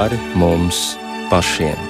pāri 0.00 0.16
mums 0.40 0.96
pašiem. 1.28 1.89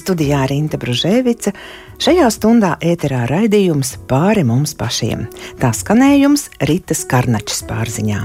Studijā 0.00 0.46
Rīta 0.48 0.80
Bružēvica. 0.80 1.52
Šajā 2.00 2.28
stundā 2.32 2.74
ēterā 2.80 3.26
raidījums 3.28 3.98
pāri 4.08 4.46
mums 4.48 4.72
pašiem. 4.78 5.26
Tā 5.60 5.74
skanējums 5.76 6.48
Rītas 6.64 7.04
Karnačs 7.10 7.60
pārziņā. 7.68 8.24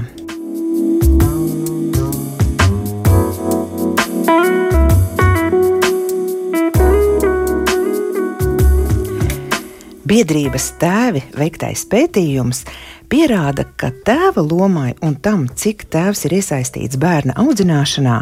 Biedrības 10.06 10.68
tēvi 10.78 11.24
veiktais 11.34 11.82
pētījums 11.90 12.62
pierāda, 13.10 13.64
ka 13.78 13.92
tēva 14.06 14.42
lomai 14.44 14.92
un 15.04 15.16
tam, 15.22 15.46
cik 15.48 15.86
tēvs 15.92 16.26
ir 16.28 16.36
iesaistīts 16.38 16.98
bērna 17.00 17.36
audzināšanā, 17.40 18.16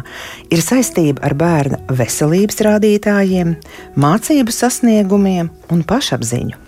ir 0.55 0.63
saistība 0.65 1.25
ar 1.29 1.35
bērna 1.41 1.81
veselības 1.89 2.63
rādītājiem, 2.67 3.57
mācību 4.01 4.55
sasniegumiem 4.55 5.51
un 5.75 5.85
pašapziņu. 5.89 6.61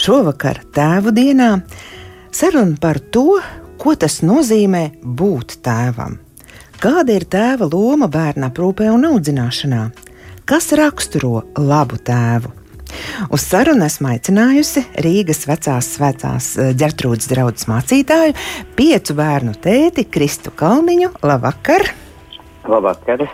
Šovakar, 0.00 0.62
Tēvu 0.72 1.12
dienā, 1.12 1.50
saruna 2.32 2.80
par 2.80 3.00
to, 3.12 3.40
ko 3.80 3.94
tas 4.00 4.22
nozīmē 4.24 4.86
būt 5.04 5.58
tēvam. 5.66 6.16
Kāda 6.80 7.16
ir 7.16 7.24
tēva 7.32 7.68
loma 7.72 8.08
bērna 8.12 8.50
aprūpē 8.50 8.90
un 8.92 9.08
audzināšanā? 9.08 9.86
Kas 10.48 10.72
raksturo 10.76 11.42
labu 11.58 12.00
tēvu? 12.00 12.55
Uz 13.32 13.44
sarunu 13.46 13.86
esmu 13.86 14.10
aicinājusi 14.12 14.84
Rīgas 15.04 15.46
vecās 15.48 15.88
svētās 15.96 16.50
eh, 16.58 16.72
ģertrūdas 16.78 17.30
draudzes 17.32 17.68
mācītāju, 17.70 18.36
piecu 18.78 19.16
bērnu 19.18 19.56
tēti 19.62 20.06
Kristu 20.10 20.52
Kalniņu. 20.56 21.12
Labvakar! 21.26 21.88
Labvakar! 22.66 23.26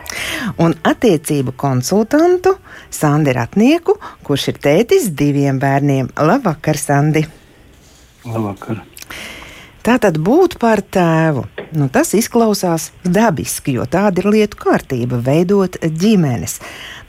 Un 0.60 0.76
attiecību 0.84 1.56
konsultantu 1.56 2.56
Sandi 2.92 3.32
Ratnieku, 3.36 3.96
kurš 4.26 4.52
ir 4.52 4.62
tētis 4.68 5.10
diviem 5.16 5.60
bērniem. 5.62 6.12
Labvakar, 6.20 6.80
Sandi! 6.80 7.24
Labvakar! 8.28 8.91
Tātad 9.82 10.14
būt 10.22 10.60
par 10.62 10.78
tēvu. 10.94 11.42
Nu, 11.74 11.88
tas 11.90 12.12
izklausās 12.14 12.92
dabiski, 13.02 13.74
jo 13.78 13.86
tāda 13.90 14.22
ir 14.22 14.28
lietu 14.30 14.60
kārtība, 14.60 15.18
veidot 15.18 15.74
ģimenes. 15.82 16.60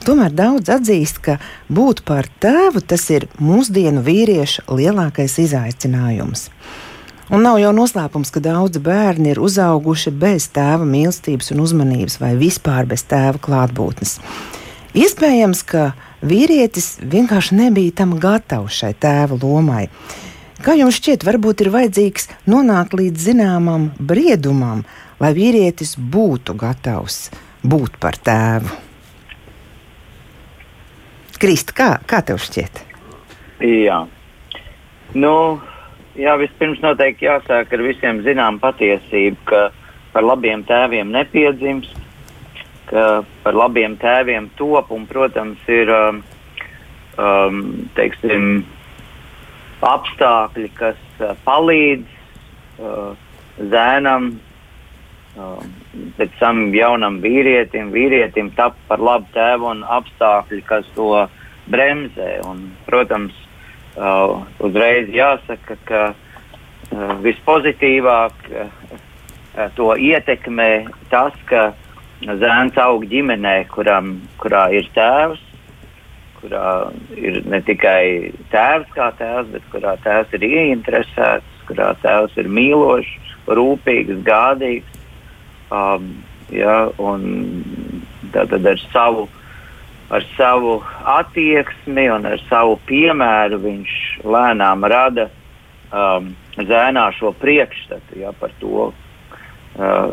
Tomēr 0.02 0.34
daudz 0.34 0.72
atzīst, 0.74 1.20
ka 1.22 1.36
būt 1.70 2.02
par 2.08 2.26
tēvu 2.42 2.82
tas 2.82 3.04
ir 3.14 3.28
mūsdienu 3.38 4.02
vīrieša 4.02 4.66
lielākais 4.74 5.38
izaicinājums. 5.44 6.48
Un 7.30 7.46
nav 7.46 7.60
jau 7.62 7.70
noslēpums, 7.76 8.34
ka 8.34 8.42
daudzi 8.42 8.82
bērni 8.84 9.30
ir 9.32 9.40
uzauguši 9.40 10.10
bez 10.10 10.50
tēva 10.52 10.84
mīlestības 10.88 11.54
un 11.54 11.62
uzmanības, 11.64 12.18
vai 12.20 12.34
vispār 12.40 12.90
bez 12.90 13.06
tēva 13.08 13.38
klātbūtnes. 13.46 14.18
Iespējams, 14.98 15.62
ka 15.62 15.92
vīrietis 16.26 16.96
vienkārši 17.00 17.62
nebija 17.62 18.00
tam 18.02 18.18
gatavs 18.20 18.82
šai 18.82 18.92
tēva 18.98 19.38
lomai. 19.38 19.86
Kā 20.64 20.72
jums 20.78 20.96
šķiet, 20.96 21.26
varbūt 21.28 21.60
ir 21.60 21.68
vajadzīgs 21.74 22.30
nonākt 22.48 22.94
līdz 22.96 23.20
zināmam 23.26 23.90
briedumam, 24.00 24.78
lai 25.20 25.34
vīrietis 25.36 25.90
būtu 25.98 26.54
gatavs 26.56 27.26
būt 27.60 27.98
par 28.00 28.16
tēvu? 28.16 28.72
Krist, 31.36 31.74
kā, 31.76 31.98
kā 32.08 32.22
tev 32.24 32.40
šķiet? 32.40 32.80
Jā. 33.60 33.98
Nu, 35.12 35.34
jā, 36.16 36.38
vispirms 36.40 36.80
noteikti 36.80 37.28
jāsāk 37.28 37.74
ar 37.76 37.84
visiem 37.84 38.22
zinām 38.24 38.56
patiesību, 38.62 39.36
ka 39.50 39.66
par 40.14 40.24
labiem 40.24 40.62
tēviem 40.64 41.12
nepiedzimst, 41.12 41.92
ka 42.88 43.20
par 43.44 43.60
labiem 43.60 43.98
tēviem 44.00 44.48
top 44.56 44.96
un, 44.96 45.04
protams, 45.12 45.60
ir 45.68 45.92
um, 45.92 46.24
um, 47.20 47.60
teiksim, 48.00 48.64
apstākļi, 49.88 50.70
kas 50.78 51.00
uh, 51.20 51.34
palīdz 51.46 52.04
uh, 52.80 53.14
zēnam, 53.72 54.32
uh, 55.36 55.62
pēc 56.18 56.36
tam 56.40 56.66
jaunam 56.74 57.20
vīrietim, 57.24 57.92
vīrietim 57.94 58.50
tapt 58.58 58.80
par 58.88 59.02
labu 59.02 59.30
tēvu 59.36 59.70
un 59.72 59.84
apstākļi, 59.98 60.62
kas 60.68 60.88
to 60.96 61.26
bremzē. 61.70 62.38
Un, 62.48 62.66
protams, 62.88 63.36
uh, 63.96 64.42
uzreiz 64.64 65.12
jāsaka, 65.14 65.78
ka 65.88 66.02
uh, 66.12 67.16
vispozitīvāk 67.24 68.50
uh, 68.50 68.92
to 69.76 69.94
ietekmē 70.00 70.70
tas, 71.12 71.36
ka 71.50 71.72
zēns 72.24 72.78
aug 72.80 73.04
ģimenē, 73.10 73.56
kuram, 73.72 74.16
kurā 74.40 74.66
ir 74.74 74.88
tēvs, 74.96 75.43
kurā 76.44 76.92
ir 77.16 77.40
ne 77.48 77.60
tikai 77.64 78.32
tēvs 78.52 78.90
kā 78.92 79.08
tēvs, 79.16 79.48
bet 79.54 79.68
kurā 79.72 79.94
tēvs 80.04 80.34
ir 80.36 80.44
ieinteresēts, 80.50 81.62
kurā 81.68 81.94
tēvs 82.02 82.36
ir 82.42 82.50
mīlošs, 82.52 83.32
rūpīgs, 83.48 84.20
gādīgs. 84.26 85.00
Um, 85.72 86.10
ja, 86.52 86.90
tad 88.34 88.66
ar 88.66 88.82
savu, 88.92 89.24
ar 90.12 90.26
savu 90.36 90.76
attieksmi 91.14 92.04
un 92.12 92.28
ar 92.28 92.44
savu 92.50 92.76
piemēru 92.90 93.62
viņš 93.64 93.96
lēnām 94.28 94.84
rada 94.92 95.30
um, 95.88 96.34
zēnā 96.60 97.08
šo 97.16 97.32
priekšstatu 97.40 98.20
ja, 98.20 98.34
par 98.36 98.52
to, 98.60 98.90
uh, 98.92 100.12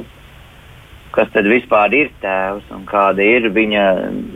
kas 1.11 1.27
tad 1.35 1.51
vispār 1.51 1.93
ir 1.97 2.15
tēvs 2.23 2.71
un 2.71 2.87
kāda 2.87 3.25
ir 3.25 3.51
viņa 3.51 3.85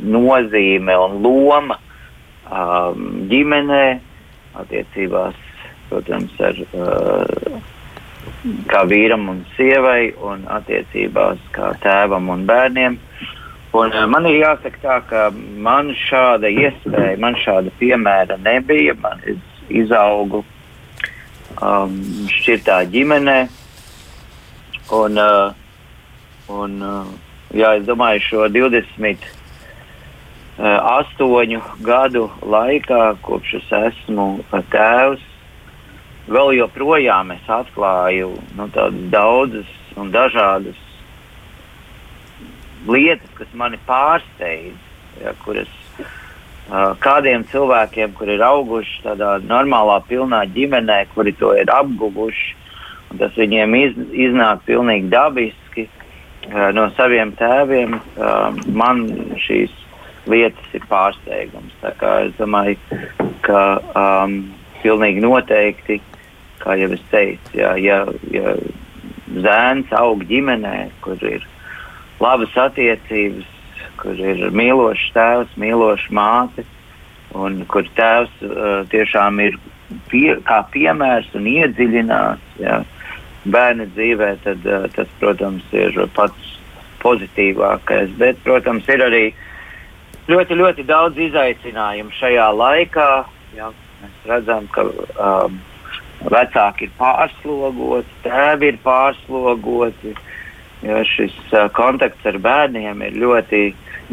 nozīme 0.04 1.00
un 1.00 1.20
loma 1.24 1.80
um, 2.52 3.26
ģimenē, 3.30 3.86
attiecībās, 4.62 5.38
protams, 5.90 6.34
ar 6.44 6.60
uh, 6.66 7.58
kā 8.72 8.84
vīram 8.90 9.28
un 9.32 9.44
sievai, 9.56 10.14
un 10.22 10.46
attiecībās 10.52 11.42
kā 11.56 11.74
tēvam 11.84 12.30
un 12.34 12.46
bērniem. 12.50 12.98
Un, 13.76 13.92
uh, 13.92 14.06
man 14.10 14.28
ir 14.30 14.40
jāsaka 14.42 14.82
tā, 14.84 14.98
ka 15.10 15.28
man 15.36 15.92
šāda 16.06 16.52
iespēja, 16.52 17.20
man 17.22 17.38
šāda 17.42 17.74
piemēra 17.82 18.40
nebija. 18.44 18.96
Man 19.02 19.24
izaugu 19.70 20.44
um, 21.60 22.02
šķirtā 22.32 22.84
ģimenē. 22.94 23.40
Un, 24.96 25.18
uh, 25.18 25.50
un, 26.54 26.78
uh, 26.86 27.10
jā, 27.58 27.74
es 27.80 27.88
domāju, 27.90 28.22
šo 28.30 28.46
20 28.54 29.26
Eh, 29.26 29.45
astoņu 30.58 31.62
gadu 31.84 32.30
laikā, 32.42 33.16
kopš 33.26 33.58
es 33.60 33.72
esmu 33.76 34.28
tēvs, 34.72 35.24
vēl 36.32 36.56
joprojām 36.62 37.34
es 37.36 37.50
atklāju 37.52 38.32
nu, 38.56 38.70
daudzas 39.12 39.72
un 40.00 40.12
dažādas 40.16 40.80
lietas, 42.88 43.30
kas 43.36 43.52
mani 43.54 43.80
pārsteidz, 43.88 44.80
ja, 45.22 45.34
kuras 45.44 45.72
uh, 46.00 46.94
kādiem 47.04 47.46
cilvēkiem, 47.52 48.14
kuri 48.16 48.38
ir 48.38 48.46
auguši 48.46 49.02
tādā 49.06 49.36
normālā, 49.44 50.00
pilnā 50.08 50.46
ģimenē, 50.56 51.06
kuri 51.14 51.34
to 51.40 51.54
ir 51.58 51.72
apguvuši, 51.74 52.54
un 53.12 53.22
tas 53.22 53.36
viņiem 53.38 53.80
iz, 53.80 53.98
iznāk 54.28 54.64
pilnīgi 54.70 55.10
dabiski 55.12 55.88
uh, 55.88 56.70
no 56.78 56.88
saviem 56.96 57.34
tēviem, 57.40 57.98
uh, 57.98 58.54
man 58.72 59.08
šīs 59.48 59.74
lietas 60.30 60.76
ir 60.76 60.86
pārsteigums. 60.90 61.74
Es 61.86 62.36
domāju, 62.40 62.78
ka 63.46 63.64
um, 63.94 64.38
pilnīgi 64.82 65.24
noteikti, 65.24 66.00
kā 66.62 66.78
jau 66.80 66.92
es 66.96 67.04
teicu, 67.12 67.58
ja, 67.60 67.76
ja, 67.82 68.04
ja 68.34 68.56
zēns 69.46 69.92
aug 69.98 70.24
ģimenē, 70.30 70.78
kur 71.06 71.22
ir 71.26 71.46
labas 72.22 72.54
attiecības, 72.58 73.48
kur 74.02 74.20
ir 74.20 74.50
mīlošs 74.56 75.12
tēvs, 75.16 75.56
mīloša 75.62 76.16
māte, 76.16 76.66
un 77.36 77.64
kur 77.72 77.88
tēvs 77.98 78.44
uh, 78.46 78.84
tiešām 78.92 79.42
ir 79.44 79.58
pie, 80.12 80.36
kā 80.48 80.62
piemērs 80.74 81.32
un 81.38 81.48
iedziļināts 81.52 82.62
ja, 82.62 82.82
bērna 83.46 83.88
dzīvē, 83.94 84.36
tad 84.46 84.70
uh, 84.70 84.86
tas, 84.96 85.10
protams, 85.22 85.66
ir 85.76 85.98
pats 86.16 86.54
pozitīvākais. 87.04 88.16
Bet, 88.22 88.40
protams, 88.46 88.88
ir 88.90 89.04
arī 89.06 89.26
ļoti, 90.32 90.58
ļoti 90.60 90.86
daudz 90.88 91.20
izaicinājumu 91.30 92.14
šajā 92.20 92.50
laikā. 92.56 93.10
Ja, 93.58 93.72
mēs 94.02 94.30
redzam, 94.30 94.68
ka 94.74 94.86
um, 94.90 95.60
vecāki 96.32 96.88
ir 96.88 96.96
pārslogoti, 97.00 98.22
tēvi 98.26 98.74
ir 98.74 98.80
pārslogoti. 98.86 100.16
Ja 100.86 101.02
šis 101.08 101.34
uh, 101.54 101.70
kontakts 101.74 102.26
ar 102.28 102.38
bērniem 102.42 103.02
ir 103.06 103.18
ļoti 103.22 103.64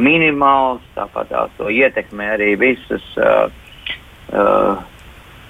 minimāls, 0.01 0.85
tāpat 0.97 1.33
to 1.59 1.69
ietekmē 1.69 2.33
arī 2.37 2.55
visas 2.61 3.05
uh, 3.21 3.51
uh, 4.33 4.81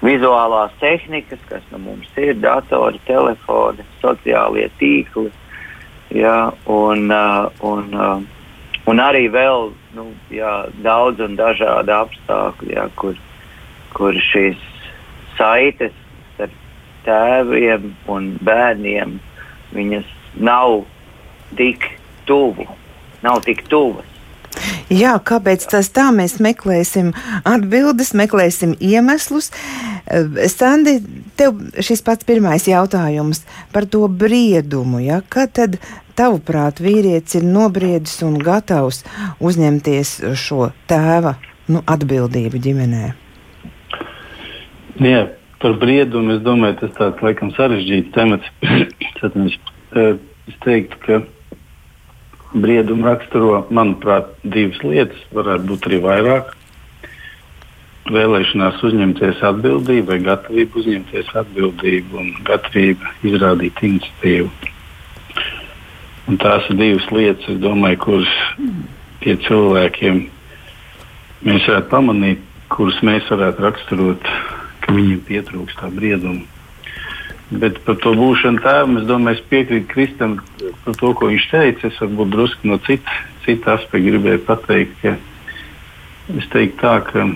vizuālās 0.03 0.73
tehnikas, 0.81 1.39
kas 1.47 1.63
nu 1.71 1.79
mums 1.85 2.09
ir, 2.19 2.35
datori, 2.43 2.99
telefoni, 3.07 3.85
sociālie 4.01 4.67
tīkli. 4.81 5.29
Ja, 6.13 6.51
un, 6.69 7.07
uh, 7.09 7.47
un, 7.65 7.87
uh, 7.95 8.42
un 8.89 9.01
arī 9.03 9.27
vēl 9.31 9.71
nu, 9.97 10.07
jā, 10.33 10.53
daudz 10.85 11.23
un 11.23 11.37
dažādi 11.39 11.93
apstākļi, 11.95 12.73
ja, 12.75 12.87
kur, 12.99 13.17
kur 13.97 14.17
šīs 14.31 14.61
saites 15.37 15.93
starp 16.33 16.55
tēviem 17.07 17.91
un 18.11 18.33
bērniem 18.43 19.19
nav 20.35 20.81
tik 21.57 21.85
tuvu, 22.25 22.67
nav 23.25 23.43
tik 23.45 23.65
tuvas. 23.69 24.09
Jā, 24.93 25.15
kāpēc 25.17 25.65
tas 25.71 25.89
tā? 25.93 26.09
Mēs 26.13 26.37
meklēsim 26.43 27.11
atbildes, 27.49 28.11
meklēsim 28.17 28.75
iemeslus. 28.83 29.49
Sandi, 30.51 30.97
tev 31.39 31.57
šis 31.81 32.03
pats 32.05 32.27
pirmais 32.27 32.67
jautājums 32.69 33.43
par 33.73 33.87
to 33.89 34.05
briedumu. 34.07 35.01
Ja? 35.01 35.21
Kad 35.33 35.55
tad, 35.57 35.79
tavuprāt, 36.19 36.81
vīrietis 36.83 37.39
ir 37.39 37.47
nobriedis 37.47 38.19
un 38.25 38.37
gatavs 38.41 39.03
uzņemties 39.43 40.15
šo 40.39 40.71
tēva 40.89 41.35
nu, 41.71 41.83
atbildību 41.87 42.61
ģimenē? 42.63 43.05
Jā, 45.03 45.21
par 45.61 45.77
briedumu 45.81 46.37
es 46.37 46.41
domāju, 46.45 46.81
tas 46.83 46.97
tāds 46.97 47.23
laikam 47.25 47.53
sarežģīts 47.55 48.13
temats. 48.15 48.49
es 50.49 50.57
teiktu, 50.65 50.99
ka 51.05 51.21
briedumu 52.53 53.07
raksturo, 53.09 53.63
manuprāt, 53.73 54.29
divas 54.43 54.81
lietas, 54.85 55.23
varētu 55.33 55.69
būt 55.71 55.89
arī 55.89 56.01
vairāk. 56.03 56.51
Vēlēšanās 58.13 58.81
uzņemties 58.83 59.39
atbildību, 59.47 60.09
vai 60.09 60.19
gatavība 60.25 60.81
uzņemties 60.81 61.31
atbildību 61.39 62.19
un 62.19 62.33
gatavība 62.45 63.13
izrādīt 63.25 63.79
iniciatīvu. 63.87 64.72
Un 66.29 66.39
tās 66.39 66.69
ir 66.71 66.79
divas 66.79 67.09
lietas, 67.11 67.59
domāju, 67.59 67.99
kuras 68.05 68.33
pie 69.23 69.35
cilvēkiem 69.43 70.23
mēs 71.43 71.67
varētu 71.67 71.91
pamanīt, 71.91 72.43
kuras 72.71 72.99
mēs 73.03 73.27
varētu 73.31 73.65
raksturot, 73.65 74.33
ka 74.83 74.95
viņiem 74.95 75.19
pietrūkst 75.27 75.81
tā 75.81 75.91
brieduma. 75.91 76.45
Bet 77.53 77.81
par 77.85 77.99
to 78.01 78.13
būšanu 78.17 78.63
tēvam 78.63 78.97
es 79.01 79.05
domāju, 79.05 79.37
es 79.37 79.49
piekrītu 79.51 79.89
Kristam 79.91 80.39
par 80.85 80.95
to, 80.97 81.11
ko 81.13 81.29
viņš 81.29 81.47
teica. 81.51 81.89
Es 81.89 81.99
varbūt 82.01 82.31
drusku 82.33 82.71
no 82.71 82.79
cita, 82.87 83.19
cita 83.45 83.75
aspekta 83.75 84.01
gribēju 84.07 84.41
pateikt, 84.47 84.95
ka 85.03 85.17
es 86.39 86.47
teiktu 86.55 86.79
tā, 86.81 86.95
ka, 87.09 87.27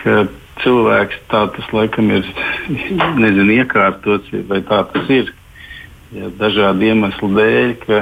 ka 0.00 0.16
cilvēks 0.64 1.20
tā 1.30 1.44
tas 1.54 1.68
laikam 1.76 2.10
ir 2.16 2.26
nezinu, 3.22 3.60
iekārtots, 3.60 4.32
vai 4.50 4.64
tā 4.66 4.82
tas 4.94 5.12
ir. 5.14 5.34
Ja, 6.08 6.30
dažādu 6.40 6.86
iemeslu 6.88 7.28
dēļ, 7.36 7.72
ka 7.82 7.98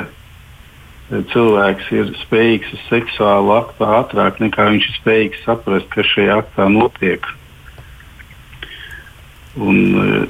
cilvēks 1.32 1.88
ir 1.94 2.12
spējīgs 2.20 2.74
uz 2.76 2.84
seksuālu 2.86 3.54
aktu 3.56 3.86
ātrāk 3.86 4.38
nekā 4.42 4.68
viņš 4.70 4.86
ir 4.90 4.96
spējīgs 5.00 5.42
saprast, 5.46 5.88
kas 5.90 6.06
šajā 6.12 6.36
aktā 6.42 6.68
notiek. 6.70 7.26
Un, 9.56 9.78
e, 10.02 10.20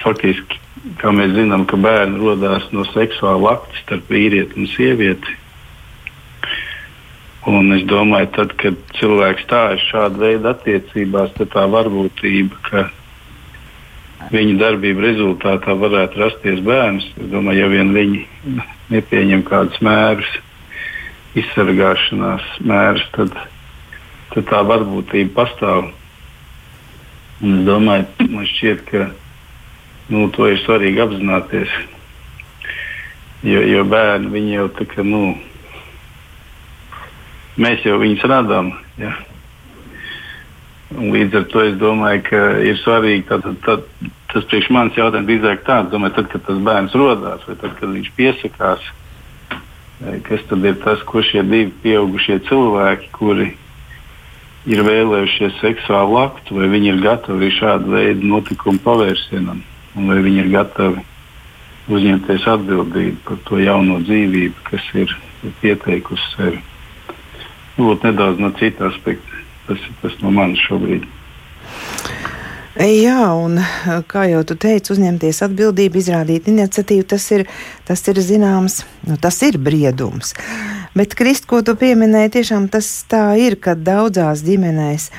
faktiski, 0.00 0.60
kā 1.00 1.12
mēs 1.12 1.34
zinām, 1.36 1.66
ka 1.68 1.76
bērni 1.80 2.20
radās 2.24 2.68
no 2.72 2.86
seksuāla 2.94 3.58
akta 3.58 3.82
starp 3.82 4.12
vīrieti 4.12 4.56
un 4.60 4.70
sievieti. 4.70 5.36
Un 7.50 7.72
es 7.76 7.84
domāju, 7.88 8.28
tad, 8.36 8.56
kad 8.60 8.76
cilvēks 8.96 9.44
stājas 9.48 9.84
šāda 9.88 10.20
veida 10.20 10.54
attiecībās, 10.54 11.32
tad 11.36 11.52
tā 11.52 11.64
varbūtība, 11.72 12.64
ka 12.68 12.86
viņa 14.28 14.58
darbība 14.60 15.06
rezultātā 15.06 15.74
varētu 15.80 16.20
rasties 16.20 16.60
bērns, 16.66 17.06
es 17.16 17.30
domāju, 17.32 17.64
ja 17.64 17.70
vien 17.72 17.94
viņi 17.94 18.24
nepieņem 18.92 19.44
kādus 19.48 19.80
mērus, 19.84 20.28
izsargāšanās 21.38 22.44
mērus, 22.66 23.06
tad, 23.14 23.34
tad 24.34 24.48
tā 24.50 24.62
varbūtība 24.66 25.32
pastāv. 25.38 25.90
Un 27.40 27.60
es 27.60 27.64
domāju, 27.64 28.28
man 28.28 28.48
šķiet, 28.50 28.84
ka 28.90 29.06
nu, 30.12 30.26
to 30.34 30.50
ir 30.50 30.60
svarīgi 30.66 31.00
apzināties. 31.06 31.72
Jo, 33.46 33.62
jo 33.64 33.86
bērni 33.88 34.50
jau 34.52 34.66
tā 34.76 34.84
kā, 34.90 35.06
nu, 35.06 35.32
mēs 37.56 37.86
jau 37.88 37.96
viņus 38.02 38.26
radām. 38.28 38.74
Ja? 39.00 39.14
Līdz 40.90 41.36
ar 41.38 41.44
to 41.52 41.60
es 41.62 41.76
domāju, 41.78 42.22
ka 42.26 42.38
ir 42.66 42.78
svarīgi 42.80 43.28
tad, 43.28 43.44
tad, 43.62 43.84
tas 44.32 44.46
priekš 44.50 44.72
manis 44.74 44.96
jautājums 44.98 45.28
drīzāk 45.28 45.62
tāds, 45.66 45.92
domāju, 45.92 46.16
tad, 46.16 46.30
kad 46.32 46.42
tas 46.48 46.58
bērns 46.66 46.96
rodās 46.98 47.44
vai 47.46 47.54
tad, 47.60 47.76
kad 47.78 47.92
viņš 47.94 48.08
piesakās, 48.16 48.88
kas 50.26 50.42
tad 50.50 50.66
ir 50.66 50.80
tas, 50.82 51.04
ko 51.06 51.22
šie 51.22 51.44
divi 51.46 51.70
pieaugušie 51.84 52.40
cilvēki, 52.48 53.10
kuri 53.14 53.52
ir 54.66 54.82
vēlējušies 54.84 55.60
seksuālu 55.62 56.18
aktu, 56.24 56.58
vai 56.58 56.68
viņi 56.74 56.90
ir 56.92 57.00
gatavi 57.04 57.52
šādu 57.54 57.94
veidu 57.94 58.32
notikumu 58.34 58.82
pavērsienam, 58.84 59.62
un 59.94 60.10
vai 60.10 60.18
viņi 60.26 60.42
ir 60.42 60.50
gatavi 60.56 61.06
uzņemties 61.90 62.48
atbildību 62.50 63.22
par 63.28 63.38
to 63.46 63.62
jauno 63.62 64.00
dzīvību, 64.02 64.66
kas 64.66 64.90
ir 64.98 65.14
pieteikusi 65.62 66.34
sevi. 66.34 66.64
Lūk, 67.78 68.02
nedaudz 68.04 68.42
no 68.42 68.50
cita 68.58 68.90
aspekta. 68.90 69.39
Tas 69.70 69.86
ir 69.86 69.96
tas 70.02 70.20
no 70.24 70.34
manis 70.34 70.58
šobrīd. 70.66 71.06
Jā, 72.80 73.22
un 73.34 73.58
kā 74.08 74.24
jau 74.30 74.40
tu 74.46 74.54
teici, 74.58 74.92
uzņemties 74.94 75.42
atbildību, 75.44 75.98
izrādīt 76.00 76.46
iniciatīvu, 76.48 77.06
tas 77.12 77.26
ir, 77.34 77.44
tas 77.86 78.02
ir 78.08 78.20
zināms, 78.24 78.80
nu, 79.06 79.18
tas 79.20 79.40
ir 79.46 79.58
briedums. 79.60 80.32
Bet, 80.96 81.14
Krist, 81.18 81.46
ko 81.50 81.60
tu 81.66 81.74
pieminēji, 81.78 82.32
tiešām 82.38 82.70
tas 82.72 82.88
tā 83.10 83.24
ir, 83.38 83.58
ka 83.62 83.76
daudzās 83.78 84.42
ģimenēs 84.46 85.10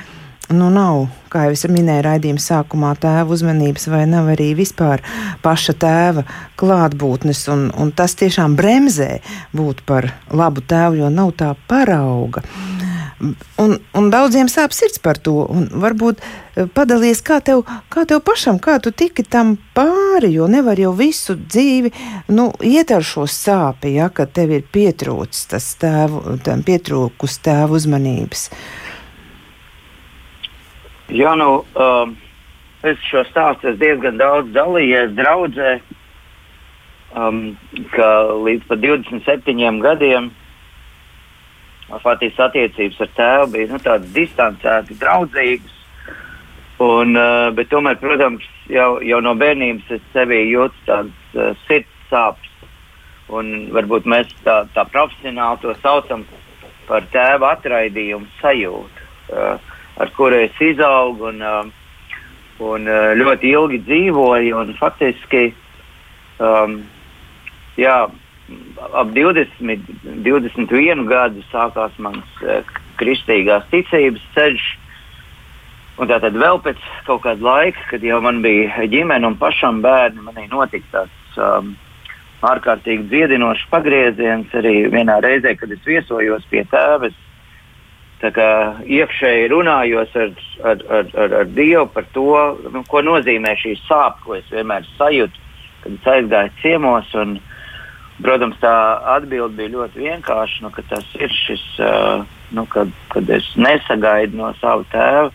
nu, 0.52 0.68
nav, 0.72 1.06
kā 1.32 1.46
jau 1.46 1.54
es 1.54 1.64
minēju, 1.70 2.04
raidījuma 2.06 2.42
sākumā 2.42 2.92
tēva 3.00 3.32
uzmanības, 3.36 3.86
vai 3.92 4.04
nav 4.10 4.32
arī 4.34 4.52
vispār 4.58 5.04
paša 5.44 5.76
tēva 5.80 6.26
klātbūtnes, 6.60 7.44
un, 7.52 7.68
un 7.78 7.92
tas 7.96 8.16
tiešām 8.20 8.56
bremzē 8.58 9.20
būt 9.56 9.84
par 9.88 10.10
labu 10.32 10.64
tēvu, 10.64 11.02
jo 11.04 11.12
nav 11.12 11.36
tā 11.40 11.54
parauga. 11.70 12.44
Un, 13.62 13.76
un 13.94 14.08
daudziem 14.10 14.48
sāp 14.50 14.72
sirds 14.74 14.98
par 15.02 15.18
to. 15.22 15.44
Varbūt 15.84 16.18
eh, 16.18 16.66
padalies, 16.74 17.20
kā 17.22 17.38
tev, 17.44 17.62
kā 17.92 18.02
tev 18.08 18.22
pašam, 18.26 18.58
kā 18.62 18.80
tu 18.82 18.90
tiki 18.90 19.22
tam 19.22 19.54
pāri, 19.76 20.32
jo 20.34 20.48
nevar 20.50 20.80
jau 20.80 20.90
visu 20.98 21.36
dzīvi 21.38 21.92
nu, 22.34 22.48
iet 22.66 22.90
ar 22.90 23.06
šo 23.06 23.28
sāpi, 23.30 23.94
ja, 24.00 24.10
kad 24.10 24.34
tev 24.34 24.56
ir 24.56 24.66
pietrūcis 24.74 25.46
tas 25.54 25.70
tēvu, 25.78 26.38
pietrūkus 26.66 27.38
tēvu 27.46 27.78
uzmanības. 27.78 28.48
Jā, 31.12 31.36
nu, 31.38 31.62
um, 31.78 32.18
es 32.82 32.98
šo 33.06 33.22
stāstu 33.30 33.70
esmu 33.70 33.84
diezgan 33.84 34.18
daudz 34.18 34.50
dalījies 34.56 35.14
draudzē, 35.14 35.78
um, 37.14 37.42
ka 37.94 38.12
līdz 38.34 38.66
pat 38.70 38.82
27 38.82 39.82
gadiem 39.84 40.32
Fatīs 42.00 42.38
attiecības 42.40 43.00
ar 43.04 43.10
tēvu 43.16 43.48
bija 43.52 43.70
nu, 43.72 43.80
tādas 43.84 44.12
distancētas, 44.14 44.98
draudzīgas. 45.00 45.78
Un, 46.82 47.12
uh, 47.14 47.50
bet 47.54 47.68
tomēr, 47.70 47.98
protams, 48.00 48.46
jau, 48.72 48.96
jau 49.04 49.20
no 49.22 49.34
bērnības 49.38 49.90
es 49.98 50.06
sevī 50.14 50.40
jūtu 50.48 50.86
tādas 50.88 51.36
uh, 51.36 51.52
sirds 51.66 52.08
sāpes. 52.10 52.48
Un 53.32 53.52
varbūt 53.72 54.08
mēs 54.08 54.32
tā, 54.44 54.62
tā 54.74 54.84
profesionāli 54.90 55.62
to 55.62 55.74
saucam 55.80 56.24
par 56.88 57.04
tēva 57.12 57.52
atraidījumu 57.56 58.26
sajūtu, 58.40 59.06
uh, 59.36 59.76
ar 60.02 60.12
kuru 60.16 60.42
es 60.48 60.58
izaugu 60.64 61.28
un, 61.30 61.44
uh, 61.44 62.18
un 62.72 62.88
uh, 62.90 63.12
ļoti 63.20 63.52
ilgi 63.52 63.82
dzīvoju. 63.86 64.56
Un, 64.64 64.74
faktiski 64.80 65.44
um, 66.42 66.80
jā, 67.78 67.96
ap 68.92 69.12
20, 69.14 69.88
21 70.26 71.06
gadu 71.10 71.44
sākās 71.50 71.94
mans 72.02 72.42
uh, 72.44 72.62
kristīgās 73.00 73.68
ticības 73.72 74.24
ceļš. 74.36 74.68
Un 76.00 76.08
tātad 76.08 76.36
vēl 76.40 76.58
pēc 76.64 76.80
kaut 77.06 77.22
kāda 77.26 77.44
laika, 77.44 77.82
kad 77.90 78.04
jau 78.04 78.18
man 78.24 78.40
bija 78.44 78.86
ģimene 78.90 79.28
un 79.28 79.36
pašam 79.40 79.82
bērni, 79.84 80.24
manī 80.24 80.46
notika 80.50 81.02
tāds 81.02 81.36
um, 81.38 81.74
ārkārtīgi 82.48 83.06
dziedinošs 83.10 83.68
pagrieziens 83.70 84.54
arī 84.58 84.88
vienā 84.90 85.20
reizē, 85.22 85.54
kad 85.58 85.70
es 85.70 85.84
viesojos 85.86 86.48
pie 86.50 86.64
tēves 86.72 87.14
iekšēji 88.22 89.48
runājos 89.50 90.10
ar, 90.14 90.30
ar, 90.62 90.82
ar, 90.88 91.06
ar, 91.18 91.32
ar 91.40 91.46
Dievu 91.46 91.88
par 91.90 92.04
to, 92.14 92.58
nu, 92.70 92.84
ko 92.88 93.02
nozīmē 93.02 93.56
šī 93.58 93.76
sāpe, 93.88 94.22
ko 94.24 94.34
es 94.34 94.46
vienmēr 94.50 94.86
sajūtu, 94.96 95.34
kad 95.82 95.92
es 95.92 96.06
aizgāju 96.06 96.52
ciemos. 96.62 97.14
Un, 97.14 97.40
protams, 98.20 98.58
tā 98.62 98.74
atbilde 99.16 99.56
bija 99.58 99.74
ļoti 99.76 100.04
vienkārša, 100.04 100.64
nu, 100.64 100.72
ka 100.74 100.84
tas 100.90 101.06
ir 101.18 101.32
šis, 101.32 101.62
uh, 101.80 102.26
nu, 102.52 102.66
kad, 102.70 102.90
kad 103.14 103.30
es 103.32 103.46
nesagaidu 103.56 104.38
no 104.40 104.52
sava 104.60 104.84
tēva 104.92 105.30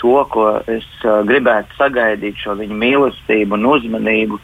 to, 0.00 0.14
ko 0.32 0.46
es 0.70 0.86
uh, 1.04 1.20
gribētu 1.28 1.76
sagaidīt, 1.76 2.38
šo 2.40 2.56
viņa 2.60 2.78
mīlestību 2.84 3.58
un 3.58 3.66
uzmanību. 3.74 4.40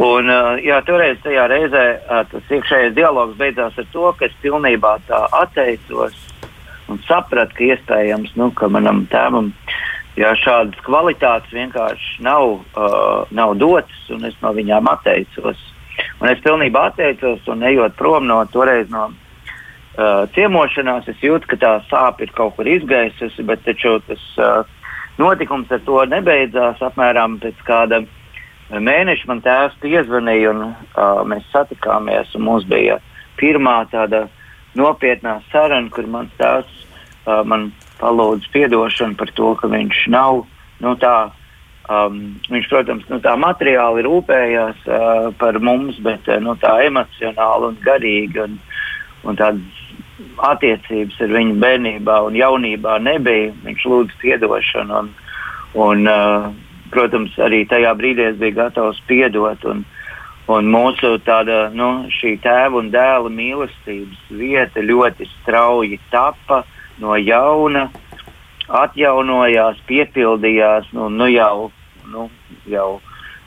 Un, 0.00 0.32
uh, 0.32 0.56
jā, 0.64 0.80
toreiz 0.88 1.20
tajā 1.24 1.46
reizē 1.52 1.84
uh, 2.00 2.24
tas 2.28 2.52
iekšējais 2.56 2.96
dialogs 2.96 3.38
beidzās 3.40 3.76
ar 3.80 3.88
to, 3.92 4.10
ka 4.16 4.28
es 4.28 4.36
pilnībā 4.44 4.96
tā 5.08 5.22
atteicos 5.42 6.16
un 6.90 7.00
sapratu, 7.06 7.56
ka 7.56 7.66
iespējams, 7.70 8.34
nu, 8.40 8.50
ka 8.56 8.68
manam 8.72 9.04
tēvam 9.12 9.52
jā, 10.18 10.32
šādas 10.40 10.80
kvalitātes 10.86 11.52
vienkārši 11.54 12.24
nav, 12.26 12.60
uh, 12.74 13.28
nav 13.36 13.54
dotas, 13.60 14.00
un 14.12 14.24
es 14.28 14.36
no 14.44 14.54
viņām 14.56 14.88
atteicos. 14.90 15.60
Un 16.20 16.28
es 16.28 16.40
pilnībā 16.44 16.90
atteicos, 16.90 17.46
un 17.48 17.64
ejot 17.64 17.96
prom 17.96 18.26
no 18.28 18.42
toreiz 18.52 18.90
no 18.92 19.06
uh, 19.08 20.26
ciemošanās, 20.34 21.08
es 21.08 21.22
jūtu, 21.24 21.48
ka 21.48 21.56
tā 21.60 21.72
sāpe 21.88 22.26
ir 22.26 22.34
kaut 22.36 22.58
kur 22.58 22.68
izgaisusi, 22.68 23.44
bet 23.48 23.64
taču 23.64 23.96
tas 24.04 24.26
uh, 24.36 24.60
notikums 25.20 25.72
ar 25.72 25.80
to 25.86 26.02
nebeidzās. 26.12 26.82
Apmēram 26.84 27.38
pēc 27.40 27.64
kāda 27.64 28.02
mēneša 28.70 29.30
man 29.32 29.40
tēvs 29.46 29.80
piezvanīja, 29.80 30.52
un 30.52 30.66
uh, 30.68 31.22
mēs 31.24 31.48
satikāmies, 31.54 32.36
mums 32.36 32.68
bija 32.68 33.00
pirmā 33.40 33.80
tāda 33.90 34.26
nopietnā 34.76 35.40
saruna, 35.50 35.88
kur 35.88 36.04
mans 36.06 36.36
tēvs 36.36 36.76
uh, 37.24 37.40
man 37.48 37.70
palūdza 38.00 38.66
atdošanu 38.66 39.16
par 39.16 39.32
to, 39.40 39.54
ka 39.56 39.72
viņš 39.72 40.06
nav 40.12 40.44
nu, 40.84 40.96
tā. 41.00 41.30
Um, 41.90 42.18
viņš, 42.46 42.68
protams, 42.70 43.06
nu, 43.10 43.18
tā 43.24 43.32
materiāli 43.40 44.04
rūpējās 44.06 44.84
uh, 44.86 45.30
par 45.40 45.58
mums, 45.58 45.98
bet 46.04 46.28
uh, 46.30 46.38
nu, 46.42 46.54
tā 46.62 46.76
emocionāli 46.86 47.70
un 47.72 47.78
garīgi 47.82 48.44
un, 48.44 48.58
un 49.26 49.38
tādas 49.40 49.80
attiecības 50.52 51.18
ar 51.24 51.34
viņu 51.34 51.56
bērnībā 51.62 52.20
un 52.28 52.38
jaunībā 52.38 53.00
nebija. 53.02 53.50
Viņš 53.66 53.86
lūdza 53.90 54.34
atdošanu, 54.36 55.00
un, 55.00 55.14
un, 55.88 56.06
uh, 56.06 56.50
protams, 56.94 57.34
arī 57.42 57.64
tajā 57.66 57.96
brīdī 57.98 58.28
es 58.30 58.38
biju 58.38 58.60
gatavs 58.60 59.02
piedot. 59.10 59.66
Un, 59.66 59.82
un 60.50 60.70
mūsu 60.70 61.16
tāda, 61.26 61.64
nu, 61.74 61.90
šī 62.20 62.36
tēva 62.44 62.84
un 62.84 62.92
dēla 62.94 63.34
mīlestības 63.34 64.30
vieta 64.30 64.84
ļoti 64.86 65.26
strauji 65.40 65.98
tapa. 66.14 66.62
Uh, 66.62 66.76
no 67.00 67.16
jauna 67.16 67.88
atjaunojās, 68.70 69.80
piepildījās 69.88 70.90
nu, 70.94 71.08
nu 71.10 71.26
jau, 71.32 71.70
nu, 72.10 72.28
jau 72.70 73.00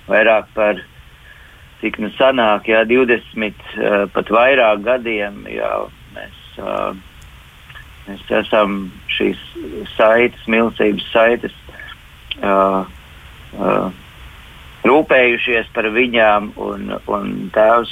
vairāk 0.08 0.50
par 0.56 0.82
cik 1.82 2.00
nu 2.00 2.12
sanāk, 2.18 2.70
jā, 2.72 2.84
20, 2.88 3.66
uh, 3.78 4.06
pat 4.14 4.32
vairāk 4.32 4.84
gadiem 4.86 5.44
jau 5.52 5.90
mēs, 6.16 6.38
uh, 6.64 6.94
mēs 8.08 8.24
esam 8.44 8.78
šīs 9.12 9.42
saites, 9.98 10.48
milzības 10.48 11.10
saites, 11.12 11.58
uh, 12.40 12.88
uh, 13.60 13.90
rūpējušies 14.88 15.72
par 15.76 15.90
viņām, 15.96 16.54
un, 16.60 16.96
un 17.12 17.34
tēvs, 17.56 17.92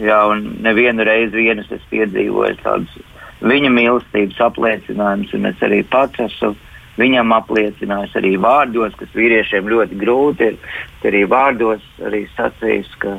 jā, 0.00 0.22
un 0.32 0.48
nevienu 0.64 1.04
reizi 1.08 1.44
vienas 1.44 1.70
es 1.72 1.84
piedzīvoju 1.92 2.60
tādus 2.64 2.96
viņa 3.44 3.70
mīlestības 3.72 4.40
apliecinājums, 4.48 5.32
un 5.36 5.50
es 5.50 5.64
arī 5.64 5.82
pats 5.92 6.20
esmu 6.24 6.54
viņam 7.00 7.34
apliecinājis 7.36 8.16
arī 8.18 8.34
vārdos, 8.40 8.94
kas 8.98 9.12
vīriešiem 9.16 9.68
ļoti 9.72 9.98
grūti 10.00 10.50
ir, 10.50 10.58
arī 11.06 11.24
vārdos 11.30 11.84
arī 12.02 12.24
sacījis, 12.36 12.88
ka, 13.02 13.18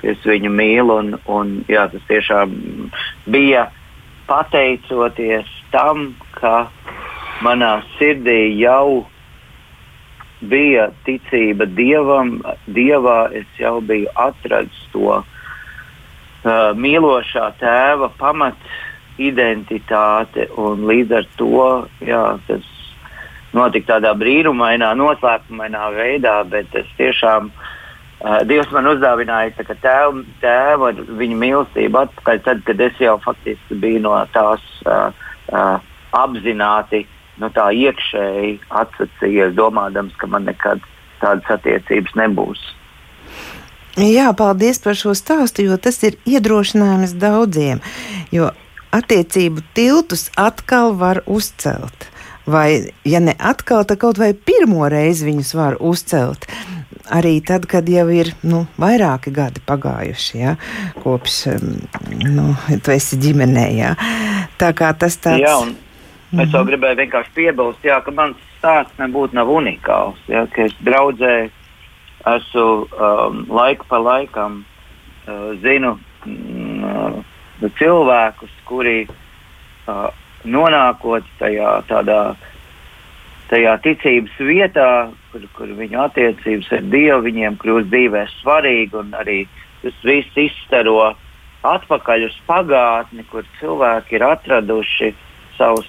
ka 0.00 0.12
es 0.12 0.22
viņu 0.26 0.52
mīlu, 0.52 1.00
un, 1.02 1.18
un 1.26 1.52
jā, 1.70 1.88
tas 1.92 2.06
tiešām 2.08 2.54
bija 3.32 3.66
pateicoties 4.30 5.50
tam, 5.74 6.14
ka 6.38 6.68
manā 7.44 7.78
sirdī 7.96 8.56
jau 8.60 9.04
bija 10.40 10.90
ticība 11.06 11.66
dievam, 11.76 12.38
dievā 12.68 13.20
es 13.36 13.46
jau 13.60 13.78
biju 13.84 14.10
atradis 14.20 14.82
to 14.92 15.16
uh, 15.16 15.22
mīlošā 16.76 17.50
tēva 17.60 18.10
pamatu 18.20 18.74
identitāte. 19.18 20.48
Līdz 20.56 21.14
ar 21.20 21.28
to 21.40 21.68
jā, 22.04 22.24
tas 22.48 22.66
notika 23.56 23.96
tādā 23.96 24.12
brīnumainā, 24.18 24.92
noslēpumainā 24.98 25.88
veidā, 25.96 26.36
bet 26.50 26.74
es 26.78 26.88
tiešām. 27.00 27.50
Uh, 28.16 28.40
Dievs 28.48 28.70
man 28.72 28.88
uzdāvināja 28.88 29.66
tēvu, 29.68 30.24
tēvu 30.40 30.88
ar 30.88 31.02
viņa 31.18 31.36
mīlestību 31.42 32.00
atpakaļ, 32.00 32.40
tad, 32.46 32.62
kad 32.68 32.80
es 32.80 33.02
jau 33.02 33.18
faktiski 33.24 33.76
biju 33.82 34.06
no 34.06 34.14
tās 34.32 34.64
uh, 34.88 35.12
uh, 35.52 35.76
apzināti, 36.16 37.04
no 37.42 37.50
tā 37.52 37.68
iekšēji 37.76 38.56
atsacījies, 38.82 39.52
domādams, 39.58 40.16
ka 40.16 40.30
man 40.32 40.48
nekad 40.48 40.80
tādas 41.20 41.58
attiecības 41.58 42.16
nebūs. 42.16 42.64
Jā, 43.96 44.28
paldies 44.36 44.80
par 44.84 44.96
šo 44.96 45.14
stāstu, 45.16 45.64
jo 45.64 45.76
tas 45.80 46.02
ir 46.04 46.18
iedrošinājums 46.28 47.14
daudziem. 47.16 47.80
Jo 48.32 48.50
attiecību 48.96 49.64
tiltus 49.76 50.28
atkal 50.36 50.92
var 51.00 51.22
uzcelt. 51.24 52.10
Vai, 52.46 52.92
ja 53.04 53.18
ne 53.20 53.34
atkal, 53.38 53.82
tad 53.84 53.98
kaut 53.98 54.20
vai 54.22 54.30
pirmo 54.34 54.86
reizi 54.90 55.26
viņus 55.26 55.54
var 55.58 55.76
uzcelt. 55.82 56.46
Arī 57.10 57.40
tad, 57.46 57.66
kad 57.70 57.86
jau 57.90 58.06
ir 58.10 58.32
nu, 58.46 58.64
vairāki 58.82 59.32
gadi 59.34 59.62
pagājuši, 59.66 60.38
ja, 60.38 60.54
kopš 61.02 61.36
nu, 62.22 62.52
tu 62.82 62.94
esi 62.94 63.18
ģimenē. 63.22 63.66
Ja. 63.74 63.92
Tā 64.58 64.72
kā 64.78 64.92
tas 64.98 65.18
tāds. 65.22 65.42
Jā, 65.42 65.54
un 65.62 65.74
es 66.40 66.50
vēl 66.50 66.62
mhm. 66.62 66.68
gribēju 66.70 67.00
vienkārši 67.02 67.34
piebilst, 67.34 67.86
jā, 67.86 68.00
ka 68.02 68.14
mans 68.14 68.42
stāsts 68.56 68.98
nebūtu 68.98 69.38
nav 69.38 69.50
unikāls. 69.50 70.18
Ja, 70.30 70.46
es 70.66 70.74
draudzēju, 70.86 71.50
esmu 72.26 72.66
um, 72.66 73.42
laiku 73.54 73.86
pa 73.90 74.00
laikam, 74.02 74.62
uh, 75.26 75.50
zinu. 75.62 75.96
Mm, 76.26 77.22
nu, 77.62 77.70
cilvēkus, 77.78 78.54
kuri 78.66 79.04
uh, 79.06 80.08
nonākot 80.46 81.26
tajā, 81.40 81.72
tādā, 81.90 82.20
tajā 83.50 83.76
ticības 83.84 84.40
vietā, 84.40 84.88
kur, 85.32 85.46
kur 85.58 85.74
viņu 85.78 86.02
attiecības 86.06 86.72
ar 86.78 86.88
Dievu 86.94 87.22
viņiem 87.26 87.58
kļūst 87.62 87.92
dzīvē 87.92 88.24
svarīgi, 88.40 88.98
un 89.02 89.14
arī 89.18 89.38
tas 89.82 90.00
viss 90.06 90.40
izstaro 90.40 91.12
atpakaļ 91.66 92.28
uz 92.28 92.36
pagātni, 92.46 93.26
kur 93.30 93.46
cilvēki 93.60 94.18
ir 94.18 94.26
atraduši 94.26 95.12
savus 95.56 95.88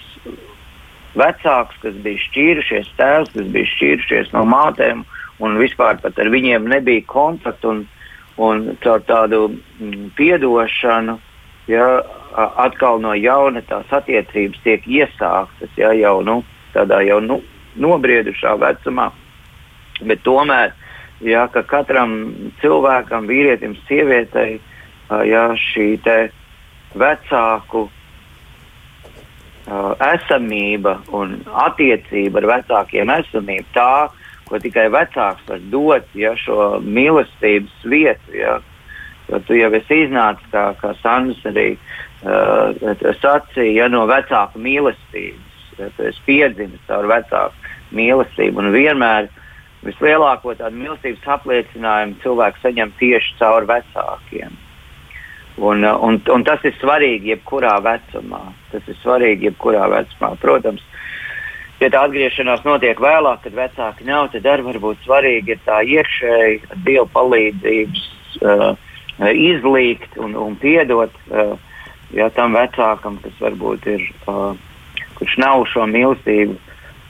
vecākus, 1.17 1.77
kas 1.81 1.99
bija 2.05 2.23
šķīrušies, 2.27 2.89
tēvs, 2.97 3.33
kas 3.35 3.53
bija 3.53 3.69
šķīrušies 3.73 4.33
no 4.35 4.43
mātēm, 4.49 5.05
un 5.43 5.61
vispār 5.61 5.99
pat 6.01 6.19
ar 6.19 6.31
viņiem 6.33 6.67
nebija 6.69 7.05
kontakta. 7.09 7.73
Un, 7.73 7.85
un 8.37 8.67
caur 8.83 9.01
tādu 9.07 9.47
mm, 9.49 10.11
piedošanu 10.17 11.17
ja, 11.71 11.87
atkal 12.35 12.99
no 13.01 13.13
jauna 13.17 13.61
tās 13.67 13.91
attiecības 13.93 14.59
tiek 14.63 14.87
iesāktas 14.87 15.77
ja, 15.79 15.93
jau 15.95 16.19
nu, 16.25 16.41
tādā 16.73 17.01
jau 17.07 17.19
nu, 17.23 17.41
nobriedušā 17.79 18.55
vecumā. 18.61 19.09
Bet 20.05 20.21
tomēr 20.25 20.73
ja, 21.25 21.47
ka 21.53 21.63
katram 21.65 22.17
cilvēkam, 22.61 23.29
vīrietim, 23.29 23.77
sievietei, 23.87 24.59
ja, 25.29 25.49
šī 25.57 25.89
vecāku 26.97 27.87
esamība 29.67 30.97
un 31.11 31.41
attiecība 31.65 32.39
ar 32.39 32.49
vecākiem 32.53 33.11
esamība, 33.17 33.67
tā, 33.75 33.91
ko 34.47 34.59
tikai 34.63 34.87
vecāks 34.93 35.43
var 35.49 35.63
dot, 35.73 36.07
ja 36.15 36.31
šo 36.39 36.77
mīlestības 36.83 37.85
vietu, 37.85 38.39
ja, 38.39 38.59
Jo 39.27 39.41
tu 39.43 39.57
jau 39.57 39.67
esi 39.75 40.05
iznācis, 40.05 40.45
kā, 40.53 40.69
kā 40.79 40.93
Sandrs 41.01 41.41
arī 41.49 41.73
uh, 41.73 42.06
sacīja, 42.23 43.83
ja, 43.83 43.87
no 43.91 44.05
vecāka 44.09 44.59
mīlestības. 44.59 45.43
Tu 45.77 46.07
esi 46.09 46.23
piedzimis 46.25 46.81
caur 46.87 47.05
vecāku 47.05 47.53
mīlestību. 47.93 48.63
Un 48.63 48.71
vienmēr 48.73 49.27
vislielāko 49.85 50.55
tādu 50.57 50.75
mīlestības 50.79 51.27
apliecinājumu 51.37 52.17
cilvēks 52.23 52.63
saņem 52.65 52.93
tieši 52.99 53.35
caur 53.39 53.67
vecākiem. 53.69 54.55
Un, 55.57 55.83
un, 55.83 56.19
un 56.33 56.43
tas 56.45 56.61
ir 56.65 56.75
svarīgi 56.77 57.33
jebkurā 57.33 57.77
vecumā. 57.81 58.43
Tas 58.71 58.85
ir 58.89 58.97
svarīgi 59.01 59.49
jebkurā 59.49 59.87
vecumā. 59.89 60.35
Protams, 60.41 60.83
ja 61.81 61.89
tā 61.93 62.03
atgriešanās 62.05 62.65
notiek 62.65 62.99
vēlāk, 63.01 63.41
kad 63.45 63.57
vecāki 63.57 64.05
nav, 64.05 64.29
tad 64.33 64.45
arī 64.45 64.67
varbūt 64.71 65.05
svarīgi 65.05 65.55
ir 65.55 65.63
tā 65.65 65.81
iekšēji 65.85 66.83
dievu 66.85 67.07
palīdzības 67.13 68.03
uh, 68.41 68.67
izlīgt 69.33 70.17
un, 70.21 70.37
un 70.37 70.57
piedot 70.61 71.13
uh, 71.31 71.57
ja, 72.15 72.29
tam 72.33 72.55
vecākam, 72.55 73.19
kas 73.23 73.35
varbūt 73.41 73.87
ir, 73.91 74.03
uh, 74.27 74.55
kurš 75.17 75.37
nav 75.41 75.65
šo 75.71 75.87
mīlestību 75.91 76.57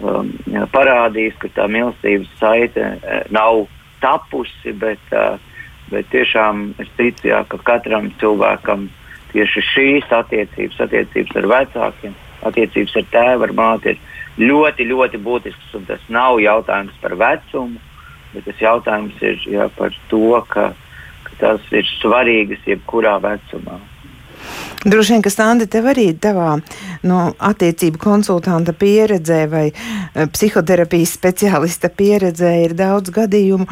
um, 0.02 0.32
parādījis, 0.74 1.38
ka 1.42 1.52
tā 1.56 1.68
mīlestības 1.72 2.32
saite 2.40 2.86
uh, 2.98 3.26
nav 3.34 3.66
tapusi, 4.02 4.74
bet, 4.78 5.02
uh, 5.14 5.38
bet 5.92 6.10
tiešām 6.14 6.72
es 6.82 6.90
ticu, 6.98 7.30
jā, 7.32 7.44
ka 7.50 7.60
katram 7.68 8.12
cilvēkam 8.22 8.88
tieši 9.34 9.64
šīs 9.74 10.14
attiecības, 10.14 10.80
attiecības 10.88 11.42
ar 11.42 11.50
vecākiem, 11.54 12.16
attiecības 12.48 12.96
ar 13.02 13.12
tēvu, 13.14 13.48
ar 13.48 13.54
māti 13.58 13.94
ir 13.94 14.00
ļoti, 14.50 14.88
ļoti 14.88 15.22
būtisks. 15.22 15.76
Tas 15.90 16.10
nav 16.14 16.40
jautājums 16.42 16.96
par 17.02 17.18
vecumu, 17.20 17.82
bet 18.34 18.48
tas 18.48 18.62
jautājums 18.62 19.22
ir 19.26 19.40
jā, 19.52 19.70
par 19.78 19.94
to, 20.12 20.42
ka, 20.50 20.72
ka 21.28 21.38
tas 21.42 21.70
ir 21.76 21.86
svarīgas 21.98 22.66
jebkurā 22.70 23.18
vecumā. 23.24 23.80
Droši 24.86 25.16
vien, 25.16 25.24
ka 25.26 25.32
Standi 25.34 25.66
tev 25.68 25.90
arī 25.92 26.12
tavā 26.22 26.58
no, 27.08 27.20
attiecību 27.50 28.00
konsultanta 28.02 28.76
pieredzē 28.78 29.40
vai 29.52 29.66
eh, 29.72 30.28
psihoterapijas 30.32 31.16
speciālista 31.18 31.90
pieredzē 31.90 32.54
ir 32.64 32.76
daudz 32.78 33.12
gadījumu, 33.16 33.68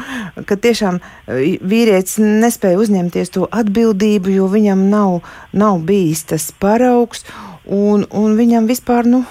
ka 0.48 0.58
tiešām 0.60 1.00
eh, 1.00 1.56
vīrietis 1.62 2.18
nespēja 2.20 2.80
uzņemties 2.82 3.34
to 3.38 3.48
atbildību, 3.48 4.34
jo 4.36 4.50
viņam 4.52 4.86
nav, 4.92 5.20
nav 5.52 5.80
bijis 5.86 6.26
tas 6.32 6.50
paraugs 6.52 7.24
un, 7.64 8.06
un 8.10 8.36
viņam 8.38 8.68
vispār, 8.70 9.08
nu, 9.08 9.24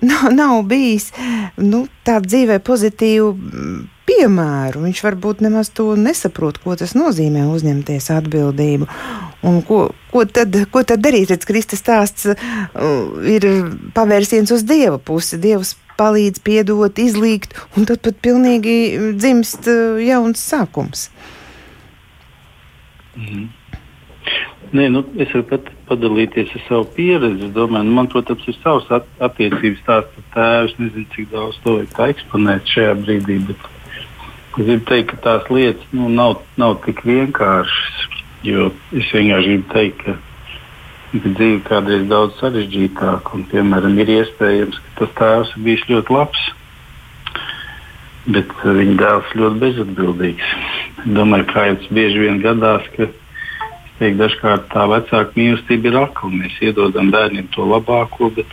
nav, 0.00 0.28
nav 0.34 0.62
bijis 0.70 1.10
nu, 1.60 1.84
tā 2.06 2.18
dzīvē 2.24 2.60
pozitīvu 2.64 3.32
piemēru. 4.10 4.84
Viņš 4.86 5.02
varbūt 5.06 5.42
nemaz 5.44 5.70
to 5.74 5.92
nesaprot, 5.98 6.58
ko 6.62 6.76
tas 6.78 6.96
nozīmē 6.98 7.46
uzņemties 7.50 8.10
atbildību. 8.16 8.88
Un 9.46 9.60
ko, 9.66 9.82
ko, 10.12 10.24
tad, 10.28 10.56
ko 10.72 10.82
tad 10.86 11.04
darīt? 11.04 11.30
Redz, 11.32 11.46
Kristus 11.48 11.82
stāsts 11.82 12.26
uh, 12.28 12.36
ir 13.24 13.46
pavērsiens 13.96 14.52
uz 14.54 14.66
Dieva 14.68 14.98
pusi. 14.98 15.38
Dievs 15.40 15.76
palīdz 16.00 16.42
piedot, 16.44 16.98
izlīgt, 17.00 17.56
un 17.76 17.88
tad 17.88 18.02
pat 18.04 18.20
pilnīgi 18.24 18.76
dzimst 19.20 19.68
uh, 19.70 20.00
jauns 20.02 20.42
sākums. 20.42 21.08
Mm. 23.16 23.48
Nē, 24.70 24.86
nu, 24.94 25.02
es 25.18 25.32
varu 25.34 25.48
pat 25.50 25.66
padalīties 25.88 26.52
ar 26.54 26.62
savu 26.68 26.86
pieredzi. 26.94 27.50
Domāju, 27.56 27.88
nu, 27.88 27.96
man, 27.96 28.06
protams, 28.12 28.46
ir 28.46 28.56
savs 28.60 28.86
at 28.94 29.08
attiecības 29.18 29.82
stāsts 29.82 30.22
ar 30.22 30.30
tēvu. 30.36 30.70
Es 30.70 30.78
nezinu, 30.78 31.10
cik 31.16 31.28
daudz 31.34 31.58
to 31.64 31.76
vajag 31.80 32.00
eksponēt 32.14 32.70
šajā 32.70 32.96
brīdī, 33.02 33.40
bet 33.48 33.70
Es 34.50 34.66
gribu 34.66 34.82
teikt, 34.82 35.12
ka 35.12 35.16
tās 35.22 35.44
lietas 35.46 35.92
nu, 35.94 36.08
nav, 36.10 36.40
nav 36.58 36.80
tik 36.82 37.04
vienkāršas. 37.06 38.00
Es 38.42 39.12
vienkārši 39.14 39.52
gribu 39.52 39.68
teikt, 39.70 40.00
ka, 40.02 40.14
ka 41.12 41.30
dzīve 41.36 41.60
kādreiz 41.68 42.08
daudz 42.10 42.34
sarežģītāka. 42.40 43.36
Un, 43.36 43.44
piemēram, 43.52 43.94
ir 44.02 44.10
iespējams, 44.16 44.80
ka 44.82 44.96
tas 44.98 45.14
tēvs 45.20 45.54
ir 45.54 45.64
bijis 45.68 45.86
ļoti 45.92 46.16
labs, 46.16 46.42
bet 48.26 48.50
uh, 48.58 48.74
viņa 48.80 48.96
dēls 49.04 49.30
ļoti 49.38 49.62
bezatbildīgs. 49.62 50.50
Domāju, 51.06 51.46
kā 51.54 51.68
jau 51.68 51.78
tas 51.78 51.94
bieži 52.00 52.26
vien 52.26 52.42
gadās, 52.42 52.90
ka 52.96 53.06
teiktu, 54.00 54.18
dažkārt 54.22 54.66
tā 54.72 54.86
vecāka 54.90 55.36
mīlestība 55.36 55.90
ir 55.90 56.00
akla. 56.02 56.32
Mēs 56.40 56.56
iedodam 56.64 57.12
bērniem 57.12 57.50
to 57.54 57.68
labāko, 57.68 58.30
bet, 58.34 58.50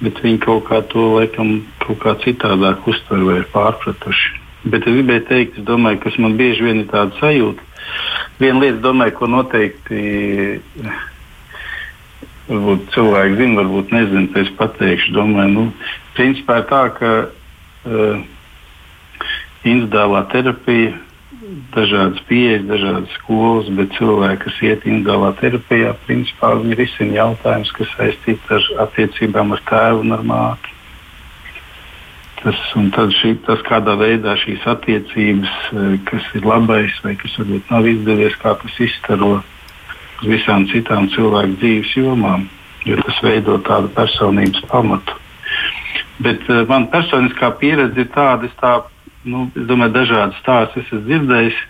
bet 0.00 0.18
viņi 0.24 0.42
kaut 0.44 0.66
kā 0.70 0.80
to 0.90 1.12
laikam 1.18 1.60
kaut 1.84 2.00
kā 2.02 2.16
citādāk 2.24 2.88
uztver 2.88 3.22
vai 3.28 3.38
ir 3.42 3.48
pārpratuši. 3.54 4.42
Bet 4.66 4.82
es 4.82 4.96
gribēju 4.98 5.26
teikt, 5.28 5.58
es 5.60 5.66
domāju, 5.68 6.02
kas 6.02 6.16
man 6.18 6.34
bieži 6.40 6.66
vien 6.66 6.82
ir 6.82 6.90
tāda 6.90 7.14
sajūta. 7.20 7.62
Viena 8.40 8.64
lieta, 8.64 8.82
domāju, 8.82 9.14
ko 9.20 9.28
noteikti 9.30 10.00
varbūt 12.48 12.90
cilvēki 12.94 13.38
zina, 13.40 13.58
varbūt 13.60 13.94
nezina, 13.94 14.30
tad 14.32 14.42
es 14.42 14.52
pateikšu. 14.58 15.14
Domāju, 15.14 15.52
nu, 15.54 15.64
principā 16.18 16.60
tā, 16.66 16.82
ka 16.98 17.12
uh, 17.26 18.24
individuālā 19.66 20.24
terapija, 20.34 20.96
dažādas 21.74 22.20
pieejas, 22.28 22.64
dažādas 22.68 23.12
skolas, 23.20 23.68
bet 23.78 23.92
cilvēki, 23.96 24.40
kas 24.44 24.62
iet 24.64 24.86
individuālā 24.86 25.32
terapijā, 25.40 25.92
principā 26.06 26.52
viņi 26.60 26.78
risina 26.78 27.18
jautājumus, 27.20 27.74
kas 27.76 27.92
saistīti 27.96 28.56
ar 28.56 28.70
attiecībām 28.86 29.54
ar 29.56 29.62
tēvu 29.70 30.04
un 30.04 30.16
ar 30.16 30.24
māti. 30.26 30.72
Tas, 32.42 32.58
tad 32.94 33.14
šī, 33.16 33.32
tas, 33.46 33.62
kādā 33.66 33.96
veidā 33.98 34.36
šīs 34.38 34.66
attiecības, 34.70 35.52
e, 35.72 35.86
kas 36.06 36.26
ir 36.36 36.44
labais 36.46 36.94
vai 37.02 37.16
kas 37.18 37.34
varbūt 37.40 37.72
nav 37.72 37.88
izdevies, 37.90 38.36
kā 38.42 38.52
tas 38.60 38.80
izstaro 38.86 39.38
uz 39.40 40.26
visām 40.28 40.68
citām 40.70 41.08
cilvēku 41.14 41.56
dzīves 41.62 41.94
jomām, 41.96 42.46
jo 42.86 43.00
tas 43.02 43.22
veido 43.24 43.56
tādu 43.66 43.90
personības 43.96 44.62
pamatu. 44.70 45.16
Bet 46.22 46.44
uh, 46.48 46.62
man 46.68 46.86
personiskā 46.92 47.50
pieredze 47.60 48.04
ir 48.04 48.12
tāda, 48.14 48.48
es, 48.48 48.54
tā, 48.60 48.78
nu, 49.26 49.46
es 49.54 49.66
domāju, 49.68 49.96
dažādas 49.98 50.40
stāstus 50.42 50.86
esmu 50.86 51.02
dzirdējis, 51.06 51.62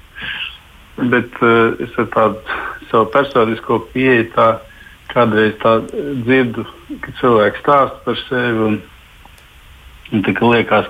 bet 1.13 1.41
uh, 1.43 1.77
es 1.83 1.97
ar 2.01 2.11
tādu 2.15 2.59
savu 2.91 3.09
personisko 3.15 3.81
pieeju 3.93 4.29
tā, 4.37 4.51
kādreiz 5.13 5.57
tā 5.63 5.79
dzirdu, 5.89 6.67
ka 7.03 7.17
cilvēks 7.21 7.65
stāsta 7.65 8.05
par 8.05 8.23
sevi. 8.29 8.69
Un, 8.71 8.85
Un 10.15 10.23
tā 10.23 10.31
kā 10.37 10.47
liekas, 10.47 10.87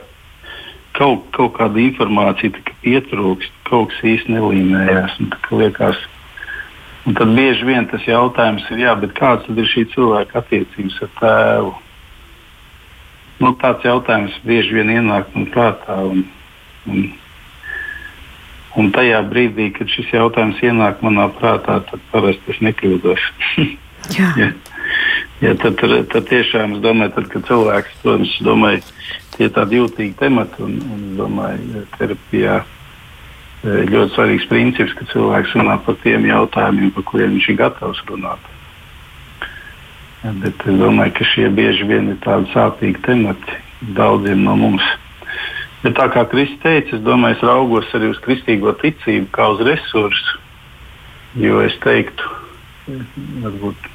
kaut, 0.96 1.24
kaut 1.32 1.54
kāda 1.56 1.80
informācija 1.80 2.52
pietrūkst, 2.82 3.54
kaut 3.68 3.92
kas 3.92 4.04
īsti 4.12 4.34
nelīmējās. 4.34 5.16
Un, 5.22 5.30
liekas, 5.62 6.02
un 7.08 7.16
tad 7.16 7.32
bieži 7.38 7.64
vien 7.68 7.88
tas 7.88 8.04
jautājums 8.04 8.66
ir, 8.74 8.84
jā, 8.84 8.92
kāds 9.16 9.48
ir 9.48 9.70
šī 9.72 9.86
cilvēka 9.94 10.42
attiecības 10.42 11.00
ar 11.06 11.12
tēvu? 11.22 11.74
Nu, 13.40 13.52
tāds 13.60 13.84
jautājums 13.84 14.36
bieži 14.44 14.76
vien 14.76 14.92
ienāk 14.92 15.32
man 15.34 15.48
prātā. 15.52 15.96
Un, 16.12 16.26
un, 16.90 17.08
un 18.80 18.92
tajā 18.94 19.22
brīdī, 19.30 19.70
kad 19.76 19.90
šis 19.92 20.12
jautājums 20.14 20.62
ienāk 20.64 21.02
manā 21.06 21.28
prātā, 21.38 21.80
tad 21.90 22.02
parasti 22.12 22.54
es 22.54 22.62
nekļūdos. 22.68 23.28
jā. 24.16 24.32
ja. 24.42 24.54
Ja, 25.44 25.52
tad, 25.60 25.76
tad, 25.82 26.28
tiešām 26.30 26.78
es 26.78 26.80
domāju, 26.80 27.12
tad, 27.12 27.26
kad 27.28 27.44
cilvēks 27.44 27.98
to 28.00 28.14
domāju, 28.46 28.80
tie 29.34 29.48
ir 29.48 29.52
tādi 29.52 29.80
jūtīgi 29.80 30.14
temati 30.16 30.62
un, 30.64 30.78
un 30.94 31.02
domāju, 31.18 31.82
terapijā 31.98 32.54
e, 32.62 33.74
ļoti 33.90 34.14
svarīgs 34.14 34.46
princips, 34.48 34.94
ka 34.96 35.04
cilvēks 35.10 35.52
runā 35.58 35.76
par 35.84 35.98
tiem 36.00 36.24
jautājumiem, 36.30 36.94
par 36.96 37.04
kuriem 37.10 37.34
viņš 37.36 37.50
ir 37.52 37.58
gatavs 37.60 38.00
runāt. 38.08 38.52
Bet 40.24 40.64
es 40.64 40.80
domāju, 40.80 41.12
ka 41.18 41.28
šie 41.34 41.50
bieži 41.54 41.84
vien 41.86 42.08
ir 42.14 42.22
tādi 42.24 42.48
sāpīgi 42.54 43.04
temati 43.04 43.60
daudziem 43.98 44.40
no 44.46 44.56
mums. 44.56 44.86
Bet 45.82 45.96
tā 45.98 46.06
kā 46.12 46.24
Kristus 46.30 46.62
teica, 46.62 46.96
es 46.96 47.04
domāju, 47.04 47.36
es 47.36 47.44
raugos 47.44 47.92
arī 47.96 48.10
uz 48.14 48.20
kristīgo 48.24 48.72
ticību 48.80 49.28
kā 49.34 49.50
uz 49.54 49.60
resursu. 49.66 50.40
Jo 51.36 51.60
es 51.66 51.76
teiktu, 51.84 52.30
varbūt 53.44 53.90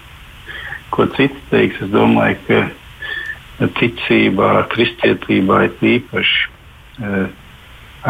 ko 0.94 1.08
cits 1.16 1.50
teiks. 1.50 1.82
Es 1.82 1.90
domāju, 1.94 2.38
ka 2.48 3.68
ticībā, 3.80 4.52
kristietībā 4.72 5.66
ir 5.68 5.86
īpaši 5.96 6.40
e, 6.48 7.26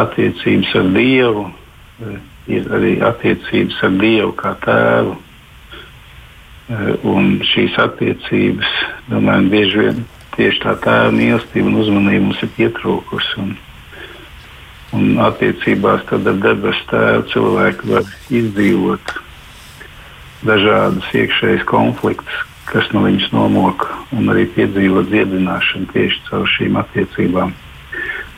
attiecības 0.04 0.76
ar 0.80 0.94
Dievu, 0.96 1.48
e, 1.48 2.16
ir 2.58 2.72
arī 2.76 2.94
attiecības 3.08 3.82
ar 3.88 4.00
Dievu 4.02 4.32
kā 4.40 4.56
tēvu. 4.66 5.18
E, 6.72 6.82
un 7.08 7.38
šīs 7.54 7.78
attiecības, 7.88 8.74
domāju, 9.12 9.52
bieži 9.56 9.86
vien 9.86 10.04
tieši 10.36 10.64
tā 10.64 10.76
tēva 10.84 11.10
mīlestība 11.16 11.72
un 11.72 11.82
uzmanība 11.82 12.28
mums 12.28 12.44
ir 12.46 12.52
pietrūkusi. 12.58 13.34
Un, 13.44 13.52
un 14.98 15.20
attiecībās 15.28 16.06
ar 16.12 16.24
debesu 16.28 16.88
tēvu 16.92 17.28
cilvēki 17.34 17.92
var 17.92 18.14
izdzīvot 18.42 19.14
dažādas 20.48 21.12
iekšējas 21.16 21.66
konfliktus, 21.70 22.46
kas 22.70 22.88
no 22.96 23.04
viņas 23.06 23.30
nomok 23.36 23.90
un 24.18 24.32
arī 24.34 24.48
piedzīvot 24.56 25.12
dziedināšanu 25.12 25.92
tieši 25.94 26.24
caur 26.30 26.48
šīm 26.56 26.80
attiecībām. 26.82 27.54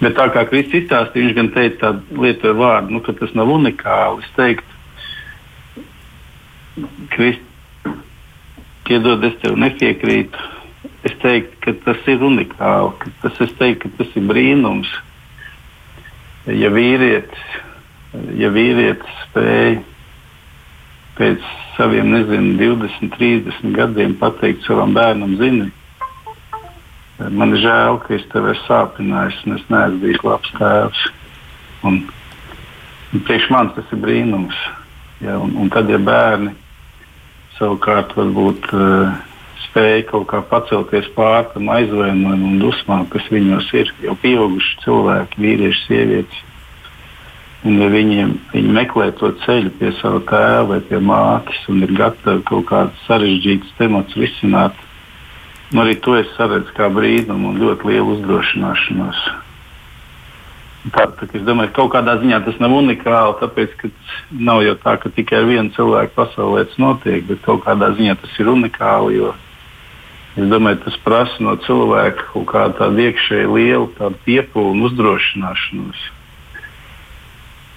Bet 0.04 0.18
tā 0.18 0.26
kā 0.34 0.44
Kristis 0.50 0.82
izstāstīja, 0.82 1.28
viņš 1.28 1.36
gan 1.38 1.50
teica 1.54 1.80
tādu 1.86 2.24
lietoju 2.26 2.58
vārdu, 2.60 2.96
nu, 2.96 3.00
ka 3.06 3.14
tas 3.16 3.32
nav 3.38 3.52
unikāli. 3.54 4.26
Es 4.26 4.32
teiktu, 4.36 4.72
Kristis, 7.14 7.52
piedod, 8.88 9.24
es 9.24 9.38
tev 9.44 9.56
nepiekrītu. 9.62 10.50
Es 11.04 11.16
teiktu, 11.20 11.58
ka 11.60 11.74
tas 11.84 12.06
ir 12.08 12.22
unikāli, 12.24 12.94
ka 13.02 13.12
tas, 13.26 13.56
teiktu, 13.60 13.90
ka 13.90 14.04
tas 14.04 14.16
ir 14.16 14.24
brīnums. 14.30 14.92
ja 16.48 16.70
vīrietis, 16.72 17.44
ja 18.40 18.50
vīrietis 18.52 19.20
spēja 19.28 19.82
pēc 21.18 21.44
saviem, 21.78 22.10
nezinu, 22.12 22.56
20, 22.60 23.12
30 23.18 23.76
gadiem 23.76 24.16
pateikt 24.20 24.66
savam 24.68 24.96
bērnam, 24.96 25.36
zini, 25.40 25.70
man 27.32 27.54
ir 27.56 27.64
žēl, 27.64 28.00
ka 28.04 28.16
es 28.18 28.26
tevi 28.32 28.52
esmu 28.54 28.68
sāpinājis 28.68 29.44
un 29.46 29.58
es 29.58 29.68
neesmu 29.70 30.02
bijis 30.02 30.24
labs 30.26 30.56
tēvs. 30.58 31.04
Un, 31.84 32.00
un 33.14 33.24
priekš 33.28 33.50
manis 33.52 33.76
tas 33.78 33.92
ir 33.92 34.02
brīnums. 34.04 34.60
Ja, 35.24 35.38
un, 35.40 35.54
un 35.60 35.70
tad, 35.72 35.92
ja 35.92 36.00
bērni 36.00 36.56
savukārt 37.58 38.16
varbūt 38.18 38.72
uh, 38.74 39.14
spēja 39.68 40.06
kaut 40.10 40.28
kā 40.32 40.42
pacelties 40.50 41.10
pāri 41.18 41.52
tam 41.54 41.70
aizvainojumam 41.74 42.48
un 42.50 42.58
dusmām, 42.62 43.06
kas 43.12 43.28
viņos 43.34 43.70
ir, 43.80 43.94
jau 44.06 44.16
pieauguši 44.22 44.82
cilvēki, 44.86 45.42
vīrieši, 45.46 45.86
sievietes. 45.88 46.42
Un, 47.64 47.78
ja 47.80 47.88
viņiem, 47.88 48.34
viņi 48.52 48.74
meklē 48.76 49.08
to 49.16 49.30
ceļu 49.46 49.72
pie 49.80 49.94
sava 50.02 50.20
tēva 50.28 50.66
vai 50.74 50.80
pie 50.84 51.00
mātes 51.00 51.62
un 51.72 51.86
ir 51.86 51.94
gatavi 51.96 52.44
kaut 52.50 52.68
kādas 52.68 53.06
sarežģītas 53.08 53.78
temats 53.78 54.20
risināt, 54.20 54.76
nu, 55.72 55.86
arī 55.86 55.96
to 56.04 56.18
es 56.20 56.28
saredzu 56.36 56.76
kā 56.76 56.90
brīnumu 56.92 57.54
un 57.54 57.64
ļoti 57.64 57.88
lielu 57.94 58.18
uzdrošināšanos. 58.18 59.24
Tā, 60.92 61.06
tā, 61.16 61.30
es 61.32 61.46
domāju, 61.48 61.72
ka 61.72 61.78
kaut 61.78 61.94
kādā 61.94 62.18
ziņā 62.20 62.42
tas 62.44 62.58
nav 62.60 62.74
unikāli, 62.76 63.38
tāpēc, 63.40 63.76
ka 63.80 63.90
nav 64.36 64.66
jau 64.66 64.76
tā, 64.84 64.98
ka 65.00 65.12
tikai 65.16 65.40
ar 65.40 65.48
vienu 65.48 65.72
cilvēku 65.78 66.18
pasaulē 66.18 66.66
tas 66.68 66.82
notiek, 66.84 67.24
bet 67.30 67.40
kaut 67.46 67.64
kādā 67.64 67.94
ziņā 67.96 68.18
tas 68.20 68.36
ir 68.44 68.52
unikāli, 68.52 69.22
jo 69.22 69.32
es 70.38 70.50
domāju, 70.50 70.82
tas 70.88 70.98
prasa 71.06 71.44
no 71.44 71.56
cilvēka 71.68 72.32
kaut 72.32 72.50
kādu 72.50 72.80
tādu 72.82 73.08
iekšēju 73.08 73.56
lielu 73.56 74.12
piepūli 74.26 74.74
un 74.74 74.86
uzdrošināšanos 74.90 76.10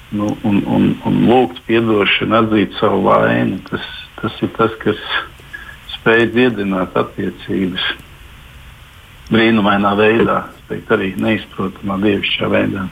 nu, 0.09 0.37
un, 0.43 0.63
un, 0.67 0.91
un 1.05 1.23
lūgt 1.27 1.63
atdošanu, 1.67 2.37
atzīt 2.41 2.77
savu 2.81 3.03
vainu. 3.07 3.59
Tas, 3.71 3.87
tas 4.21 4.43
ir 4.45 4.53
tas, 4.57 4.75
kas 4.83 5.01
spēj 5.97 6.29
dziedināt 6.35 6.97
attiecības 6.99 7.87
brīnumainā 9.33 9.95
veidā, 9.99 10.45
bet 10.71 10.91
arī 10.95 11.13
neizprotamā 11.19 11.99
dievišķā 12.05 12.51
veidā. 12.53 12.87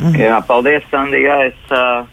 Mm. 0.00 0.16
Jā, 0.16 0.40
paldies, 0.48 0.84
Sandī. 0.92 1.24
Jā, 1.26 1.38
es, 1.48 1.72
uh, 1.72 2.04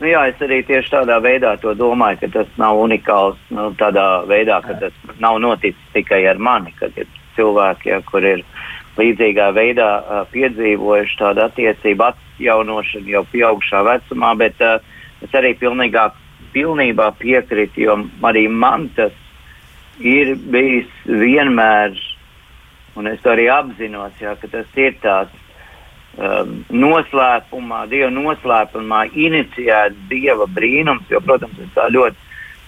nu, 0.00 0.08
jā, 0.08 0.24
es 0.30 0.42
arī 0.44 0.60
tieši 0.66 0.92
tādā 0.94 1.18
veidā 1.22 1.54
to 1.60 1.74
domāju, 1.76 2.22
ka 2.22 2.30
tas 2.38 2.52
nav 2.60 2.80
unikāls. 2.80 3.38
Nu, 3.54 3.70
tādā 3.80 4.24
veidā, 4.28 4.60
ka 4.64 4.76
tas 4.80 5.16
nav 5.22 5.40
noticis 5.42 5.94
tikai 5.94 6.24
ar 6.30 6.40
mani, 6.40 6.72
kad 6.78 6.96
ir 7.00 7.08
cilvēki, 7.36 7.92
ja, 7.92 8.00
kur 8.08 8.24
ir 8.26 8.44
līdzīgā 8.98 9.50
veidā 9.56 9.90
uh, 10.00 10.22
piedzīvojuši 10.32 11.18
tādu 11.20 11.44
attiecību 11.46 12.06
atjaunošanu 12.08 13.14
jau 13.14 13.24
pieaugušā 13.32 13.84
vecumā, 13.86 14.34
bet 14.40 14.60
uh, 14.64 14.80
es 15.24 15.36
arī 15.36 15.54
pilnīgā, 15.60 16.10
pilnībā 16.54 17.12
piekrītu, 17.20 17.84
jo 17.86 17.96
arī 18.26 18.46
man 18.50 18.88
tas 18.96 19.14
ir 20.00 20.34
bijis 20.50 20.90
vienmēr, 21.06 21.94
un 22.98 23.08
es 23.12 23.20
to 23.22 23.32
arī 23.32 23.46
apzinos, 23.52 24.16
jā, 24.20 24.34
ka 24.40 24.50
tas 24.50 24.80
ir 24.80 24.96
tāds 25.04 25.46
noslēpumā, 26.18 27.84
Dieva 27.90 28.10
noslēpumā 28.10 29.04
inicijēts 29.14 30.08
Dieva 30.10 30.46
brīnums, 30.50 31.06
jo, 31.10 31.20
protams, 31.24 31.58
es 31.62 31.70
tā 31.76 31.86
ļoti 31.92 32.16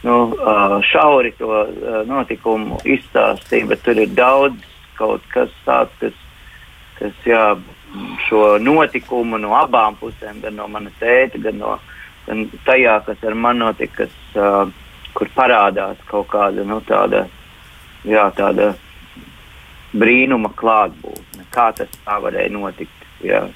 nu, 0.06 0.16
uh, 0.34 0.78
šauri 0.86 1.32
to 1.38 1.50
uh, 1.50 2.02
notikumu 2.06 2.78
izstāstīju, 2.84 3.68
bet 3.70 3.82
tur 3.82 3.98
ir 3.98 4.14
daudz 4.14 4.62
kaut 4.98 5.26
kas 5.32 5.50
tāds, 5.66 5.94
kas, 6.00 6.14
kas 6.98 7.26
jā, 7.26 7.44
šo 8.28 8.58
notikumu 8.62 9.38
no 9.42 9.56
abām 9.58 9.98
pusēm, 10.00 10.40
gan 10.42 10.56
no 10.56 10.68
manas 10.70 10.94
tēta, 11.00 11.38
gan 11.42 11.58
no 11.58 11.76
gan 12.26 12.46
tajā, 12.66 13.00
kas 13.06 13.22
ar 13.26 13.34
mani 13.34 13.64
notika, 13.64 14.04
kas, 14.06 14.16
uh, 14.38 14.70
kur 15.12 15.30
parādās 15.34 16.00
kaut 16.08 16.30
kāda 16.32 16.64
nu, 16.66 16.80
tāda, 16.86 17.26
jā, 18.08 18.28
tāda 18.36 18.72
brīnuma 19.92 20.52
klātbūtne. 20.56 21.46
Kā 21.52 21.68
tas 21.76 21.90
tā 22.04 22.18
varēja 22.22 22.52
notikt? 22.54 23.01
Jā. 23.26 23.46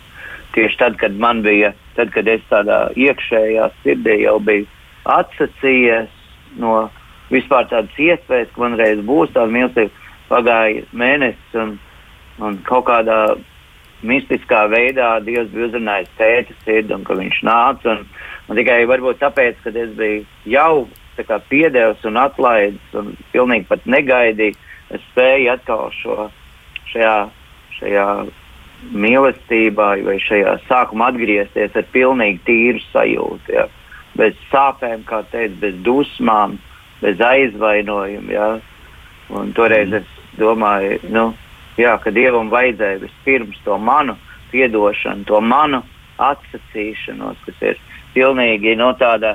Tieši 0.57 0.79
tad, 0.81 0.97
kad 1.01 1.17
man 1.21 1.43
bija, 1.45 1.73
tad, 1.97 2.13
kad 2.15 2.29
es 2.31 2.45
tādā 2.51 2.87
iekšējā 2.97 3.69
sirdī 3.83 4.21
jau 4.23 4.39
biju 4.41 4.69
atsacījies 5.13 6.13
no 6.61 6.87
vispār 7.31 7.67
tādas 7.71 7.99
iespējas, 8.01 8.53
ka 8.55 8.63
man 8.63 8.79
reiz 8.81 9.03
būs 9.05 9.35
tāda 9.35 9.53
mīlestība 9.53 10.07
pagāja 10.31 10.87
mēnesis, 10.97 11.59
un, 11.61 11.77
un 12.43 12.59
kaut 12.67 12.87
kādā 12.89 13.21
mistiskā 14.07 14.67
veidā 14.71 15.17
Dievs 15.25 15.51
bija 15.53 15.69
uzrunājis 15.69 16.15
tēta 16.19 16.57
sirdi, 16.65 16.95
un 16.95 17.05
ka 17.07 17.17
viņš 17.19 17.43
nāca. 17.47 17.95
Un, 17.95 18.07
un 18.49 18.61
tikai 18.61 18.85
varbūt 18.89 19.21
tāpēc, 19.23 19.61
ka 19.65 19.75
es 19.75 19.93
biju 19.99 20.25
jau 20.53 20.87
kā, 21.25 21.39
piedevis 21.51 22.05
un 22.05 22.19
atlaidis, 22.21 22.97
un 22.99 23.15
pilnīgi 23.33 23.69
pat 23.71 23.87
negaidīju, 23.89 24.57
es 24.95 25.07
spēju 25.11 25.53
atkal 25.55 25.89
šo, 25.97 26.29
šajā, 26.93 27.15
šajā 27.79 28.09
mīlestībā 28.93 29.89
vai 30.07 30.19
šajā 30.23 30.57
sākumā 30.69 31.11
atgriezties 31.13 31.77
ar 31.77 31.89
pilnīgi 31.95 32.43
tīru 32.47 32.83
sajūtu. 32.91 33.55
Ja? 33.55 33.67
Bez 34.17 34.37
sāpēm, 34.51 35.05
kā 35.09 35.23
teicu, 35.33 35.59
bez 35.61 35.75
dusmām, 35.85 36.57
bez 37.03 37.21
aizvainojuma. 37.21 38.33
Ja? 38.33 38.49
Un 39.37 39.53
toreiz 39.57 39.93
es 39.97 40.07
domāju, 40.39 41.01
nu, 41.13 41.27
jā, 41.81 41.97
ka 42.03 42.13
dievam 42.15 42.51
vajadzēja 42.53 43.03
vispirms 43.03 43.59
to 43.65 43.79
manu 43.79 44.17
piedošanu, 44.53 45.27
to 45.29 45.41
manu 45.43 45.83
atsacīšanos, 46.23 47.43
kas 47.45 47.63
ir 47.73 47.83
pilnīgi 48.15 48.77
no 48.79 48.93
nu, 48.93 48.99
tāda 49.01 49.35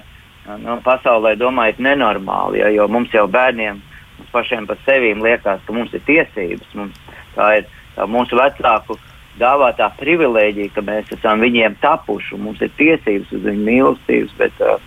nu, 0.62 0.80
pasaulē, 0.86 1.36
domājot, 1.38 1.82
nenormāli. 1.84 2.62
Ja, 2.64 2.72
jo 2.74 2.88
mums 2.90 3.14
jau 3.14 3.28
bērniem, 3.30 3.82
mums 4.18 4.34
pašiem 4.34 4.68
par 4.70 4.80
sevi 4.88 5.14
liekas, 5.18 5.62
ka 5.68 5.76
mums 5.76 5.94
ir 5.94 6.04
tiesības. 6.08 6.74
Mums, 6.80 6.98
tā 7.36 7.52
ir 7.60 7.70
tā 7.98 8.08
mūsu 8.10 8.40
vecāku 8.40 8.98
dāvātā 9.40 9.92
privilēģija, 10.00 10.74
ka 10.76 10.84
mēs 10.88 11.14
esam 11.16 11.44
viņiem 11.46 11.78
tapuši 11.84 12.36
un 12.36 12.48
mums 12.48 12.62
ir 12.62 12.74
tiesības 12.80 13.32
uz 13.38 13.46
viņu 13.48 13.68
mīlestības. 13.70 14.36
Bet, 14.40 14.66
uh, 14.66 14.80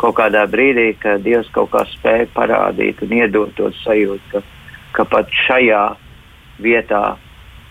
Kaut 0.00 0.14
kādā 0.16 0.46
brīdī, 0.48 0.94
kad 0.96 1.20
Dievs 1.20 1.50
kaut 1.52 1.74
kā 1.74 1.82
spēja 1.84 2.24
parādīt 2.32 3.02
un 3.04 3.10
iedot 3.12 3.50
to 3.58 3.66
sajūtu, 3.82 4.30
ka 4.32 4.40
ka 4.92 5.06
pat 5.08 5.30
šajā 5.46 5.82
vietā 6.62 7.02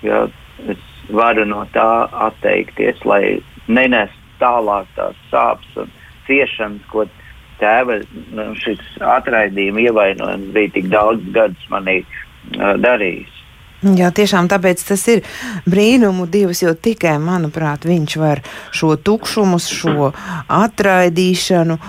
ja, 0.06 0.26
es 0.72 0.84
varu 1.10 1.46
no 1.50 1.64
tā 1.74 2.08
atteikties, 2.30 3.02
lai 3.06 3.40
nenes 3.68 4.14
tālāk 4.40 4.88
tās 4.96 5.18
sāpes 5.32 5.82
un 5.84 5.92
ciešanas, 6.28 6.86
ko 6.92 7.06
tēva 7.60 8.00
nu, 8.36 8.52
šis 8.62 8.82
atraidījuma 9.04 9.84
ievainojums 9.90 10.54
bija 10.56 10.76
tik 10.78 10.88
daudz 10.94 11.26
gadus 11.36 11.66
manī 11.74 12.00
uh, 12.06 12.78
darījis. 12.80 13.36
Jā, 13.80 14.10
tiešām 14.12 14.50
tāpēc 14.52 14.82
tas 14.90 15.06
ir 15.08 15.22
brīnumu 15.70 16.26
divs, 16.28 16.66
jo 16.66 16.74
tikai, 16.76 17.16
manuprāt, 17.24 17.88
viņš 17.88 18.16
var 18.20 18.42
šo 18.76 18.98
tukšumu, 19.00 19.60
šo 19.64 20.10
atraidīšanu. 20.60 21.80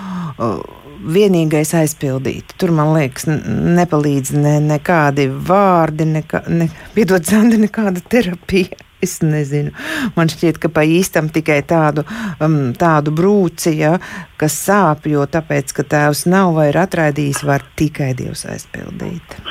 Uh, 0.41 0.61
vienīgais 1.01 1.73
aizpildīt. 1.77 2.53
Tur 2.61 2.73
man 2.77 2.93
liekas, 2.95 3.25
nepalīdz 3.27 4.35
ne, 4.37 4.55
nekādi 4.69 5.27
vārdi, 5.31 6.05
neka, 6.17 6.43
ne, 6.53 6.69
piedod 6.95 7.25
zandi, 7.25 7.57
nekāda 7.61 8.03
terapija. 8.05 8.77
Es 9.01 9.15
nezinu. 9.25 9.71
Man 10.13 10.29
šķiet, 10.29 10.59
ka 10.61 10.69
pa 10.69 10.83
īstam 10.85 11.31
tikai 11.33 11.63
tādu, 11.65 12.03
um, 12.37 12.59
tādu 12.77 13.09
brūci, 13.17 13.73
ja, 13.79 13.95
kas 14.37 14.59
sāp, 14.67 15.09
jo 15.09 15.25
tāpēc, 15.25 15.73
ka 15.73 15.87
tēvs 15.95 16.27
nav 16.29 16.53
vai 16.59 16.67
ir 16.69 16.77
atraidījis, 16.83 17.41
var 17.49 17.65
tikai 17.81 18.11
Dievs 18.21 18.45
aizpildīt. 18.53 19.41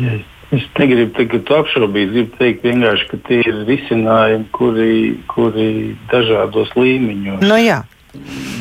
Jā. 0.00 0.16
Es 0.56 0.64
negribu 0.78 1.12
teikt, 1.12 1.50
apšaubīt, 1.52 2.12
gribu 2.14 2.38
teikt 2.38 2.64
vienkārši, 2.64 3.08
ka 3.10 3.18
tie 3.28 3.42
ir 3.44 3.62
risinājumi, 3.68 4.46
kuri, 4.56 4.94
kuri 5.28 5.68
dažādos 6.08 6.72
līmeņos 6.76 7.42
no, 7.42 7.52
nu 7.52 7.60
jā. 7.60 7.82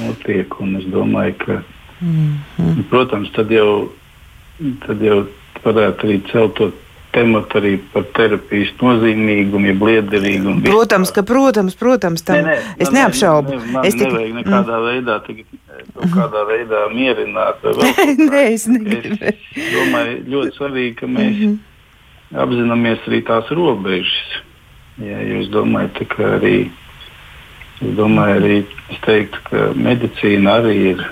notiek. 0.04 0.58
Es 0.82 0.88
domāju, 0.91 1.38
ka 1.45 1.62
Mm 2.02 2.39
-hmm. 2.58 2.84
Protams, 2.89 3.32
tad 3.32 3.52
jau, 3.52 3.89
tad 4.88 5.02
jau 5.02 5.26
varētu 5.63 6.06
arī 6.08 6.32
celt 6.32 6.54
to 6.54 6.71
tematu 7.12 7.58
arī 7.58 7.78
par 7.93 8.04
terapijas 8.13 8.69
nozīmīgumu, 8.82 9.65
jeb 9.65 9.82
liederīgumu. 9.82 10.62
Protams, 10.62 11.12
ka, 11.12 11.23
protams, 11.23 11.76
protams 11.76 12.21
tam 12.21 12.36
nē, 12.36 12.43
nē, 12.43 12.58
es 12.78 12.91
neapšaubu. 12.91 13.50
Ne, 13.50 13.71
man 13.71 13.86
es 13.86 13.95
tik... 13.95 14.04
nevajag 14.04 14.34
nekādā 14.34 14.78
mm. 14.78 14.86
veidā, 14.86 15.19
tik, 15.26 15.45
kaut 15.93 16.12
kādā 16.13 16.43
veidā 16.52 16.84
mierināt. 16.93 17.65
nē, 18.32 18.43
es 18.54 18.67
negribu. 18.67 19.17
Es 19.26 19.73
domāju, 19.73 20.21
ļoti 20.34 20.56
svarīgi, 20.58 20.93
ka 21.00 21.08
mēs 21.08 21.34
mm 21.34 21.43
-hmm. 21.43 21.58
Apzināmies 22.35 23.05
arī 23.07 23.21
tās 23.27 23.49
robežas. 23.51 24.41
Ja 24.97 25.19
jūs 25.21 25.51
domājat, 25.53 26.01
ka 26.09 26.33
arī, 26.39 26.71
es 27.79 27.93
domāju, 27.97 28.39
arī 28.41 28.55
es 28.89 29.03
teiktu, 29.05 29.43
ka 29.49 29.67
medicīna 29.77 30.57
arī 30.61 30.77
ir 30.93 31.05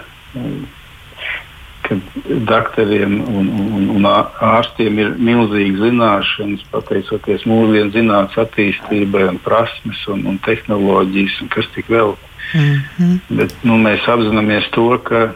kad 1.85 1.99
doktoriem 2.25 3.19
un, 3.29 3.49
un, 3.61 3.89
un 3.93 4.07
ārstiem 4.09 4.97
ir 4.99 5.11
milzīgas 5.21 5.83
zināšanas, 5.83 6.63
pateicoties 6.73 7.45
mūsdienu 7.45 7.93
zinātnīs 7.93 8.41
attīstībai, 8.41 9.27
un 9.29 9.37
prasmes 9.45 10.01
un, 10.09 10.25
un 10.31 10.39
tehnoloģijas, 10.47 11.41
un 11.43 11.51
kas 11.53 11.69
tik 11.75 11.91
vēl. 11.93 12.15
Mm 12.55 12.79
-hmm. 12.97 13.19
Bet 13.37 13.53
nu, 13.63 13.77
mēs 13.77 14.07
apzināmies 14.09 14.69
to, 14.73 14.87
ka 15.03 15.29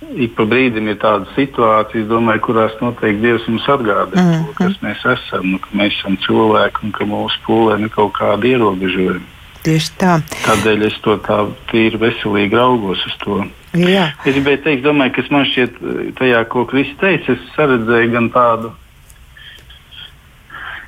ik 0.00 0.34
pa 0.36 0.44
brīdim 0.48 0.90
ir 0.92 0.98
tādas 1.00 1.30
situācijas, 1.36 2.08
domāju, 2.10 2.42
kurās 2.48 2.74
noteikti 2.82 3.22
Dievs 3.22 3.46
mums 3.48 3.68
atgādina, 3.68 4.22
mm 4.22 4.32
-hmm. 4.32 4.52
kas 4.58 4.76
mēs 4.84 5.06
esam, 5.12 5.50
nu, 5.52 5.58
ka 5.58 5.68
mēs 5.72 5.96
esam 5.98 6.18
cilvēki 6.26 6.84
un 6.84 6.92
ka 6.92 7.04
mūsu 7.04 7.40
pūlēm 7.46 7.88
ir 7.88 7.94
kaut 7.96 8.12
kādi 8.12 8.52
ierobežojumi. 8.54 9.24
Tieši 9.66 9.90
tā. 9.98 10.20
Tādēļ 10.44 10.86
es 10.86 10.98
to 11.02 11.16
tā 11.26 11.40
tīri 11.72 11.98
veselīgi 11.98 12.54
raugos 12.54 13.00
uz 13.06 13.16
to. 13.24 13.44
Jā. 13.74 14.12
Es 14.24 14.34
gribēju 14.34 14.62
teikt, 14.62 14.84
domāju, 14.84 15.12
kas 15.16 15.30
man 15.30 15.44
šķiet 15.44 15.80
tajā, 16.18 16.44
ko 16.48 16.64
Kristus 16.70 17.00
teica, 17.00 17.32
es 17.32 17.38
saredzēju 17.56 18.12
gan 18.12 18.30
tādu, 18.30 18.70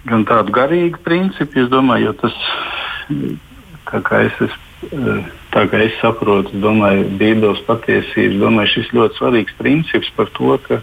gan 0.05 0.25
tādu 0.25 0.55
garīgu 0.55 1.03
principu, 1.05 1.59
es 1.59 1.69
domāju, 1.69 2.05
jo 2.05 2.13
tas, 2.13 2.39
kā, 3.89 4.03
kā 4.05 4.25
es 4.29 4.41
esmu 4.47 4.65
tā 5.51 5.65
kā 5.71 5.81
es 5.83 5.95
saprotu, 5.99 6.55
domāju, 6.63 7.09
Bībeles 7.19 7.63
patiesību, 7.67 8.39
domāju, 8.39 8.69
šis 8.77 8.93
ļoti 8.95 9.19
svarīgs 9.19 9.57
princips 9.59 10.11
par 10.15 10.31
to, 10.37 10.55
ka 10.67 10.79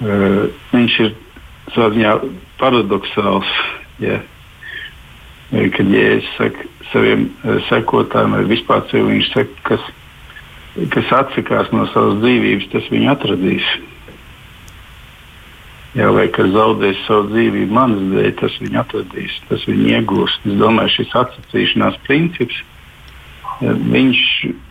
uh, 0.00 0.48
viņš 0.72 0.98
ir 1.04 1.10
ziņā, 1.76 2.12
paradoxāls. 2.60 3.50
Ja, 4.02 4.18
kad 5.52 5.86
Jēzus 5.92 6.30
saka 6.38 6.64
saviem 6.92 7.28
sekotājiem, 7.68 8.32
vai 8.38 8.44
vispār 8.48 8.80
saka, 8.88 9.52
kas, 9.68 9.82
kas 10.94 11.12
atsakās 11.20 11.68
no 11.72 11.86
savas 11.92 12.16
dzīvības, 12.24 12.70
tas 12.72 12.88
viņu 12.92 13.08
atradīs. 13.12 13.66
Jā, 15.92 16.08
vai 16.08 16.24
kas 16.32 16.48
zaudēs 16.54 17.00
savu 17.04 17.28
dzīvību 17.34 17.74
manas 17.76 18.04
dēļ, 18.14 18.30
tas 18.40 18.54
viņu 18.62 18.78
atradīs, 18.80 19.34
tas 19.50 19.66
viņu 19.68 19.90
iegūs. 19.98 20.38
Es 20.48 20.54
domāju, 20.60 20.94
šis 20.94 21.12
atsacīšanās 21.20 21.98
princips, 22.06 22.62
viņš, 23.60 24.22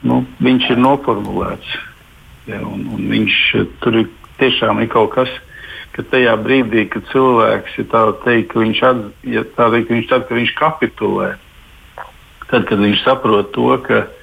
nu, 0.09 0.23
viņš 0.41 0.71
ir 0.73 0.81
noformulēts. 0.81 1.75
Jā, 2.49 2.63
un, 2.65 2.87
un 2.95 3.05
viņš 3.11 3.37
tur 3.83 3.99
ir 4.01 4.09
tiešām 4.41 4.81
ir 4.81 4.89
kaut 4.89 5.13
kas, 5.13 5.35
ka 5.93 6.07
tajā 6.09 6.33
brīdī, 6.41 6.87
kad 6.89 7.05
cilvēks 7.11 7.77
ir 7.83 7.87
tā 7.91 8.01
teikt, 8.25 8.49
ka 8.55 8.63
viņš, 8.63 8.81
at, 8.89 9.05
ja 9.29 9.45
teikt, 9.45 9.93
viņš, 9.93 10.09
tad, 10.09 10.25
ka 10.25 10.39
viņš 10.39 10.55
kapitulē, 10.57 11.29
tad, 12.47 12.65
kad 12.65 12.81
viņš 12.81 13.05
saprot 13.05 13.53
to, 13.53 13.69
ka 13.85 14.01
viņš 14.07 14.20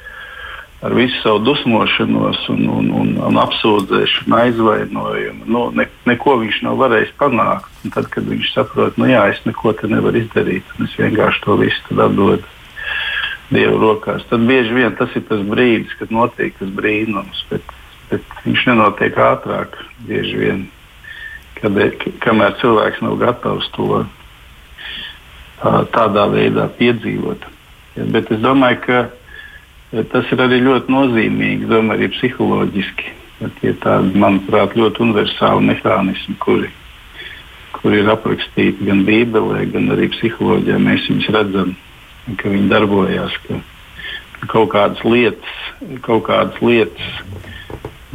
ar 0.82 0.94
visu 0.94 1.16
savu 1.22 1.40
dusmošanos 1.42 2.44
un, 2.54 2.68
un, 2.70 2.90
un, 3.00 3.08
un 3.28 3.40
apsūdzēšanu, 3.42 4.36
aizvainojumu. 4.42 5.48
Nu, 5.50 5.64
ne, 5.74 5.88
neko 6.06 6.36
viņš 6.44 6.60
nav 6.68 6.78
varējis 6.84 7.16
panākt. 7.18 7.72
Un 7.82 7.94
tad, 7.94 8.06
kad 8.12 8.28
viņš 8.28 8.52
saprot, 8.54 9.00
nu, 9.00 9.08
jā, 9.10 9.24
es 9.32 9.42
neko 9.48 9.74
te 9.78 9.90
nevaru 9.90 10.22
izdarīt, 10.22 10.70
un 10.76 10.86
es 10.86 10.94
vienkārši 11.00 11.44
to 11.46 11.58
visu 11.62 11.98
atdodu 11.98 12.46
Dieva 13.48 13.78
rokās, 13.80 14.26
tad 14.28 14.42
bieži 14.44 14.74
vien 14.76 14.96
tas 14.96 15.14
ir 15.16 15.22
tas 15.24 15.40
brīdis, 15.40 15.94
kad 15.96 16.10
notiek 16.12 16.52
tas 16.58 16.68
brīnums. 16.68 17.46
Bet, 17.48 17.70
bet 18.10 18.34
viņš 18.44 18.66
nenotiek 18.68 19.16
ātrāk. 19.24 19.78
Bieži 20.04 20.36
vien, 20.36 20.66
kad, 21.56 21.78
kamēr 22.20 22.58
cilvēks 22.60 23.00
nav 23.06 23.16
gatavs 23.22 23.70
to 23.72 24.02
tā, 25.62 25.72
tādā 25.96 26.26
veidā 26.34 26.68
piedzīvot. 26.76 27.48
Ja, 27.96 28.04
bet 28.12 28.28
es 28.36 28.44
domāju, 28.44 28.82
ka 28.84 29.00
Tas 29.88 30.32
ir 30.34 30.42
arī 30.44 30.58
ļoti 30.66 30.92
nozīmīgi, 30.92 31.68
domāju, 31.70 31.96
arī 31.96 32.10
psiholoģiski. 32.12 33.14
Tie 33.60 33.70
ir 33.70 33.78
tādi, 33.80 34.18
manuprāt, 34.18 34.74
ļoti 34.76 35.04
universāli 35.06 35.68
mehānismi, 35.70 36.34
kuri, 36.42 36.68
kuri 37.76 38.02
ir 38.02 38.10
aprakstīti 38.12 38.88
gan 38.88 39.04
Bībelē, 39.06 39.62
gan 39.72 39.88
arī 39.94 40.10
psiholoģijā. 40.12 40.80
Mēs 40.82 41.06
viņus 41.08 41.30
redzam, 41.36 41.72
ka 42.36 42.52
viņi 42.52 42.68
darbojas, 42.72 43.38
ka, 43.46 43.60
ka 44.40 44.50
kaut 44.52 44.72
kādas 44.74 45.04
lietas, 45.06 45.62
kaut 46.04 46.26
kādas 46.28 46.60
lietas 46.60 47.14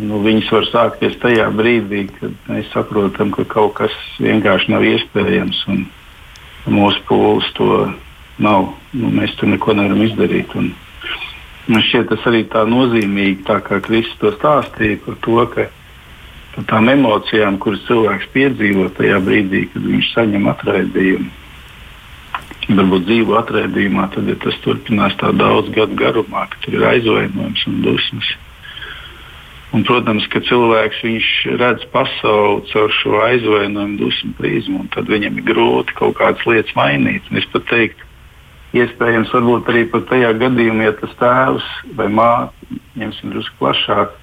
nu, 0.01 0.19
viņas 0.23 0.51
var 0.53 0.69
sākties 0.69 1.17
tajā 1.21 1.49
brīdī, 1.53 2.05
kad 2.17 2.33
mēs 2.49 2.69
saprotam, 2.73 3.33
ka 3.33 3.45
kaut 3.49 3.75
kas 3.77 3.95
vienkārši 4.23 4.73
nav 4.73 4.85
iespējams 4.87 5.59
un 5.73 5.85
mūsu 6.73 7.03
pūles 7.09 7.49
to 7.57 7.69
nav. 8.41 8.71
Nu, 8.93 9.11
mēs 9.13 9.35
tur 9.37 9.51
neko 9.51 9.75
nevaram 9.77 10.01
izdarīt. 10.05 10.53
Un, 10.59 10.71
Man 11.63 11.79
šķiet, 11.79 12.09
tas 12.11 12.25
arī 12.27 12.43
tā 12.51 12.65
nozīmīgi, 12.67 13.45
tā 13.47 13.61
kā 13.63 13.79
Kristus 13.83 14.19
to 14.19 14.33
stāstīja 14.35 14.99
par 15.05 15.15
to, 15.23 15.37
ka 15.53 15.69
par 16.53 16.65
tām 16.69 16.89
emocijām, 16.91 17.57
kuras 17.61 17.85
cilvēks 17.87 18.27
piedzīvo 18.33 18.89
tajā 18.97 19.21
brīdī, 19.23 19.63
kad 19.71 19.85
viņš 19.87 20.11
saņem 20.13 20.49
atraidījumu. 20.51 21.31
Varbūt 22.63 23.07
dzīvo 23.07 23.37
atraidījumā, 23.39 24.09
tad 24.13 24.27
ja 24.31 24.35
tas 24.43 24.59
turpinās 24.63 25.15
tā 25.19 25.31
daudz 25.35 25.71
gadu 25.75 25.97
garumā, 25.99 26.45
ka 26.51 26.59
tur 26.63 26.77
ir 26.77 26.85
aizvainojums 26.93 27.65
un 27.71 27.81
dusmas. 27.83 28.29
Un, 29.73 29.81
protams, 29.87 30.27
ka 30.29 30.43
cilvēks 30.45 31.01
redz 31.57 31.87
pasauli 31.95 32.67
caur 32.69 32.91
šo 32.99 33.23
aizvainojumu, 33.25 33.97
dusmu 34.03 34.35
prizmu, 34.37 34.83
un 34.83 34.91
tad 34.93 35.09
viņam 35.09 35.39
ir 35.39 35.47
grūti 35.47 35.95
kaut 35.97 36.19
kādas 36.19 36.43
lietas 36.45 36.75
mainīt. 36.77 37.25
Un 37.31 37.41
es 37.41 37.47
pat 37.55 37.65
teiktu, 37.71 38.05
Iespējams, 38.73 39.29
varbūt 39.29 39.67
arī 39.69 39.83
pat 39.91 40.07
tajā 40.09 40.31
gadījumā, 40.41 40.87
ja 40.87 40.93
tas 40.97 41.11
tēvs 41.19 41.65
vai 41.97 42.07
māte, 42.09 42.77
ņemsim 42.97 43.33
drusku 43.35 43.59
plašāk, 43.59 44.15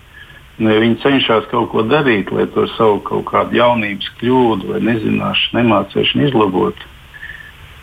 nu, 0.59 0.73
ja 0.73 0.81
viņi 0.83 0.99
cenšas 1.05 1.47
kaut 1.53 1.71
ko 1.71 1.85
darīt, 1.87 2.33
lai 2.35 2.49
to 2.51 2.67
savu 2.75 2.99
kaut 3.07 3.29
kādu 3.31 3.61
jaunības 3.61 4.11
kļūdu 4.19 4.73
vai 4.73 4.83
nezināšanu, 4.89 5.61
nemācīšanu 5.61 6.27
izlabotu. 6.27 6.91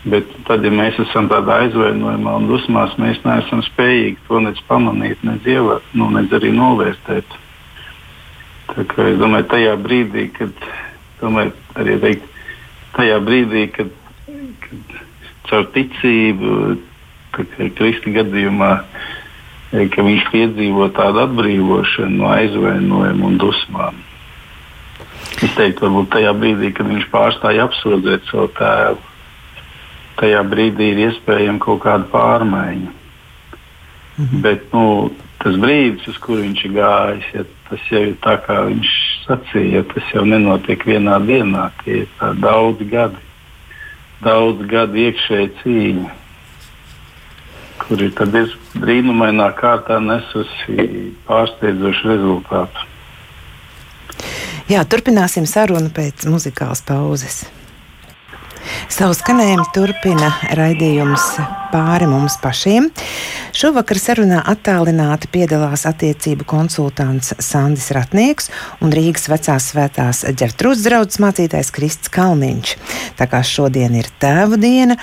Bet 0.08 0.28
tad, 0.46 0.62
ja 0.64 0.70
mēs 0.72 1.00
esam 1.02 1.26
tādā 1.32 1.56
aizvainojumā 1.64 2.36
un 2.38 2.46
dusmās, 2.52 2.94
mēs 3.00 3.18
neesam 3.24 3.64
spējīgi 3.66 4.20
to 4.28 4.44
nec 4.44 4.60
pamanīt, 4.68 5.24
nec 5.26 5.48
ievērot, 5.48 5.88
nu, 5.98 6.12
nec 6.14 6.36
arī 6.36 6.52
novērtēt. 6.54 7.34
Tā 8.68 8.84
kā 8.92 9.08
es 9.08 9.18
domāju, 9.18 9.48
tajā 9.48 9.74
brīdī, 9.80 10.28
kad, 10.36 10.52
domāju, 11.24 11.56
arī 11.80 11.96
teikt, 12.04 12.30
tajā 12.94 13.18
brīdī, 13.24 13.66
kad, 13.72 13.92
kad 14.68 14.98
caur 15.50 15.66
ticību, 15.74 16.78
Kristi 17.78 18.12
gadījumā, 18.14 18.70
e, 19.72 19.86
ka 19.92 20.02
viņš 20.02 20.28
piedzīvo 20.32 20.88
tādu 20.96 21.22
atbrīvošanu 21.26 22.22
no 22.22 22.30
aizvainojuma 22.32 23.28
un 23.28 23.36
dusmām. 23.40 24.00
Es 25.44 25.52
teiktu, 25.54 25.86
varbūt 25.86 26.10
tajā 26.16 26.32
brīdī, 26.34 26.72
kad 26.74 26.88
viņš 26.90 27.06
pārstāja 27.12 27.68
apsūdzēt 27.68 28.26
savu 28.30 28.48
tēvu, 28.58 29.04
tajā 30.18 30.40
brīdī 30.50 30.90
ir 30.94 31.04
iespējama 31.08 31.62
kaut 31.62 31.84
kāda 31.84 32.08
pārmaiņa. 32.10 32.94
Mhm. 34.18 34.42
Bet 34.42 34.66
nu, 34.74 35.12
tas 35.38 35.60
brīdis, 35.62 36.08
uz 36.10 36.18
kuru 36.18 36.42
viņš 36.42 36.64
ir 36.66 36.74
gājis, 36.74 37.30
ja, 37.36 37.46
tas 37.68 37.86
jau 37.92 38.02
ir 38.08 38.16
tā, 38.24 38.34
kā 38.42 38.64
viņš 38.66 38.96
sacīja, 39.28 39.84
tas 39.92 40.10
jau 40.14 40.24
nenotiek 40.26 40.82
vienā 40.88 41.20
dienā, 41.22 41.68
tie 41.84 42.02
ir 42.02 42.34
daudzi 42.42 42.88
gadi 42.90 43.27
daudz 44.24 44.64
gadu 44.70 45.00
iekšēja 45.04 45.50
cīņa, 45.60 46.14
kur 47.82 48.02
ir, 48.02 48.14
ir 48.42 48.54
brīnumainā 48.78 49.50
kārtā 49.58 50.00
nesusi 50.02 51.12
pārsteidzošu 51.28 52.12
rezultātu. 52.12 52.88
Jā, 54.68 54.82
turpināsim 54.84 55.46
sarunu 55.48 55.88
pēc 55.94 56.26
muzikālas 56.28 56.82
pauzes. 56.84 57.46
Savu 58.86 59.16
skanējumu 59.18 59.66
turpina 59.74 60.30
raidījums 60.54 61.24
pāri 61.72 62.06
mums 62.08 62.38
pašiem. 62.40 62.88
Šovakar 63.56 63.98
sarunā 64.00 64.40
attālināti 64.48 65.28
piedalās 65.32 65.84
attiecību 65.88 66.46
konsultants 66.48 67.34
Sandis 67.42 67.90
Ratnieks 67.96 68.48
un 68.84 68.94
Rīgas 68.94 69.28
vecās 69.30 69.70
svētās 69.72 70.22
ģertrūdas 70.38 70.84
draudzes 70.86 71.20
mācītājs 71.22 71.72
Krists 71.74 72.12
Kalniņš. 72.14 72.76
Tā 73.18 73.28
kā 73.30 73.42
šodien 73.44 73.96
ir 73.98 74.08
tēva 74.22 74.60
diena, 74.60 74.96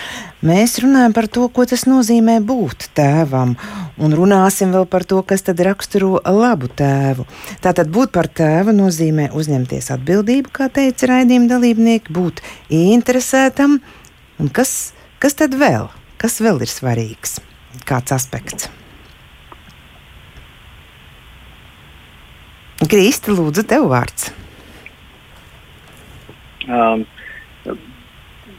mēs 0.45 0.77
runājam 0.81 1.13
par 1.17 1.27
to, 1.27 1.47
ko 1.53 1.65
tas 1.69 1.85
nozīmē 1.89 2.39
būt 2.45 2.89
tēvam, 2.97 3.55
un 4.01 4.15
runāsim 4.17 4.73
vēl 4.75 4.87
par 4.89 5.05
to, 5.09 5.21
kas 5.27 5.45
tad 5.45 5.61
raksturo 5.65 6.21
labu 6.23 6.69
tēvu. 6.71 7.27
Tātad 7.65 7.91
būt 7.93 8.13
par 8.15 8.29
tēvu 8.31 8.73
nozīmē 8.75 9.29
uzņemties 9.35 9.91
atbildību, 9.97 10.53
kā 10.55 10.69
teica 10.73 11.11
raidījuma 11.13 11.51
dalībnieki, 11.51 12.15
būt 12.15 12.41
interesētam, 13.65 13.81
un 14.39 14.49
kas, 14.49 14.93
kas 15.19 15.35
tad 15.35 15.53
vēl? 15.53 15.89
Kas 16.17 16.39
vēl 16.41 16.61
ir 16.61 16.69
svarīgs? 16.69 17.39
Kāds 17.85 18.11
aspekts? 18.11 18.69
Krīsti, 22.85 23.31
lūdzu, 23.31 23.63
tev 23.67 23.87
vārds. 23.89 24.31
Um, 26.67 27.05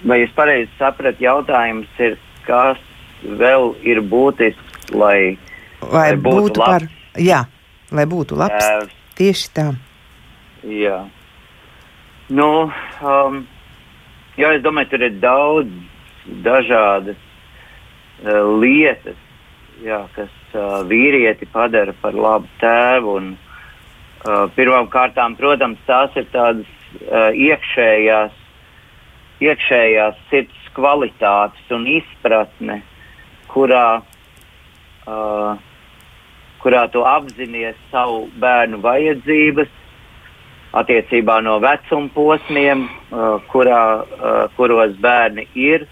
vai 0.05 0.23
es 0.23 0.31
pareizi 0.35 0.71
sapratu, 0.79 1.23
jautājums 1.23 1.89
ir, 1.99 2.17
kas 2.47 2.79
vēl 3.23 3.75
ir 3.85 4.01
būtisks, 4.01 4.93
lai, 4.95 5.37
lai, 5.83 6.13
lai 6.13 6.17
būtu, 6.17 6.37
būtu 6.39 6.61
labs, 6.63 6.71
par, 6.71 6.89
jā, 7.19 7.43
lai 7.93 8.07
būtu 8.07 8.39
labs. 8.39 8.63
Tēvs, 8.63 8.97
tieši 9.19 9.53
tā. 9.57 9.67
Jā. 10.67 11.03
Nu, 12.29 12.71
um, 13.03 13.45
jā, 14.37 14.53
es 14.57 14.65
domāju, 14.65 14.93
tur 14.93 15.05
ir 15.07 15.19
daudz 15.23 15.71
dažādas 16.45 17.19
uh, 18.25 18.43
lietas, 18.61 19.19
jā, 19.85 20.03
kas 20.17 20.33
uh, 20.55 20.83
vīrieti 20.89 21.49
padara 21.53 21.95
par 22.03 22.17
labu 22.17 22.51
tēvu. 22.61 23.17
Un, 23.21 23.31
uh, 23.37 24.47
Pirmkārt, 24.57 25.19
protams, 25.39 25.81
tās 25.89 26.17
ir 26.17 26.29
tādas 26.35 26.69
uh, 27.07 27.31
iekšējās, 27.33 28.37
iekšējās 29.47 30.21
sirds 30.31 30.69
kvalitātes 30.77 31.73
un 31.73 31.87
izpratne, 31.89 32.83
kurā, 33.53 34.03
uh, 35.07 35.57
kurā 36.61 36.87
tu 36.93 37.05
apzinājies 37.09 37.81
savu 37.93 38.27
bērnu 38.41 38.83
vajadzības 38.85 39.73
attiecībā 40.75 41.41
no 41.45 41.59
vecuma 41.63 42.11
posmiem, 42.15 42.87
uh, 43.13 43.39
kurā, 43.53 43.83
uh, 44.03 44.37
kuros 44.57 44.97
bērni 45.03 45.47
ir, 45.55 45.87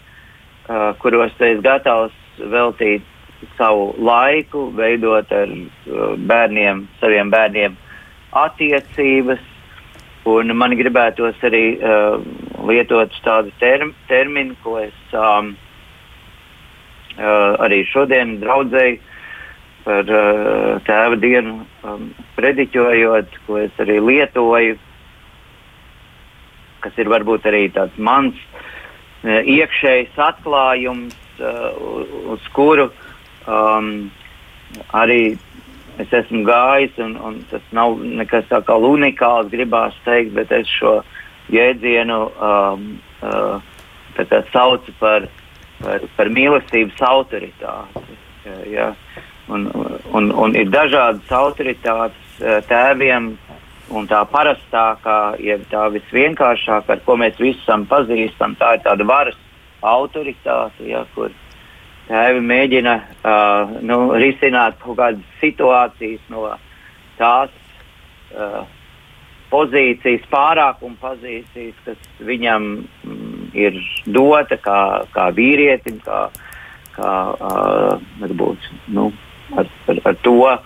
uh, 0.68 0.92
kuros 1.02 1.32
esi 1.38 1.60
gatavs 1.62 2.14
veltīt 2.38 3.04
savu 3.58 3.92
laiku, 3.98 4.70
veidot 4.76 5.30
ar 5.32 5.50
bērniem, 6.26 6.86
saviem 7.00 7.30
bērniem 7.30 7.76
attiecības. 8.44 9.42
Un 10.24 10.54
man 10.56 10.72
gribētos 10.72 11.36
arī 11.44 11.76
uh, 11.76 12.16
lietot 12.64 13.12
tādu 13.26 13.52
term, 13.60 13.92
terminu, 14.08 14.56
ko 14.64 14.78
es 14.80 14.96
um, 15.12 15.52
uh, 17.18 17.60
arī 17.60 17.82
šodien 17.90 18.38
draudzēju 18.40 19.02
par 19.84 20.08
uh, 20.08 20.80
tēva 20.86 21.18
dienu 21.20 21.60
um, 21.84 22.08
prediķojot, 22.38 23.38
ko 23.46 23.60
es 23.60 23.80
arī 23.82 23.98
lietoju, 24.00 24.78
kas 26.84 27.00
ir 27.00 27.10
varbūt 27.12 27.48
arī 27.50 27.66
tāds 27.74 27.96
mans 28.00 28.36
uh, 28.40 29.40
iekšējs 29.40 30.16
atklājums, 30.28 31.16
uh, 31.40 31.76
uz 32.34 32.48
kuru 32.56 32.88
um, 33.46 33.90
arī 34.96 35.36
es 36.00 36.10
esmu 36.10 36.42
gājis, 36.48 36.96
un, 37.04 37.14
un 37.20 37.38
tas 37.52 37.62
nav 37.76 38.00
nekas 38.02 38.48
tā 38.50 38.60
kā 38.66 38.76
unikāls, 38.80 39.52
gribās 39.52 39.94
teikt, 40.08 40.32
bet 40.34 40.50
es 40.52 40.70
šo 40.80 40.98
jēdzienu 41.52 42.18
um, 42.32 42.88
uh, 43.22 43.60
saucu 44.52 44.94
par, 44.98 45.28
par, 45.82 46.04
par 46.16 46.30
mīlestības 46.32 47.00
autoritāti. 47.04 48.20
Ja, 48.70 48.92
Un, 49.52 49.66
un, 50.16 50.30
un 50.32 50.54
ir 50.56 50.70
dažādas 50.72 51.32
autoritātes 51.36 52.40
eh, 52.40 52.60
tēviem, 52.68 53.34
un 53.92 54.06
tā 54.08 54.22
parastākā, 54.32 55.18
jeb 55.44 55.66
tā 55.68 55.86
visvienkāršākā, 55.92 56.96
ar 56.96 57.02
ko 57.04 57.16
mēs 57.20 57.36
visi 57.40 57.60
esam 57.60 57.84
pazīstami, 57.90 58.56
tā 58.60 58.76
ir 58.78 58.84
tāda 58.86 59.06
varas 59.08 59.36
autoritāte, 59.84 60.86
ja, 60.88 61.04
kur 61.14 61.34
tēvi 62.08 62.40
mēģina 62.44 62.94
uh, 63.00 63.74
nu, 63.84 63.98
risināt 64.20 64.78
kaut 64.82 64.98
kādas 65.00 65.36
situācijas 65.40 66.24
no 66.32 66.46
tās 67.18 67.52
uh, 68.32 68.64
pozīcijas, 69.52 70.24
pārākuma 70.32 70.96
pozīcijas, 71.00 71.76
kas 71.86 72.08
viņam 72.24 72.70
mm, 72.80 73.44
ir 73.56 73.78
dota 74.16 74.58
kā, 74.60 74.80
kā 75.14 75.28
vīrietim, 75.36 76.00
kā, 76.04 76.26
kā 76.96 77.12
uh, 77.36 78.02
varbūt. 78.20 78.68
Nu, 78.96 79.10
ar, 79.56 79.70
ar, 79.88 80.00
ar 80.10 80.18
to 80.26 80.36
uh, 80.44 80.60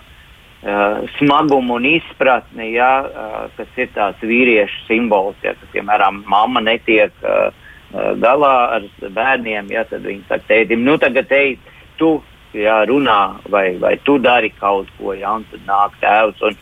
smagumu 1.17 1.79
un 1.79 1.87
izpratni, 1.89 2.71
ja, 2.75 2.91
uh, 3.05 3.41
kas 3.57 3.79
ir 3.79 3.91
tāds 3.95 4.23
vīriešu 4.25 4.85
simbols. 4.87 5.39
Ja, 5.45 5.55
ka, 5.59 5.69
piemēram, 5.73 6.23
mamma 6.29 6.63
netiek 6.65 7.13
uh, 7.23 7.49
uh, 7.93 8.11
galā 8.21 8.55
ar 8.79 8.89
bērniem, 8.99 9.71
ja, 9.73 9.85
tad 9.89 10.07
viņi 10.07 10.25
saka, 10.27 10.47
tētim, 10.51 10.83
nu 10.87 10.97
tagad 11.01 11.31
ej, 11.35 11.55
tu 12.01 12.17
ja, 12.53 12.83
runā 12.89 13.39
vai, 13.49 13.77
vai 13.77 13.97
tu 14.03 14.17
dari 14.21 14.49
kaut 14.59 14.89
ko, 14.97 15.13
ja, 15.13 15.37
un 15.37 15.45
tad 15.51 15.65
nāk 15.67 15.97
tēvs. 16.01 16.43
Un, 16.49 16.57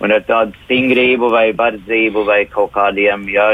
un 0.00 0.14
ar 0.16 0.22
tādu 0.24 0.56
stingrību 0.64 1.28
vai 1.32 1.50
verdzību 1.56 2.24
vai 2.24 2.44
kaut 2.48 2.72
kādiem 2.72 3.26
ja, 3.28 3.50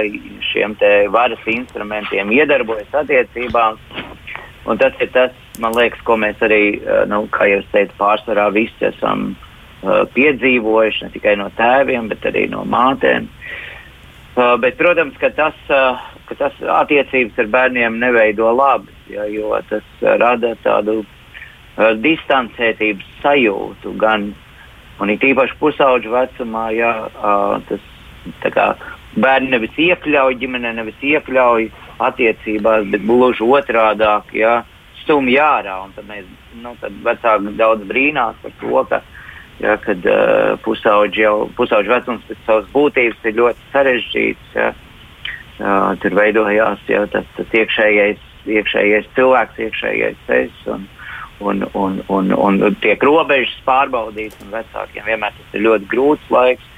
šiem 0.53 0.77
varas 1.11 1.43
instrumentiem 1.51 2.31
iedarbojas 2.33 2.95
attiecībās. 3.03 3.81
Un 4.67 4.79
tas 4.79 4.95
ir 5.01 5.11
tas, 5.15 5.35
man 5.63 5.77
liekas, 5.79 6.03
ko 6.07 6.17
mēs 6.19 6.41
arī, 6.43 6.81
eh, 6.83 7.05
nu, 7.07 7.27
kā 7.31 7.47
jau 7.51 7.63
teicu, 7.73 7.95
pārsvarā 8.01 8.49
visi 8.55 8.89
esam 8.89 9.29
uh, 9.37 10.03
piedzīvojuši 10.15 11.05
ne 11.05 11.11
tikai 11.15 11.37
no 11.39 11.47
tēviem, 11.55 12.09
bet 12.11 12.27
arī 12.27 12.49
no 12.51 12.65
mātēm. 12.67 13.29
Uh, 14.37 14.57
bet, 14.61 14.75
protams, 14.81 15.15
ka 15.23 15.31
tas, 15.37 15.55
uh, 15.71 16.03
ka 16.27 16.39
tas 16.41 16.59
attiecības 16.81 17.39
ar 17.39 17.53
bērniem 17.55 18.01
neveido 18.03 18.51
labi, 18.53 18.91
ja, 19.15 19.29
jo 19.31 19.55
tas 19.71 19.87
uh, 20.03 20.17
rada 20.19 20.57
tādu 20.65 20.99
uh, 21.05 21.93
distancētības 22.03 23.07
sajūtu 23.23 23.95
gan, 24.03 24.33
un 24.99 25.15
it 25.15 25.23
īpaši 25.23 25.61
pusauģu 25.63 26.11
vecumā, 26.11 26.69
ja 26.75 26.93
uh, 27.07 27.63
tas 27.71 28.51
kā, 28.51 28.73
bērni 29.15 29.55
nevis 29.55 29.79
iekļauj 29.79 30.41
ģimenē, 30.43 30.75
nevis 30.81 31.07
iekļauj 31.15 31.71
attiecībās, 32.03 32.87
bet 32.93 33.05
gluži 33.07 33.45
otrādāk, 33.47 34.33
ja, 34.37 34.61
stumj 35.03 35.39
ārā. 35.41 35.79
Tad 35.97 36.09
mēs, 36.11 36.27
nu, 36.63 36.75
tad 36.81 36.97
vecāki 37.07 37.55
daudz 37.59 37.87
brīnās 37.89 38.39
par 38.43 38.57
to, 38.61 38.83
ka, 38.91 39.01
ja, 39.63 39.77
kad 39.85 40.11
uh, 40.11 40.57
pusauģi 40.67 41.25
jau 41.25 41.37
pusauģi 41.59 41.95
vecums 41.95 42.27
pēc 42.29 42.43
savas 42.49 42.69
būtības 42.75 43.31
ir 43.31 43.39
ļoti 43.41 43.71
sarežģīts. 43.73 44.53
Ja, 44.59 44.73
uh, 44.75 45.95
tur 46.03 46.19
veidojās 46.19 46.85
ja, 46.91 47.07
tas, 47.13 47.29
tas 47.39 47.59
iekšējais, 47.63 48.23
iekšējais 48.59 49.11
cilvēks, 49.17 49.65
iekšējais 49.69 50.31
es. 50.43 50.63
Un, 50.71 50.87
un, 51.45 51.67
un, 51.77 51.99
un, 52.09 52.31
un 52.33 52.77
tiek 52.81 53.03
robežas 53.05 53.59
pārbaudītas, 53.67 54.41
un 54.47 54.55
vecākiem 54.55 55.05
vienmēr 55.05 55.35
tas 55.37 55.59
ir 55.59 55.67
ļoti 55.67 55.89
grūts 55.91 56.31
laiks 56.33 56.73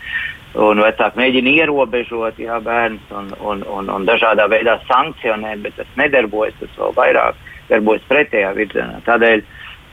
un 0.59 0.83
vecāki 0.83 1.21
mēģina 1.21 1.53
ierobežot 1.63 2.39
jā, 2.43 2.59
bērnus 2.65 3.13
un, 3.15 3.31
un, 3.39 3.63
un, 3.71 3.91
un 3.95 4.07
dažādā 4.09 4.49
veidā 4.51 4.79
sankcionēt, 4.89 5.63
bet 5.63 5.77
tas 5.79 5.93
nedarbojas. 6.01 6.57
Tas 6.61 6.79
vēl 6.81 6.97
vairāk 6.97 7.43
darbojas 7.69 8.07
pretējā 8.11 8.51
virzienā. 8.57 9.03
Tādēļ 9.07 9.45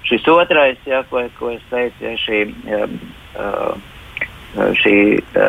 šis 0.10 0.30
otrais, 0.34 0.80
jā, 0.90 1.04
ko, 1.12 1.26
ko 1.40 1.52
es 1.54 1.66
teicu, 1.70 2.08
jā, 2.08 2.16
šī, 2.24 2.42
jā, 2.72 2.82
šī 4.82 4.96
jā, 5.20 5.48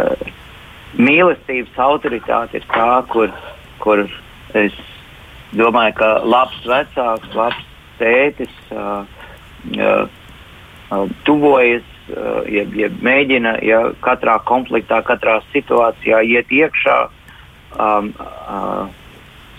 mīlestības 1.00 1.80
autoritāte 1.86 2.60
ir 2.60 2.68
tā, 2.72 2.90
kur, 3.12 3.32
kur 3.80 4.04
es 4.56 4.76
domāju, 5.56 5.96
ka 6.00 6.12
labs 6.24 6.62
vecāks, 6.68 7.34
labs 7.36 7.64
tētis 8.00 8.52
uh, 8.76 9.04
tuvojas 11.24 11.95
jeb, 12.50 12.74
jeb 12.76 13.00
mēģina 13.04 13.56
ja, 13.66 13.80
katrā 14.04 14.38
konfliktā, 14.46 15.00
katrā 15.06 15.40
situācijā 15.52 16.22
iet 16.26 16.52
iekšā, 16.52 16.98
um, 17.78 18.12
uh, 18.20 18.86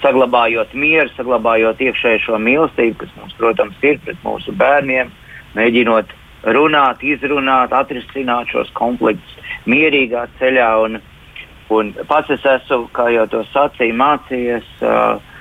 saglabājot 0.04 0.74
mieru, 0.78 1.10
saglabājot 1.16 1.82
iekšēju 1.88 2.24
šo 2.26 2.40
mīlestību, 2.42 3.00
kas 3.02 3.14
mums, 3.18 3.36
protams, 3.40 3.78
ir 3.82 4.00
pret 4.06 4.20
mūsu 4.26 4.54
bērniem, 4.58 5.12
mēģinot 5.58 6.14
runāt, 6.56 7.04
izrunāt, 7.04 7.74
atrisināt 7.74 8.52
šos 8.54 8.70
konfliktus 8.78 9.56
mierīgā 9.68 10.28
ceļā. 10.40 10.70
Un, 10.86 11.00
un 11.74 11.96
pats 12.08 12.32
es 12.38 12.46
esmu, 12.46 12.86
kā 12.96 13.10
jau 13.16 13.26
to 13.32 13.44
sacīju, 13.54 13.98
mācījies. 14.04 14.70
Uh, 14.82 15.36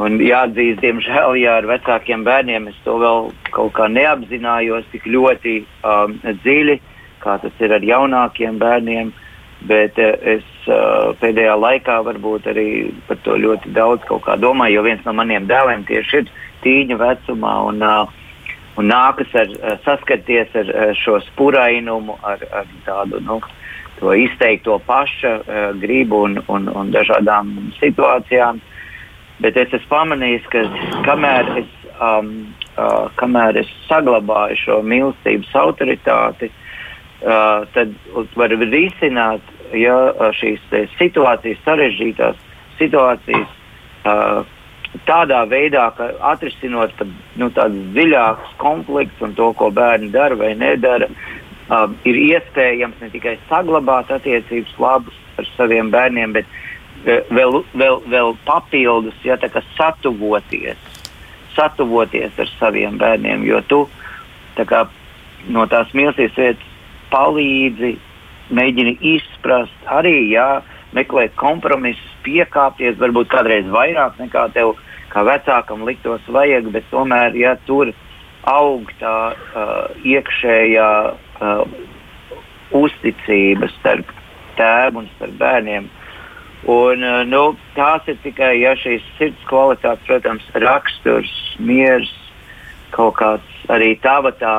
Un 0.00 0.16
jāatzīst, 0.22 0.80
diemžēl, 0.80 1.34
ja 1.42 1.58
ar 1.60 1.66
vecākiem 1.68 2.22
bērniem 2.24 2.70
es 2.70 2.76
to 2.86 2.94
vēl 3.02 3.26
kaut 3.52 3.74
kā 3.76 3.88
neapzinājos 3.92 4.86
tik 4.94 5.04
ļoti 5.04 5.58
um, 5.84 6.14
dziļi, 6.44 6.78
kā 7.20 7.34
tas 7.42 7.60
ir 7.60 7.74
ar 7.76 7.84
jaunākiem 7.84 8.56
bērniem. 8.62 9.10
Bet 9.68 9.98
uh, 10.00 10.14
es 10.36 10.46
uh, 10.72 11.10
pēdējā 11.20 11.58
laikā 11.60 11.98
varbūt 12.06 12.48
arī 12.48 12.68
par 13.10 13.20
to 13.26 13.36
ļoti 13.42 13.74
daudz 13.76 14.06
domāju, 14.40 14.78
jo 14.78 14.86
viens 14.88 15.04
no 15.04 15.12
maniem 15.12 15.50
dēliem 15.50 15.84
tieši 15.90 16.22
ir 16.22 16.32
tīņa 16.64 16.96
vecumā 17.02 17.52
un, 17.68 17.84
uh, 17.84 18.48
un 18.80 18.88
nākas 18.88 19.36
ar, 19.36 19.52
uh, 19.58 19.76
saskarties 19.84 20.56
ar 20.56 20.72
uh, 20.72 20.94
šo 20.96 21.18
spurainumu, 21.28 22.16
ar, 22.24 22.40
ar 22.62 22.72
tādu 22.88 23.20
nu, 23.26 23.36
izteikto 24.16 24.80
paša 24.88 25.36
uh, 25.42 25.62
gribu 25.76 26.24
un, 26.24 26.40
un, 26.48 26.72
un 26.72 26.96
dažādām 26.96 27.52
situācijām. 27.82 28.64
Bet 29.40 29.56
es 29.56 29.72
esmu 29.72 29.88
pamanījis, 29.88 30.48
ka 30.52 30.64
kamēr 31.06 31.48
es, 31.62 31.70
um, 31.96 32.32
uh, 32.76 33.08
kamēr 33.20 33.62
es 33.62 33.70
saglabāju 33.88 34.58
šo 34.60 34.78
mīlestības 34.84 35.54
autoritāti, 35.62 36.50
uh, 36.50 37.64
tad 37.72 37.94
var 38.36 38.52
risināt 38.60 39.44
ja, 39.76 39.96
šīs 40.36 40.62
situācijas, 40.98 41.60
sarežģītās 41.64 42.40
situācijas. 42.80 43.58
Uh, 44.04 44.42
tādā 45.06 45.44
veidā, 45.46 45.86
ka 45.96 46.10
atrisinot 46.32 46.92
nu, 47.38 47.48
tādus 47.54 47.92
dziļākus 47.94 48.56
konfliktus 48.60 49.22
un 49.22 49.36
to, 49.38 49.52
ko 49.56 49.70
bērni 49.72 50.10
dara 50.12 50.36
vai 50.36 50.50
nedara, 50.58 51.08
uh, 51.08 51.86
ir 52.04 52.18
iespējams 52.26 53.00
ne 53.00 53.12
tikai 53.14 53.38
saglabāt 53.48 54.10
attiecības 54.12 54.76
labas 54.82 55.16
ar 55.40 55.48
saviem 55.54 55.92
bērniem, 55.94 56.34
bet 56.36 56.44
uh, 56.44 56.69
vēl, 57.04 57.62
vēl, 57.74 58.00
vēl 58.10 58.34
papildus, 58.46 59.16
ja 59.24 59.38
tā 59.40 59.50
kā 59.52 59.62
satuvoties, 59.76 60.78
satuvoties 61.56 62.38
ar 62.38 62.52
saviem 62.58 62.98
bērniem, 63.00 63.44
jo 63.48 63.62
tu 63.68 63.80
tā 64.58 64.66
kā, 64.68 64.84
no 65.48 65.66
tās 65.70 65.90
mīlestības 65.96 66.36
vietas 66.36 66.68
palīdzi, 67.10 67.94
mēģini 68.54 68.96
izprast, 69.16 69.74
arī 69.90 70.30
jā, 70.32 70.60
meklēt 70.96 71.34
kompromisus, 71.38 72.06
piekāpties, 72.24 72.98
varbūt 73.00 73.30
kādreiz 73.32 73.68
vairāk 73.72 74.18
nekā 74.20 74.48
tev 74.54 74.74
kā 75.10 75.24
vecākam 75.26 75.84
liktos 75.86 76.26
vajag, 76.30 76.70
bet 76.74 76.86
tomēr, 76.90 77.34
ja 77.38 77.56
tur 77.66 77.92
aug 78.50 78.90
tā 79.00 79.14
uh, 79.32 79.70
iekšējā 80.06 80.90
uh, 81.10 81.64
uzticība 82.76 83.68
starp 83.78 84.12
tēvu 84.58 85.02
un 85.02 85.08
starp 85.16 85.36
bērniem. 85.40 85.88
Un, 86.68 87.00
uh, 87.00 87.22
nu, 87.24 87.54
tās 87.72 88.04
ir 88.10 88.18
tikai 88.20 88.58
ja 88.60 88.74
šīs 88.76 89.04
sirds 89.16 89.46
kvalitātes, 89.48 90.04
protams, 90.04 90.44
raksturs, 90.60 91.32
miers, 91.56 92.10
kaut 92.92 93.16
kāds 93.16 93.62
arī 93.72 93.94
tava 94.04 94.34
tā 94.36 94.54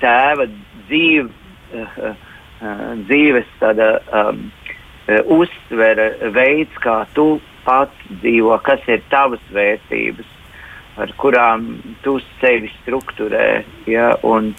tēva 0.00 0.48
dzīve, 0.88 1.28
uh, 1.76 2.00
uh, 2.08 2.80
dzīves 3.10 3.52
tāda, 3.60 3.98
um, 4.08 4.48
uztvere, 5.36 6.10
veids, 6.32 6.74
kā 6.84 7.02
tu 7.16 7.38
pats 7.64 8.08
dzīvo, 8.22 8.56
kas 8.64 8.80
ir 8.88 9.04
tavas 9.12 9.44
vērtības, 9.52 10.28
ar 11.00 11.12
kurām 11.20 11.70
tu 12.04 12.18
sevi 12.40 12.72
strukturē, 12.80 13.62
ja, 13.88 14.14
un, 14.24 14.54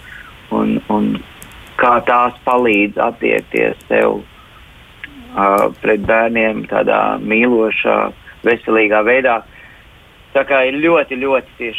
un, 0.54 0.78
un 0.90 1.14
kā 1.82 1.96
tās 2.06 2.38
palīdz 2.46 2.98
attiekties 3.10 3.86
tev 3.90 4.20
uh, 4.20 4.39
pret 5.80 6.02
bērniem 6.06 6.64
tādā 6.70 7.18
mīlošā, 7.22 7.96
veselīgā 8.46 9.02
veidā. 9.06 9.40
Tā 10.34 10.44
kā 10.46 10.62
ir 10.68 10.78
ļoti, 10.78 11.18
ļoti 11.18 11.72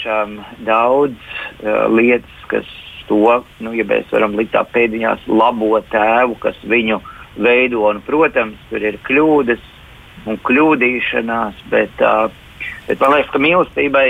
daudz 0.67 1.15
uh, 1.15 1.87
lietas, 1.91 2.45
kas 2.51 2.67
to, 3.07 3.43
nu, 3.63 3.73
ja 3.75 3.85
mēs 3.87 4.11
varam 4.11 4.35
likt 4.35 4.53
tā 4.55 4.63
pēdiņās, 4.67 5.27
labo 5.27 5.79
tēvu, 5.91 6.35
kas 6.43 6.57
viņu 6.63 6.99
veido. 7.37 7.85
Un, 7.87 8.01
protams, 8.03 8.59
tur 8.69 8.83
ir 8.83 8.99
kļūdas, 9.07 9.63
un 10.27 10.39
kļūdīšanās, 10.47 11.63
bet, 11.71 12.03
uh, 12.03 12.27
bet 12.87 12.99
man 12.99 13.15
liekas, 13.15 13.31
ka 13.31 13.39
mīlestībai, 13.39 14.07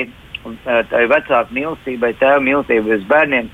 tai 0.66 1.06
vecāku 1.10 1.54
mīlestībai, 1.54 2.16
tēva 2.18 2.42
mīlestībai 2.42 2.98
uz 2.98 3.06
bērniem, 3.10 3.52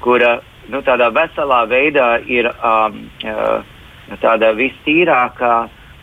kura 0.00 0.38
nu, 0.72 0.80
tādā 0.86 1.12
veselā 1.12 1.62
veidā 1.68 2.08
ir 2.24 2.48
um, 2.54 3.02
uh, 3.28 3.60
tāda 4.22 4.52
vistīrākā. 4.58 5.54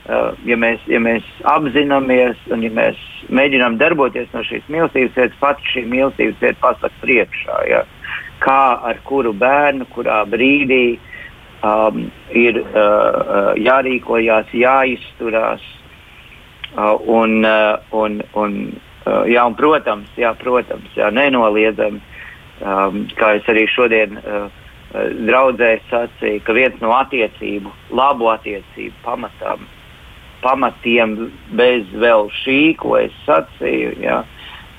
Uh, 0.10 0.32
ja, 0.47 0.56
mēs, 0.58 0.82
ja 0.89 0.97
mēs 1.04 1.26
apzināmies 1.45 2.39
un 2.50 2.64
ja 2.66 2.72
mēs 2.74 2.97
mēģinām 3.30 3.76
darboties 3.78 4.32
no 4.34 4.41
šīs 4.47 4.66
mīlestības 4.72 5.14
vietas, 5.14 5.38
pats 5.41 5.68
šī 5.70 5.84
mīlestības 5.91 6.39
vieta 6.41 6.58
pasaka 6.64 7.04
priekšā. 7.04 7.58
Ja? 7.70 7.84
Kā 8.41 8.62
ar 8.89 8.97
kuru 9.06 9.36
bērnu, 9.38 9.86
kurā 9.93 10.24
brīdī 10.26 10.97
um, 11.62 12.08
ir 12.34 12.58
uh, 12.64 13.52
jārīkojās, 13.60 14.50
jāizturās, 14.56 15.68
Uh, 16.78 17.00
un, 17.06 17.43
uh, 17.43 17.80
un, 17.89 18.22
un, 18.34 18.58
uh, 19.08 19.24
jā, 19.26 19.41
un, 19.41 19.56
protams, 19.58 20.10
jā, 20.22 20.30
protams 20.38 20.93
jā, 20.93 21.08
nenoliedzami, 21.10 21.97
um, 22.62 23.08
kā 23.18 23.32
es 23.39 23.47
arī 23.50 23.64
šodien 23.74 24.20
uh, 24.20 24.52
draudzēju 24.94 25.82
sacīju, 25.90 26.42
ka 26.46 26.56
viens 26.58 26.80
no 26.82 26.94
attiecību, 26.98 27.72
labu 27.94 28.30
attiecību 28.34 28.96
pamatām, 29.06 29.68
pamatiem 30.42 31.16
bez 31.60 31.90
vēl 31.94 32.30
šī, 32.42 32.60
ko 32.80 32.98
es 32.98 33.16
sacīju, 33.28 33.94
jā, 34.02 34.24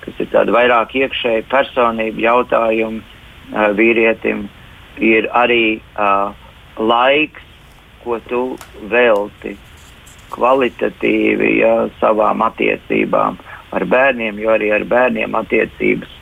kas 0.04 0.22
ir 0.22 0.30
tāda 0.32 0.54
vairāk 0.56 0.96
iekšēja 0.98 1.46
personība 1.52 2.24
jautājumi 2.26 3.02
uh, 3.02 3.70
vīrietim, 3.78 4.48
ir 4.98 5.28
arī 5.36 5.78
uh, 5.78 6.34
laiks, 6.80 7.46
ko 8.00 8.18
tu 8.26 8.44
velti 8.90 9.54
kvalitatīvi 10.32 11.58
ja, 11.58 11.74
savām 12.00 12.42
attiecībām 12.46 13.36
ar 13.76 13.84
bērniem, 13.86 14.38
jo 14.40 14.54
arī 14.54 14.70
ar 14.74 14.86
bērniem 14.88 15.34
attiecības, 15.36 16.19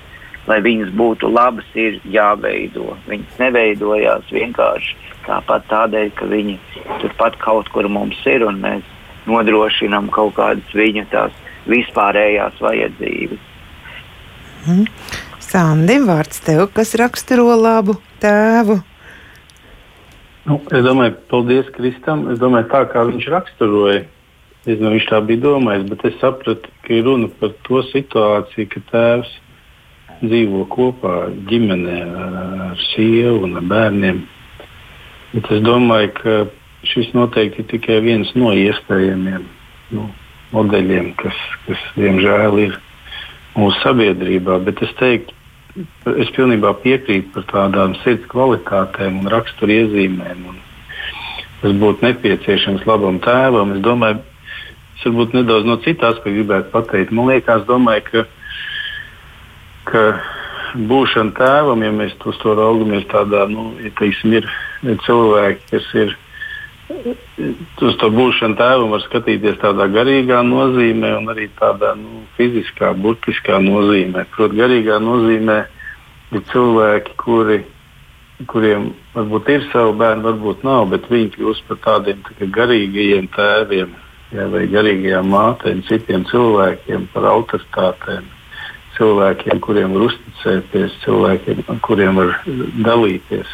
lai 0.49 0.59
viņas 0.64 0.92
būtu 0.96 1.30
labas, 1.32 1.68
ir 1.76 2.01
jāveido. 2.09 2.96
Viņas 3.09 3.40
neveidojās 3.42 4.32
vienkārši 4.32 4.96
tāpat 5.26 5.66
tādēļ, 5.68 6.11
ka 6.16 6.28
viņi 6.30 6.57
turpat 7.03 7.36
kaut 7.42 7.68
kur 7.74 7.88
mums 7.92 8.18
ir 8.26 8.46
un 8.49 8.61
mēs 8.64 8.84
nodrošinām 9.28 10.09
kaut 10.14 10.36
kādas 10.38 10.76
viņa 10.76 11.05
tās 11.12 11.34
vispārējās 11.68 12.61
vajadzības. 12.64 13.49
Mm. 14.68 14.86
Sandi, 15.49 15.96
vārds 16.05 16.40
tev, 16.44 16.66
kas 16.76 16.94
raksturo 16.99 17.55
labu 17.57 17.96
tēvu. 18.20 18.80
Nu, 20.49 20.59
es 20.72 20.84
domāju, 20.84 21.14
paldies 21.28 21.68
Kristam. 21.76 22.26
Es 22.32 22.40
domāju, 22.40 22.70
tā 22.72 22.82
kā 22.88 23.05
viņš 23.09 23.28
raksturoja, 23.32 24.03
es 24.64 24.68
nezinu, 24.68 24.94
viņš 24.96 25.09
tā 25.11 25.20
bija 25.28 25.44
domājis, 25.44 25.84
bet 25.90 26.07
es 26.09 26.16
sapratu, 26.22 26.72
ka 26.84 26.94
ir 26.96 27.05
runa 27.05 27.28
par 27.40 27.53
to 27.68 27.82
situāciju, 27.90 28.68
ka 28.72 28.84
tēvs 28.92 29.34
dzīvo 30.22 30.64
kopā 30.72 31.28
ģimenē 31.48 31.98
ar 32.24 32.82
sievu 32.90 33.44
un 33.46 33.58
ar 33.60 33.66
bērniem. 33.70 34.22
Bet 35.34 35.50
es 35.52 35.62
domāju, 35.64 36.12
ka 36.18 36.36
šis 36.88 37.12
noteikti 37.16 37.64
ir 37.64 37.70
tikai 37.72 37.98
viens 38.04 38.30
no 38.38 38.52
iespējamiem 38.56 39.44
nu, 39.94 40.06
modeļiem, 40.54 41.12
kas, 41.20 41.36
kas 41.66 41.82
diemžēl 41.96 42.62
ir 42.64 42.78
mūsu 43.58 43.82
sabiedrībā. 43.82 44.60
Bet 44.64 44.82
es 44.86 44.94
teiktu, 45.00 45.34
es 46.18 46.32
pilnībā 46.36 46.72
piekrītu 46.84 47.34
par 47.34 47.46
tādām 47.52 47.96
sirds 48.02 48.26
kvalitātēm 48.32 49.20
un 49.22 49.30
raksturiezīmēm. 49.34 50.48
Un 50.52 50.58
tas 51.62 51.76
būtu 51.82 52.06
nepieciešams 52.06 52.86
labam 52.88 53.20
tēvam. 53.24 53.76
Es 53.76 53.84
domāju, 53.84 54.22
es 54.96 55.06
varbūt 55.06 55.36
nedaudz 55.36 55.68
no 55.68 55.78
citas 55.84 56.16
aspekta 56.16 56.36
gribētu 56.36 56.72
pateikt. 56.74 57.14
Man 57.14 57.32
liekas, 57.32 57.66
domāju, 57.68 58.06
ka, 58.10 58.26
ka 59.89 60.05
būšana 60.89 61.34
tēvam, 61.39 61.82
ja 61.84 61.93
mēs 61.95 62.14
uz 62.28 62.39
to 62.43 62.55
raugamies 62.59 63.07
tādā, 63.11 63.47
nu, 63.51 63.72
ja 63.82 63.93
teiksim, 63.99 64.39
ir 64.39 64.49
cilvēki, 65.07 65.70
kas 65.72 65.93
ir 65.97 66.16
uz 66.89 67.97
to 68.01 68.09
būšanu 68.12 68.57
tēvam 68.57 68.93
var 68.95 69.03
skatīties 69.05 69.59
tādā 69.61 69.89
garīgā 69.93 70.41
nozīmē 70.47 71.14
un 71.18 71.32
arī 71.32 71.49
tādā 71.59 71.95
nu, 71.99 72.22
fiziskā, 72.39 72.95
burtiskā 72.97 73.59
nozīmē. 73.64 74.24
Protams, 74.32 74.61
garīgā 74.61 74.97
nozīmē 75.05 75.59
ir 76.32 76.45
cilvēki, 76.53 77.16
kuri, 77.20 77.59
kuriem 78.49 78.91
varbūt 79.14 79.53
ir 79.53 79.68
savi 79.72 79.97
bērni, 80.01 80.24
varbūt 80.30 80.64
nav, 80.68 80.89
bet 80.95 81.11
viņi 81.12 81.34
kļūst 81.36 81.68
par 81.68 81.82
tādiem 81.84 82.24
tā 82.24 82.49
garīgajiem 82.57 83.28
tēviem 83.36 83.95
jā, 84.32 84.49
vai 84.55 84.64
garīgajām 84.72 85.32
mātēm, 85.34 85.84
citiem 85.89 86.24
cilvēkiem, 86.32 87.09
par 87.12 87.28
autoritātēm. 87.34 88.32
Cilvēkiem, 88.99 89.61
kuriem 89.62 89.94
var 89.94 90.09
uzticēties, 90.09 90.99
cilvēkiem, 91.05 91.62
kuriem 91.86 92.18
var 92.18 92.34
dalīties. 92.82 93.51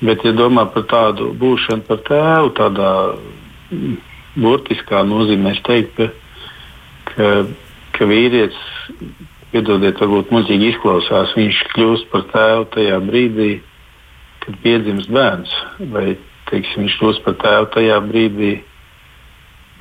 Bet, 0.00 0.24
ja 0.24 0.32
domā 0.36 0.66
par 0.72 0.86
tādu 0.90 1.30
būšanu 1.36 1.84
par 1.88 2.02
tēvu, 2.08 2.52
tādā 2.56 2.90
burtiskā 4.36 5.02
nozīmē, 5.08 5.54
es 5.56 5.62
teiktu, 5.64 6.08
ka, 6.08 7.14
ka, 7.14 7.30
ka 7.96 8.08
vīrietis, 8.08 8.60
piedodiet, 9.52 10.00
varbūt 10.02 10.32
muļķīgi 10.34 10.70
izklausās, 10.74 11.34
viņš 11.38 11.62
kļūst 11.72 12.08
par 12.12 12.26
tēvu 12.32 12.68
tajā 12.74 13.00
brīdī, 13.06 13.50
kad 14.44 14.58
piedzimst 14.64 15.12
bērns. 15.12 15.52
Vai 15.92 16.16
teiksim, 16.50 16.84
viņš 16.84 16.98
kļūst 17.00 17.24
par 17.24 17.38
tēvu 17.42 17.70
tajā 17.76 17.98
brīdī, 18.04 18.52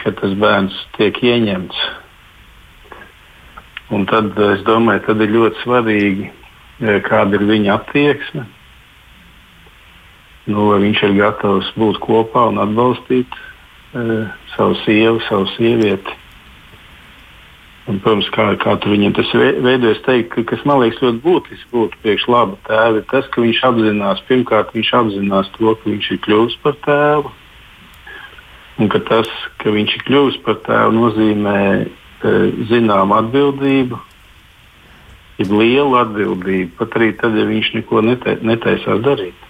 kad 0.03 0.17
tas 0.21 0.35
bērns 0.39 0.77
tiek 0.97 1.19
ieņemts. 1.23 1.83
Un 3.93 4.05
tad 4.09 4.33
es 4.49 4.63
domāju, 4.65 5.03
tad 5.05 5.21
ir 5.21 5.33
ļoti 5.35 5.61
svarīgi, 5.61 6.29
eh, 6.81 7.01
kāda 7.05 7.37
ir 7.37 7.49
viņa 7.51 7.73
attieksme 7.79 8.47
nu, 10.51 10.67
viņš 10.81 11.01
ir 11.07 11.15
gatavs 11.17 11.71
būt 11.79 11.99
kopā 12.03 12.49
un 12.51 12.61
atbalstīt 12.61 13.33
e, 13.33 14.03
savu 14.53 14.77
sievu, 14.83 15.21
savu 15.29 15.49
sievieti. 15.55 16.21
Un, 17.85 17.99
protams, 18.01 18.27
kā, 18.33 18.47
kā 18.57 18.73
tur 18.81 18.95
viņam 18.95 19.13
tas 19.13 19.29
veidojas, 19.37 20.01
teikt, 20.07 20.31
ka, 20.33 20.43
kas 20.49 20.63
man 20.65 20.81
liekas 20.81 21.03
ļoti 21.03 21.21
būtiski 21.21 21.69
būtu 21.73 21.99
priekš 22.01 22.27
laba 22.33 22.57
tēva, 22.65 23.01
ir 23.01 23.05
tas, 23.11 23.27
ka 23.33 23.43
viņš 23.43 23.59
apzinās, 23.67 24.23
pirmkārt, 24.29 24.71
viņš 24.73 24.93
apzinās 25.01 25.51
to, 25.57 25.75
ka 25.77 25.91
viņš 25.91 26.07
ir 26.15 26.21
kļuvis 26.25 26.55
par 26.63 26.79
tēvu. 26.85 27.33
Un 28.81 28.89
ka 28.91 28.99
tas, 29.07 29.29
ka 29.61 29.71
viņš 29.71 29.99
ir 29.99 30.07
kļuvis 30.07 30.41
par 30.45 30.57
tēvu, 30.65 30.97
nozīmē 30.97 31.59
zināmu 32.69 33.17
atbildību, 33.19 33.99
ir 35.41 35.51
liela 35.51 36.05
atbildība, 36.05 36.71
pat 36.79 36.95
arī 36.99 37.11
tad, 37.19 37.35
ja 37.35 37.47
viņš 37.49 37.73
neko 37.79 38.03
netaisās 38.05 39.03
darīt. 39.03 39.41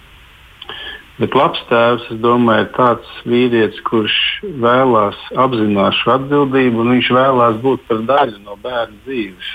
Bet 1.16 1.32
labs 1.32 1.62
tēvs, 1.70 2.10
es 2.12 2.18
domāju, 2.20 2.66
ir 2.66 2.72
tāds 2.76 3.12
vīrietis, 3.24 3.80
kurš 3.88 4.16
vēlās 4.60 5.16
apzināt 5.40 5.96
šo 5.96 6.18
atbildību, 6.18 6.82
un 6.82 6.92
viņš 6.92 7.08
vēlās 7.16 7.56
būt 7.62 7.86
par 7.88 8.02
daļu 8.10 8.42
no 8.44 8.58
bērna 8.60 8.98
dzīves. 9.06 9.54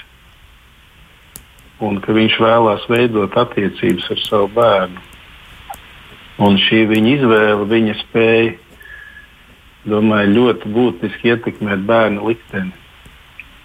Un 1.85 1.99
ka 2.01 2.15
viņš 2.17 2.39
vēlās 2.41 2.89
veidot 2.89 3.37
attiecības 3.37 4.09
ar 4.13 4.25
savu 4.25 4.49
bērnu. 4.57 5.05
Un 6.41 6.57
šī 6.57 6.81
viņa 6.89 7.15
izvēle, 7.19 7.69
viņa 7.69 7.97
spēja, 7.99 8.57
domāju, 9.85 10.33
ļoti 10.39 10.73
būtiski 10.73 11.29
ietekmēt 11.35 11.85
bērnu 11.85 12.25
likteni. 12.31 12.73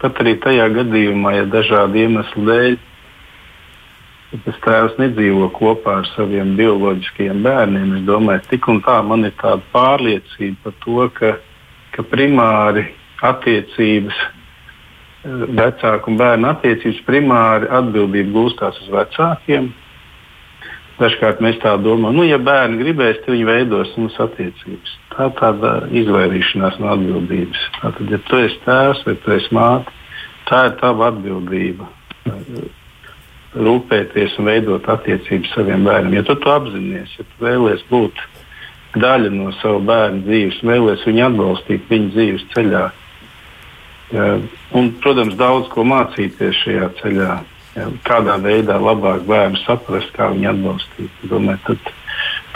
Pat 0.01 0.21
arī 0.21 0.37
tajā 0.45 0.67
gadījumā, 0.75 1.39
ja 1.39 1.49
dažādu 1.49 2.03
iemeslu 2.05 2.45
dēļ 2.51 2.77
tas 4.45 4.59
tēvs 4.65 4.97
nedzīvo 5.01 5.49
kopā 5.55 6.01
ar 6.03 6.09
saviem 6.13 6.55
bioloģiskajiem 6.59 7.43
bērniem. 7.47 7.95
Es 7.99 8.07
domāju, 8.09 8.45
tik 8.51 8.69
un 8.73 8.81
tā 8.85 8.99
man 9.07 9.29
ir 9.29 9.35
tāda 9.41 9.63
pārliecība 9.73 10.57
par 10.65 10.75
to, 10.85 11.07
ka, 11.17 11.33
ka 11.95 12.05
primāri 12.11 12.89
attiecības, 13.25 14.19
eh, 14.21 15.47
vecāku 15.61 16.13
un 16.13 16.21
bērnu 16.21 16.51
attiecības, 16.53 17.03
primāri 17.09 17.71
atbildība 17.79 18.35
gūstās 18.37 18.81
uz 18.83 18.93
vecākiem. 18.93 19.71
Dažkārt 20.97 21.43
mēs 21.45 21.59
tā 21.61 21.75
domājam, 21.85 22.17
nu, 22.17 22.25
ja 22.25 22.39
bērni 22.41 22.81
gribēs, 22.81 23.19
tad 23.25 23.35
viņi 23.35 23.49
veidos 23.51 23.91
mums 24.01 24.17
attiecības. 24.23 24.95
Tā 25.13 25.29
ir 25.29 25.35
tāda 25.37 25.73
izvairīšanās 26.01 26.79
no 26.81 26.89
atbildības. 26.95 27.67
Tātad, 27.83 28.15
ja 28.15 28.21
tu 28.31 28.41
esi 28.41 28.57
tēvs 28.65 29.03
vai 29.05 29.17
tu 29.21 29.35
esi 29.37 29.53
māte, 29.57 29.93
tā 30.49 30.63
ir 30.71 30.79
tava 30.81 31.11
atbildība 31.11 31.91
rūpēties 33.57 34.37
un 34.41 34.49
veidot 34.51 34.89
attiecības 34.93 35.53
saviem 35.55 35.85
bērniem. 35.87 36.19
Ja 36.19 36.25
tu 36.29 36.37
to 36.41 36.53
apzinājies, 36.53 37.15
ja 37.19 37.25
tu 37.25 37.45
vēlies 37.45 37.85
būt 37.91 38.21
daļa 39.01 39.33
no 39.33 39.51
sava 39.61 39.81
bērna 39.91 40.25
dzīves, 40.25 40.63
vēlies 40.65 41.05
viņu 41.09 41.25
atbalstīt 41.27 41.91
viņa 41.91 42.13
dzīves 42.15 42.47
ceļā, 42.55 42.85
ja, 44.17 44.31
un, 44.77 44.91
protams, 45.05 45.37
daudz 45.41 45.69
ko 45.73 45.85
mācīties 45.89 46.63
šajā 46.65 46.91
ceļā, 47.03 47.37
kādā 48.07 48.39
veidā 48.43 48.79
labāk 48.81 49.27
bērnu 49.29 49.61
saprast, 49.65 50.13
kā 50.17 50.31
viņu 50.33 50.51
atbalstīt. 50.53 51.21
Domāju, 51.29 51.61
tad, 51.69 51.93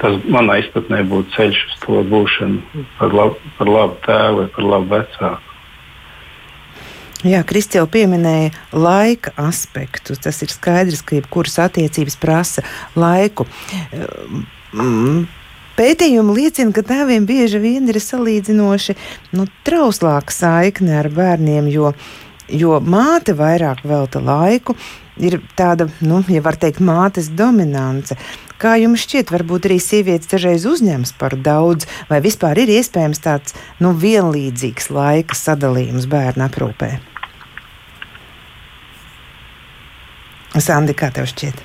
tas 0.01 0.19
manā 0.33 0.61
izpratnē 0.63 1.03
būtu 1.11 1.37
ceļš 1.37 1.63
uz 1.69 1.79
to 1.85 2.03
būšanu 2.11 2.87
par, 2.99 3.15
lab, 3.17 3.39
par 3.59 3.73
labu 3.77 4.03
tēvu 4.07 4.43
vai 4.43 4.51
par 4.57 4.69
labu 4.75 4.93
vecāku. 4.97 5.47
Jā, 7.21 7.43
Kristi 7.45 7.77
jau 7.77 7.85
pieminēja 7.85 8.55
laika 8.73 9.35
aspektu. 9.43 10.15
Tas 10.17 10.39
ir 10.41 10.49
skaidrs, 10.49 11.03
ka 11.05 11.19
jebkuras 11.19 11.59
attiecības 11.67 12.17
prasa 12.21 12.65
laiku. 12.97 13.45
Mm, 14.73 15.27
pētījumi 15.77 16.37
liecina, 16.39 16.73
ka 16.73 16.85
tēviem 16.87 17.27
bieži 17.29 17.61
vien 17.61 17.93
ir 17.93 18.01
salīdzinoši 18.01 18.97
nu, 19.37 19.45
trauslāka 19.69 20.33
saikne 20.33 20.97
ar 21.03 21.11
bērniem, 21.13 21.69
jo, 21.69 21.93
jo 22.49 22.81
māte 22.81 23.37
vairāk 23.37 23.85
velta 23.85 24.25
laiku. 24.25 24.79
Ir 25.21 25.37
tāda, 25.57 25.91
nu, 26.01 26.23
ja 26.33 26.41
var 26.45 26.57
teikt, 26.57 26.81
mātes 26.81 27.29
dominance. 27.37 28.17
Kā 28.61 28.75
jums 28.81 29.05
šķiet, 29.05 29.33
varbūt 29.33 29.69
arī 29.69 29.77
sievietes 29.81 30.31
dažreiz 30.31 30.65
uzņemas 30.69 31.13
par 31.21 31.37
daudz, 31.37 31.89
vai 32.09 32.23
vispār 32.25 32.63
ir 32.63 32.73
iespējams 32.73 33.21
tāds 33.25 33.57
nu, 33.81 33.93
vienlīdzīgs 33.97 34.91
laika 34.93 35.37
sadalījums 35.37 36.09
bērnu 36.09 36.47
aprūpē? 36.49 36.91
Sandi, 40.61 40.97
kā 40.99 41.13
tev 41.15 41.29
šķiet? 41.31 41.61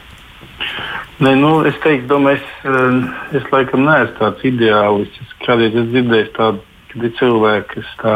Nē, 1.24 1.32
nu, 1.40 1.52
es 1.68 1.78
teiktu, 1.84 2.10
domāju, 2.12 2.42
es, 2.42 2.48
eh, 2.68 3.38
es 3.40 3.52
laikam 3.54 3.86
neesmu 3.88 4.18
tāds 4.20 4.44
ideālists. 4.52 5.22
Es 5.24 5.36
kādreiz 5.46 5.72
esmu 5.72 5.94
dzirdējis 5.94 6.34
tādu, 6.36 6.64
kad 6.92 7.06
ir 7.08 7.14
cilvēki, 7.20 7.68
kas 7.72 7.94
tā 8.02 8.16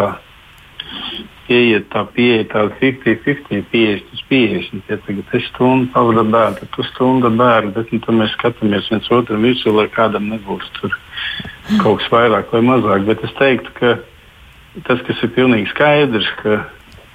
ieiet 1.53 1.89
tā 1.93 2.05
pieeja, 2.15 2.47
tāda 2.53 2.75
50-50, 2.79 3.67
50 3.73 4.15
uz 4.15 4.23
50. 4.29 4.89
Ja 4.91 4.97
tagad 5.05 5.35
es 5.37 5.49
stundu 5.49 5.91
pavadu 5.93 6.25
bērnu, 6.29 6.59
tad 6.61 6.73
tu 6.75 6.87
stundu 6.91 7.31
bērnu, 7.39 7.73
bet 7.75 7.93
nu, 7.95 8.17
mēs 8.21 8.33
skatāmies 8.37 8.89
viens 8.91 9.11
otram 9.15 9.45
virsū, 9.47 9.73
lai 9.75 9.87
kādam 9.93 10.31
nebūs 10.31 10.67
tur 10.79 10.95
kaut 11.83 12.01
kas 12.01 12.11
vairāk 12.13 12.53
vai 12.53 12.65
mazāk. 12.65 13.07
Bet 13.09 13.23
es 13.27 13.37
teiktu, 13.39 13.75
ka 13.79 13.95
tas, 14.87 15.01
kas 15.07 15.23
ir 15.25 15.33
pilnīgi 15.37 15.71
skaidrs, 15.73 16.29
ka 16.43 16.61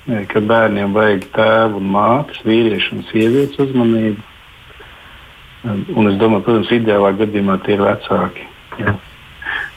ka 0.04 0.40
bērniem 0.44 0.92
vajag 0.92 1.24
tēvu 1.32 1.80
un 1.80 1.90
mātes, 1.94 2.42
vīriešu 2.44 2.98
un 2.98 3.04
sievietes 3.08 3.60
uzmanību. 3.64 4.20
Un 5.64 6.10
es 6.10 6.18
domāju, 6.20 6.44
protams, 6.44 6.72
ideālā 6.76 7.14
gadījumā 7.16 7.56
tie 7.64 7.78
ir 7.78 7.84
vecāki. 7.86 8.44
Ja. 8.82 8.98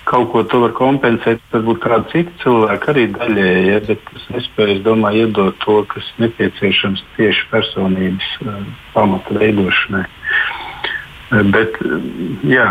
Kaut 0.08 0.30
ko 0.32 0.44
to 0.48 0.62
var 0.64 0.74
kompensēt, 0.78 1.42
varbūt 1.52 1.82
kāda 1.84 2.12
cita 2.14 2.32
cilvēka 2.44 2.94
arī 2.94 3.06
daļēji, 3.16 3.64
ja, 3.68 3.80
bet 3.90 4.12
es 4.16 4.28
nespēju, 4.32 4.78
es 4.78 4.86
domāju, 4.86 5.26
iedot 5.28 5.58
to, 5.66 5.82
kas 5.92 6.08
nepieciešams 6.24 7.04
tieši 7.18 7.50
personības 7.52 8.30
uh, 8.46 8.62
pamata 8.94 9.36
veidošanai. 9.36 10.06
Uh, 10.08 11.44
bet, 11.52 11.76
uh, 11.84 12.00
jā, 12.48 12.70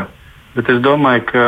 bet 0.56 0.72
es 0.72 0.80
domāju, 0.86 1.26
ka, 1.28 1.44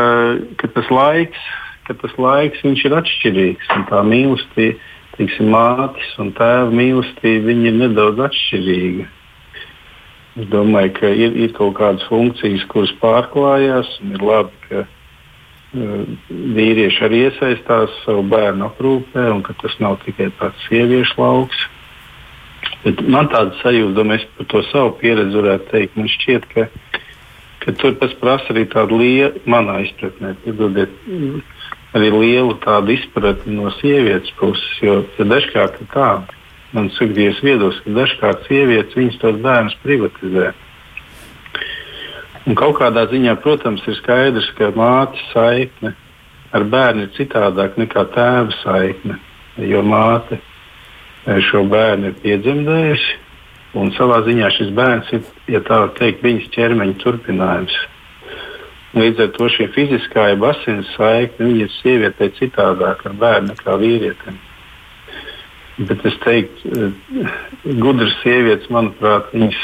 ka 0.60 0.70
tas 0.76 0.92
laiks, 0.92 1.48
ka 1.88 1.96
tas 2.04 2.20
laiks 2.20 2.68
ir 2.68 3.00
atšķirīgs 3.00 3.72
un 3.78 3.88
tā 3.88 4.04
mīlestība 4.04 4.76
teiksim, 5.18 5.50
mātes 5.50 6.10
un 6.22 6.30
tēva 6.36 6.70
mīlestība 6.70 7.50
ir 7.52 7.74
nedaudz 7.74 8.22
atšķirīga. 8.28 9.08
Es 10.38 10.46
domāju, 10.52 10.92
ka 11.00 11.10
ir, 11.10 11.34
ir 11.34 11.54
kaut 11.56 11.74
kādas 11.80 12.04
funkcijas, 12.06 12.62
kuras 12.70 12.92
pārklājās, 13.02 13.90
un 14.04 14.14
ir 14.14 14.22
labi, 14.22 14.60
ka 14.68 14.84
vīrieši 15.74 17.02
arī 17.04 17.24
iesaistās 17.26 17.92
savu 18.04 18.22
bērnu 18.30 18.68
aprūpē, 18.70 19.26
un 19.34 19.42
ka 19.44 19.56
tas 19.60 19.74
nav 19.82 19.98
tikai 20.04 20.30
tāds 20.38 20.62
sieviešu 20.68 21.20
lauks. 21.20 21.66
Bet 22.84 23.02
man 23.04 23.28
tāda 23.28 23.52
sajūta, 23.60 24.04
es 24.14 24.24
par 24.36 24.48
to 24.48 24.62
savu 24.70 24.94
pieredzi 25.00 25.36
varētu 25.36 25.70
teikt, 25.72 25.96
man 25.98 26.08
šķiet, 26.08 26.48
ka, 26.54 26.66
ka 27.64 27.74
tur 27.80 27.98
tas 28.00 28.14
prasa 28.20 28.52
arī 28.54 28.64
tādu 28.70 29.00
lielu, 29.02 29.42
manā 29.50 29.80
izpratnē, 29.84 30.34
piedodiet, 30.44 30.94
arī 31.98 32.10
lielu 32.14 32.56
tādu 32.64 32.94
izpratni 32.96 33.58
no 33.58 33.72
sievietes 33.76 34.32
puses. 34.40 34.70
Jo 34.84 35.02
ja 35.18 35.28
dažkārt 35.34 35.80
tā, 35.92 36.08
man 36.72 36.88
sugdījies 36.96 37.42
viedoklis, 37.44 37.82
ka 37.84 37.96
dažkārt 38.00 38.48
sievietes 38.48 38.96
viņas 38.96 39.20
tos 39.20 39.42
bērnus 39.44 39.76
privatizē. 39.84 40.52
Un 42.48 42.56
kaut 42.56 42.78
kādā 42.78 43.04
ziņā, 43.10 43.34
protams, 43.44 43.82
ir 43.84 43.98
skaidrs, 43.98 44.48
ka 44.56 44.70
mātes 44.72 45.20
saikne 45.34 45.92
ar 46.56 46.64
bērnu 46.64 47.04
ir 47.04 47.10
citādāka 47.12 47.82
nekā 47.82 48.06
tēva 48.14 48.54
saikne. 48.62 49.18
Jo 49.68 49.82
māte 49.84 50.38
šo 51.44 51.64
bērnu 51.68 52.08
ir 52.08 52.16
piedzemdējusi, 52.22 53.18
un 53.76 53.92
savā 53.98 54.22
ziņā 54.24 54.48
šis 54.56 54.72
bērns 54.78 55.12
ir, 55.12 55.28
ja 55.52 55.60
tā 55.66 55.82
var 55.84 55.92
teikt, 55.98 56.24
viņas 56.24 56.48
ķermeņa 56.54 56.98
turpinājums. 57.02 57.76
Līdz 58.96 59.26
ar 59.26 59.32
to 59.36 59.48
šī 59.52 59.68
fiziskā 59.74 60.30
jeb 60.30 60.46
asins 60.48 60.88
saikne 60.96 61.50
ir 61.66 61.72
sievietei 61.82 62.30
citādāk 62.38 63.04
ar 63.04 63.18
bērnu 63.20 63.52
nekā 63.52 63.76
vīrietim. 63.82 64.38
Bet 65.78 66.06
es 66.08 66.16
teiktu, 66.24 66.70
eh, 66.72 67.28
gudras 67.78 68.16
sievietes, 68.22 68.70
manuprāt, 68.72 69.28
viņas, 69.36 69.60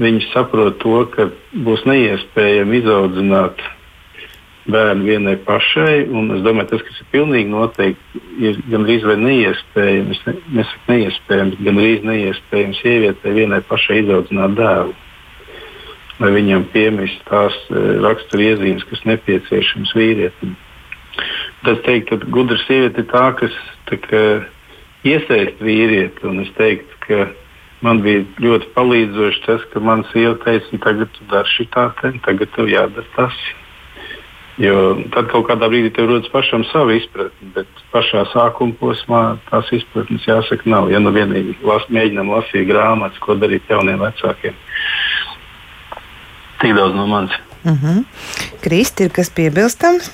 viņas 0.00 0.32
saprot 0.32 0.80
to, 0.82 0.98
ka 1.14 1.28
būs 1.66 1.84
neiespējami 1.88 2.80
izaudzināt 2.82 3.62
bērnu 4.70 5.04
vienai 5.04 5.36
pašai. 5.44 6.04
Es 6.08 6.44
domāju, 6.44 6.70
tas, 6.72 6.84
kas 6.86 7.00
ir 7.02 7.10
pilnīgi 7.12 7.52
noteikti, 7.52 8.22
ir 8.40 8.60
gandrīz 8.72 9.06
vai 9.06 9.18
neiespējams, 9.20 10.22
ne, 10.26 10.36
nesaku 10.58 10.94
neiespējams, 10.94 11.58
gandrīz 11.68 12.06
neiespējams 12.08 12.82
sievietei 12.82 13.36
vienai 13.38 13.60
pašai 13.68 14.02
izaudzināt 14.04 14.56
dēlu 14.60 14.94
lai 16.22 16.30
viņam 16.34 16.66
piemist 16.72 17.22
tās 17.28 17.54
e, 17.70 17.80
raksturiezīmes, 18.04 18.84
kas 18.90 19.02
nepieciešamas 19.08 19.94
vīrietim. 19.98 20.54
Tas 21.64 21.80
teikt, 21.86 22.10
ka 22.10 22.30
gudra 22.34 22.58
sieviete 22.64 23.02
ir 23.02 23.08
tā, 23.10 23.24
kas 23.38 23.56
tā, 23.88 23.98
ka, 24.04 24.20
iesaist 25.06 25.62
vīrieti. 25.62 26.34
Es 26.44 26.52
teiktu, 26.58 27.00
ka 27.06 27.26
man 27.84 28.00
bija 28.04 28.24
ļoti 28.40 28.70
palīdzoši 28.76 29.44
tas, 29.44 29.66
ka 29.72 29.82
man 29.84 30.06
sieva 30.12 30.38
teica, 30.44 30.80
tagad 30.86 31.12
tu 31.16 31.28
dari 31.30 31.52
šitā, 31.56 31.90
te, 32.00 32.14
tagad 32.24 32.50
tev 32.56 32.70
jādara 32.72 33.06
tas. 33.16 33.36
Jo 34.62 35.00
tad 35.10 35.32
kaut 35.32 35.48
kādā 35.48 35.66
brīdī 35.66 35.90
tev 35.96 36.06
rodas 36.12 36.30
pašam 36.30 36.62
sava 36.68 36.94
izpratne, 36.94 37.48
bet 37.56 37.80
pašā 37.90 38.22
sākuma 38.30 38.76
posmā 38.78 39.22
tās 39.48 39.70
izpratnes 39.74 40.26
jāsaka 40.28 40.70
nav. 40.70 40.92
Ja 40.94 41.00
nu 41.02 41.10
vienīgi 41.14 41.56
las, 41.66 41.88
mēģinām 41.90 42.30
lasīt 42.30 42.68
grāmatas, 42.68 43.18
ko 43.24 43.34
darīt 43.34 43.66
jauniem 43.70 43.98
vecākiem. 44.04 44.54
Tik 46.62 46.76
daudz 46.78 46.94
no 46.94 47.08
manis. 47.10 47.34
Uh 47.64 47.72
mhm. 47.72 47.98
-huh. 47.98 48.60
Kristi, 48.62 49.04
ir 49.04 49.10
kas 49.10 49.30
piebilstams? 49.30 50.12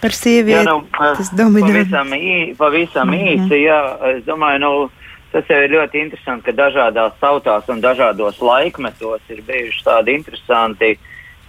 Par 0.00 0.12
sievieti. 0.12 0.64
Jā, 0.64 0.70
nu, 0.70 0.86
tas 0.96 1.34
dominē. 1.34 1.72
Pavisam, 1.72 2.08
ī, 2.14 2.56
pavisam 2.56 3.08
uh 3.08 3.14
mhm. 3.14 3.24
-huh. 3.24 3.34
īsi, 3.34 3.56
jā, 3.66 3.80
es 4.16 4.24
domāju, 4.24 4.58
nu, 4.58 4.90
tas 5.32 5.48
jau 5.50 5.60
ir 5.62 5.72
ļoti 5.74 6.02
interesanti, 6.02 6.48
ka 6.48 6.56
dažādās 6.58 7.16
tautās 7.22 7.68
un 7.70 7.82
dažādos 7.82 8.40
laikmetos 8.42 9.22
ir 9.30 9.42
bijuši 9.46 9.84
tādi 9.86 10.16
interesanti 10.18 10.94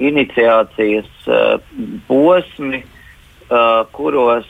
iniciācijas 0.01 1.09
uh, 1.29 1.61
posmi, 2.07 2.82
uh, 2.82 3.84
kuros, 3.93 4.47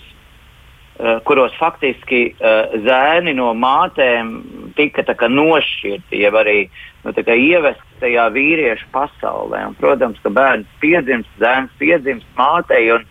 uh, 0.99 1.19
kuros 1.27 1.55
faktiski 1.59 2.21
uh, 2.31 2.75
zēni 2.85 3.35
no 3.35 3.51
mātēm 3.57 4.37
tika 4.77 5.27
nošķirti, 5.27 6.21
jeb 6.23 6.37
arī 6.39 6.59
nu, 7.03 7.11
ievesti 7.15 7.99
tajā 8.03 8.29
vīriešu 8.35 8.87
pasaulē. 8.95 9.65
Un, 9.71 9.79
protams, 9.79 10.19
ka 10.23 10.31
bērns 10.31 10.79
piedzimst, 10.83 11.31
zēns 11.39 11.73
piedzimst 11.79 12.27
mātei. 12.39 12.87
Un, 12.97 13.07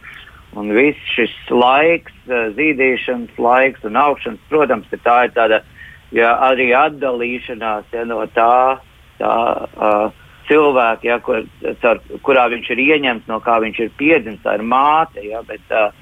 Un 0.51 0.73
viss 0.75 0.99
šis 1.15 1.31
laiks, 1.55 2.11
uh, 2.27 2.49
zīdīšanas 2.57 3.37
laiks 3.39 3.85
un 3.87 3.95
augšanas, 3.95 4.41
protams, 4.51 4.89
ka 4.91 4.99
tā 5.05 5.19
ir 5.29 5.37
tāda 5.37 5.61
ja, 6.17 6.35
arī 6.51 6.71
atdalīšanās 6.77 7.91
ja, 7.95 8.05
no 8.09 8.23
tā, 8.35 8.81
tā 9.21 9.35
uh, 9.67 10.21
cilvēka, 10.51 11.07
ja, 11.07 11.19
kur, 11.25 11.45
car, 11.83 12.01
kurā 12.27 12.49
viņš 12.53 12.71
ir 12.75 12.85
ieņemts, 12.87 13.29
no 13.31 13.41
kā 13.45 13.61
viņš 13.63 13.83
ir 13.85 13.93
piedzimis, 14.01 14.43
tā 14.45 14.57
ir 14.59 14.67
māte. 14.67 15.23
Ja, 15.27 15.43
bet, 15.47 15.63
uh, 15.71 15.93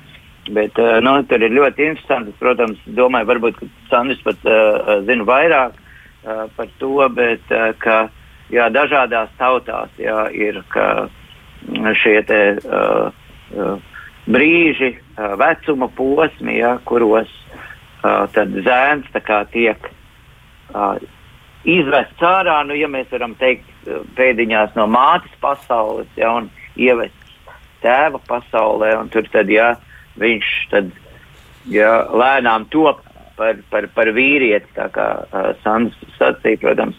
bet 0.55 0.79
uh, 0.81 0.99
nu, 1.05 1.19
tur 1.29 1.45
ir 1.45 1.57
ļoti 1.57 1.91
interesanti. 1.91 2.37
Protams, 2.41 2.81
domāju, 2.99 3.29
varbūt 3.33 3.61
Sandrs 3.91 4.23
pat 4.25 4.49
uh, 4.49 4.95
zina 5.09 5.29
vairāk 5.29 5.77
uh, 5.77 6.47
par 6.57 6.73
to, 6.81 6.95
bet 7.17 7.53
uh, 7.53 7.71
ka 7.83 8.01
jā, 8.55 8.71
dažādās 8.73 9.33
tautās 9.41 9.93
jā, 10.01 10.25
ir 10.33 10.63
šie 12.01 12.17
te, 12.25 12.41
uh, 12.65 13.13
uh, 13.53 14.01
brīži, 14.29 14.95
uh, 14.97 15.35
vecuma 15.41 15.91
posmi, 15.93 16.59
ja, 16.63 16.77
kuros 16.89 17.29
uh, 18.05 18.25
zēns 18.65 19.09
tiek 19.53 19.93
uh, 20.75 20.97
izvests 21.69 22.25
ārā, 22.25 22.61
nu, 22.67 22.77
ja 22.79 22.89
mēs 22.91 23.11
varam 23.13 23.35
teikt, 23.41 23.67
pēdiņās 24.19 24.77
no 24.77 24.87
mātes 24.91 25.35
pasaules, 25.43 26.09
ja, 26.17 26.33
un 26.41 26.49
ievests 26.77 27.49
tēva 27.83 28.21
pasaulē, 28.29 28.95
un 29.01 29.11
tur 29.13 29.29
tad, 29.33 29.51
ja, 29.53 29.75
viņš 30.19 30.55
tad, 30.73 30.91
ja, 31.71 31.93
lēnām 32.11 32.67
top 32.73 33.05
par, 33.39 33.61
par, 33.71 33.87
par 33.95 34.11
vīrieti, 34.17 34.71
tā 34.77 34.89
kā 34.95 35.09
uh, 35.25 35.53
Sandrs 35.63 36.17
sacīja, 36.19 36.63
protams, 36.65 36.99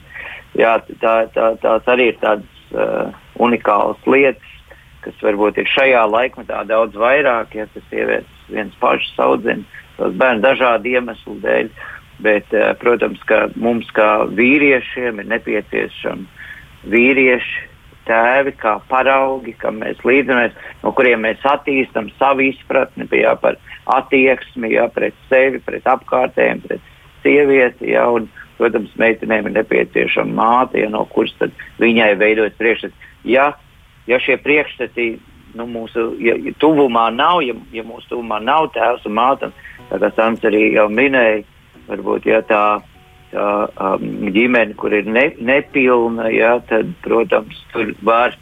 jā, 0.58 0.78
tā, 1.04 1.16
tā, 1.36 1.52
tās 1.64 1.92
arī 1.92 2.14
ir 2.14 2.22
tādas 2.22 2.72
uh, 2.76 3.12
unikālas 3.44 4.00
lietas, 4.08 4.56
kas 5.04 5.20
varbūt 5.24 5.62
ir 5.62 5.70
šajā 5.72 6.04
laikmetā 6.12 6.64
daudz 6.68 6.98
vairāk, 7.00 7.56
ja 7.56 7.68
tas 7.74 7.86
sievietes 7.92 8.50
viens 8.52 8.76
pašs 8.82 9.14
audzina 9.24 9.64
tos 10.00 10.16
bērnus 10.20 10.44
dažādu 10.46 10.94
iemeslu 10.94 11.38
dēļ. 11.44 11.72
Bet, 12.24 12.52
uh, 12.52 12.74
protams, 12.82 13.22
ka 13.30 13.48
mums 13.56 13.88
kā 13.96 14.26
vīriešiem 14.36 15.22
ir 15.22 15.28
nepieciešama 15.32 16.90
vīrieši, 16.92 17.70
tēvi, 18.10 18.54
kā 18.60 18.78
paraugi, 18.90 19.54
kam 19.62 19.80
mēs 19.84 20.02
līdzamies, 20.08 20.56
no 20.84 20.94
kuriem 20.98 21.24
mēs 21.28 21.44
attīstam 21.48 22.10
savu 22.18 22.48
izpratni 22.48 23.08
jā, 23.14 23.36
par 23.42 23.60
attieksmi 24.00 24.74
jā, 24.74 24.88
pret 24.94 25.18
sevi, 25.30 25.62
pret 25.66 25.88
apkārtējiem, 25.90 26.64
pret 26.66 26.94
sievieti. 27.24 27.92
Jā, 27.94 28.08
un, 28.16 28.30
protams, 28.58 28.92
meitenēm 29.00 29.50
ir 29.50 29.58
nepieciešama 29.60 30.36
māte, 30.42 30.82
ja, 30.82 30.90
no 30.92 31.06
kuras 31.14 31.36
viņai 31.80 32.14
veidojas 32.20 32.58
priekšstats. 32.60 33.12
Ja, 33.28 33.52
ja 34.10 34.20
šie 34.24 34.40
priekšstati 34.42 35.12
nu, 35.58 35.66
mūsu 35.70 36.12
ja, 36.24 36.36
ja 36.38 36.54
tuvumā 36.62 37.10
nav, 37.14 37.44
ja, 37.46 37.56
ja 37.74 37.86
mūsu 37.86 38.14
tuvumā 38.14 38.42
nav 38.44 38.72
tēvs 38.76 39.08
un 39.10 39.18
māte, 39.18 39.52
tad, 39.90 40.06
Sants 40.18 40.46
arī 40.46 40.74
jau 40.76 40.90
minēja, 40.92 41.46
varbūt 41.90 42.30
ja, 42.30 42.42
tā 42.46 42.64
tā, 43.32 43.70
um, 43.78 44.32
ģimene, 44.34 44.76
kur 44.80 44.94
ir 44.96 45.08
ne, 45.10 45.30
nepilna, 45.40 46.30
ja, 46.34 46.58
tad, 46.70 46.92
protams, 47.06 47.58
tur 47.74 47.94
var 48.06 48.38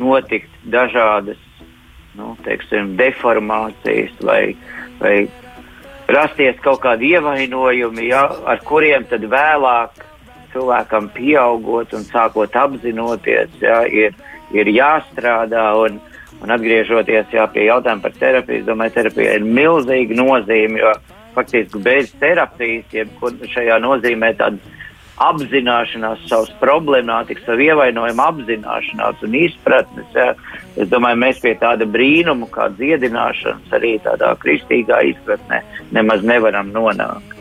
notikt 0.00 0.50
dažādas 0.72 1.40
nu, 2.18 2.34
teiksim, 2.44 2.94
deformācijas 2.98 4.14
vai, 4.26 4.56
vai 5.00 5.14
rasties 6.10 6.58
kaut 6.64 6.82
kādi 6.84 7.14
ievainojumi, 7.14 8.08
ja, 8.10 8.26
ar 8.50 8.62
kuriem 8.66 9.06
tad 9.10 9.26
vēlāk 9.30 10.06
cilvēkam 10.50 11.10
pieaugot 11.14 11.92
un 11.94 12.06
sākot 12.08 12.56
apzinoties, 12.58 13.52
ja, 13.62 13.84
ir, 13.86 14.16
ir 14.56 14.72
jāstrādā. 14.74 15.70
Un, 15.84 16.00
un 16.40 16.50
atgriežoties 16.54 17.30
jā, 17.36 17.44
pie 17.52 17.66
jautājuma 17.68 18.02
par 18.06 18.14
terapiju, 18.16 18.62
es 18.62 18.66
domāju, 18.66 18.94
terapija 18.96 19.36
ir 19.36 19.44
milzīga 19.44 20.16
nozīme, 20.16 20.80
jo 20.80 20.94
faktiski 21.34 21.80
bez 21.84 22.12
terapijas, 22.20 22.86
jeb 22.94 23.24
šajā 23.54 23.78
nozīmē 23.82 24.34
tāda 24.38 24.78
apzināšanās 25.20 26.22
savas 26.30 26.52
problemātikas, 26.62 27.44
savu 27.44 27.66
ievainojumu 27.66 28.24
apzināšanās 28.24 29.20
un 29.26 29.36
izpratnes. 29.36 30.08
Ja. 30.16 30.32
Es 30.80 30.88
domāju, 30.88 31.20
mēs 31.20 31.42
pie 31.42 31.52
tāda 31.60 31.88
brīnuma 31.88 32.48
kā 32.54 32.70
dziedināšanas 32.78 33.74
arī 33.76 33.98
tādā 34.04 34.32
kristīgā 34.40 35.02
izpratnē 35.12 35.60
nemaz 35.92 36.24
nevaram 36.24 36.72
nonākt. 36.72 37.36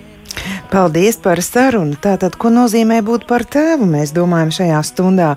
Paldies 0.70 1.18
par 1.24 1.42
sarunu. 1.42 1.96
Tātad, 2.02 2.36
ko 2.38 2.52
nozīmē 2.54 3.00
būt 3.06 3.26
par 3.30 3.46
tēvu, 3.48 3.88
mēs 3.90 4.14
domājam 4.14 4.52
šajā 4.60 4.82
stundā. 4.86 5.34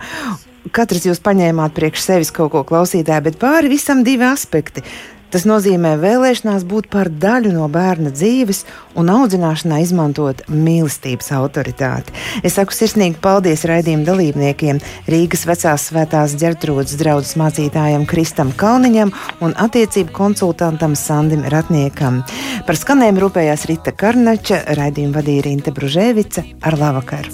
Katrs 0.73 1.07
jūs 1.09 1.23
paņēmāt 1.25 1.75
priekš 1.77 2.05
sevis 2.05 2.31
kaut 2.35 2.53
ko 2.53 2.63
klausītāju, 2.67 3.25
bet 3.31 3.39
pāri 3.41 3.71
visam 3.73 4.05
divi 4.07 4.27
aspekti 4.29 4.85
Tas 5.33 5.47
nozīmē 5.49 5.95
vēlēšanās 5.97 6.67
būt 6.69 6.91
par 6.93 7.09
daļu 7.09 7.55
no 7.55 7.65
bērna 7.73 8.11
dzīves 8.13 8.67
un 9.01 9.09
audzināšanā 9.09 9.79
izmantot 9.81 10.43
mīlestības 10.53 11.33
autoritāti. 11.39 12.13
Es 12.45 12.59
saku 12.59 12.77
sirsnīgi 12.77 13.17
paldies 13.25 13.65
raidījuma 13.69 14.05
dalībniekiem, 14.11 14.83
Rīgas 15.09 15.47
vecās 15.49 15.89
svētās 15.89 16.37
ģertrūdas 16.41 16.99
draudzes 17.01 17.39
mācītājam 17.41 18.05
Kristam 18.11 18.53
Kalniņam 18.61 19.15
un 19.41 19.57
attiecību 19.57 20.13
konsultantam 20.17 20.97
Sandim 20.99 21.47
Ratniekam. 21.49 22.21
Par 22.69 22.77
skanējumu 22.77 23.25
rūpējās 23.25 23.65
Rita 23.71 23.97
Karnača, 23.97 24.67
raidījumu 24.77 25.17
vadīja 25.17 25.49
Rinte 25.49 25.73
Bružēvica 25.73 26.45
ar 26.61 26.77
labvakaru! 26.77 27.31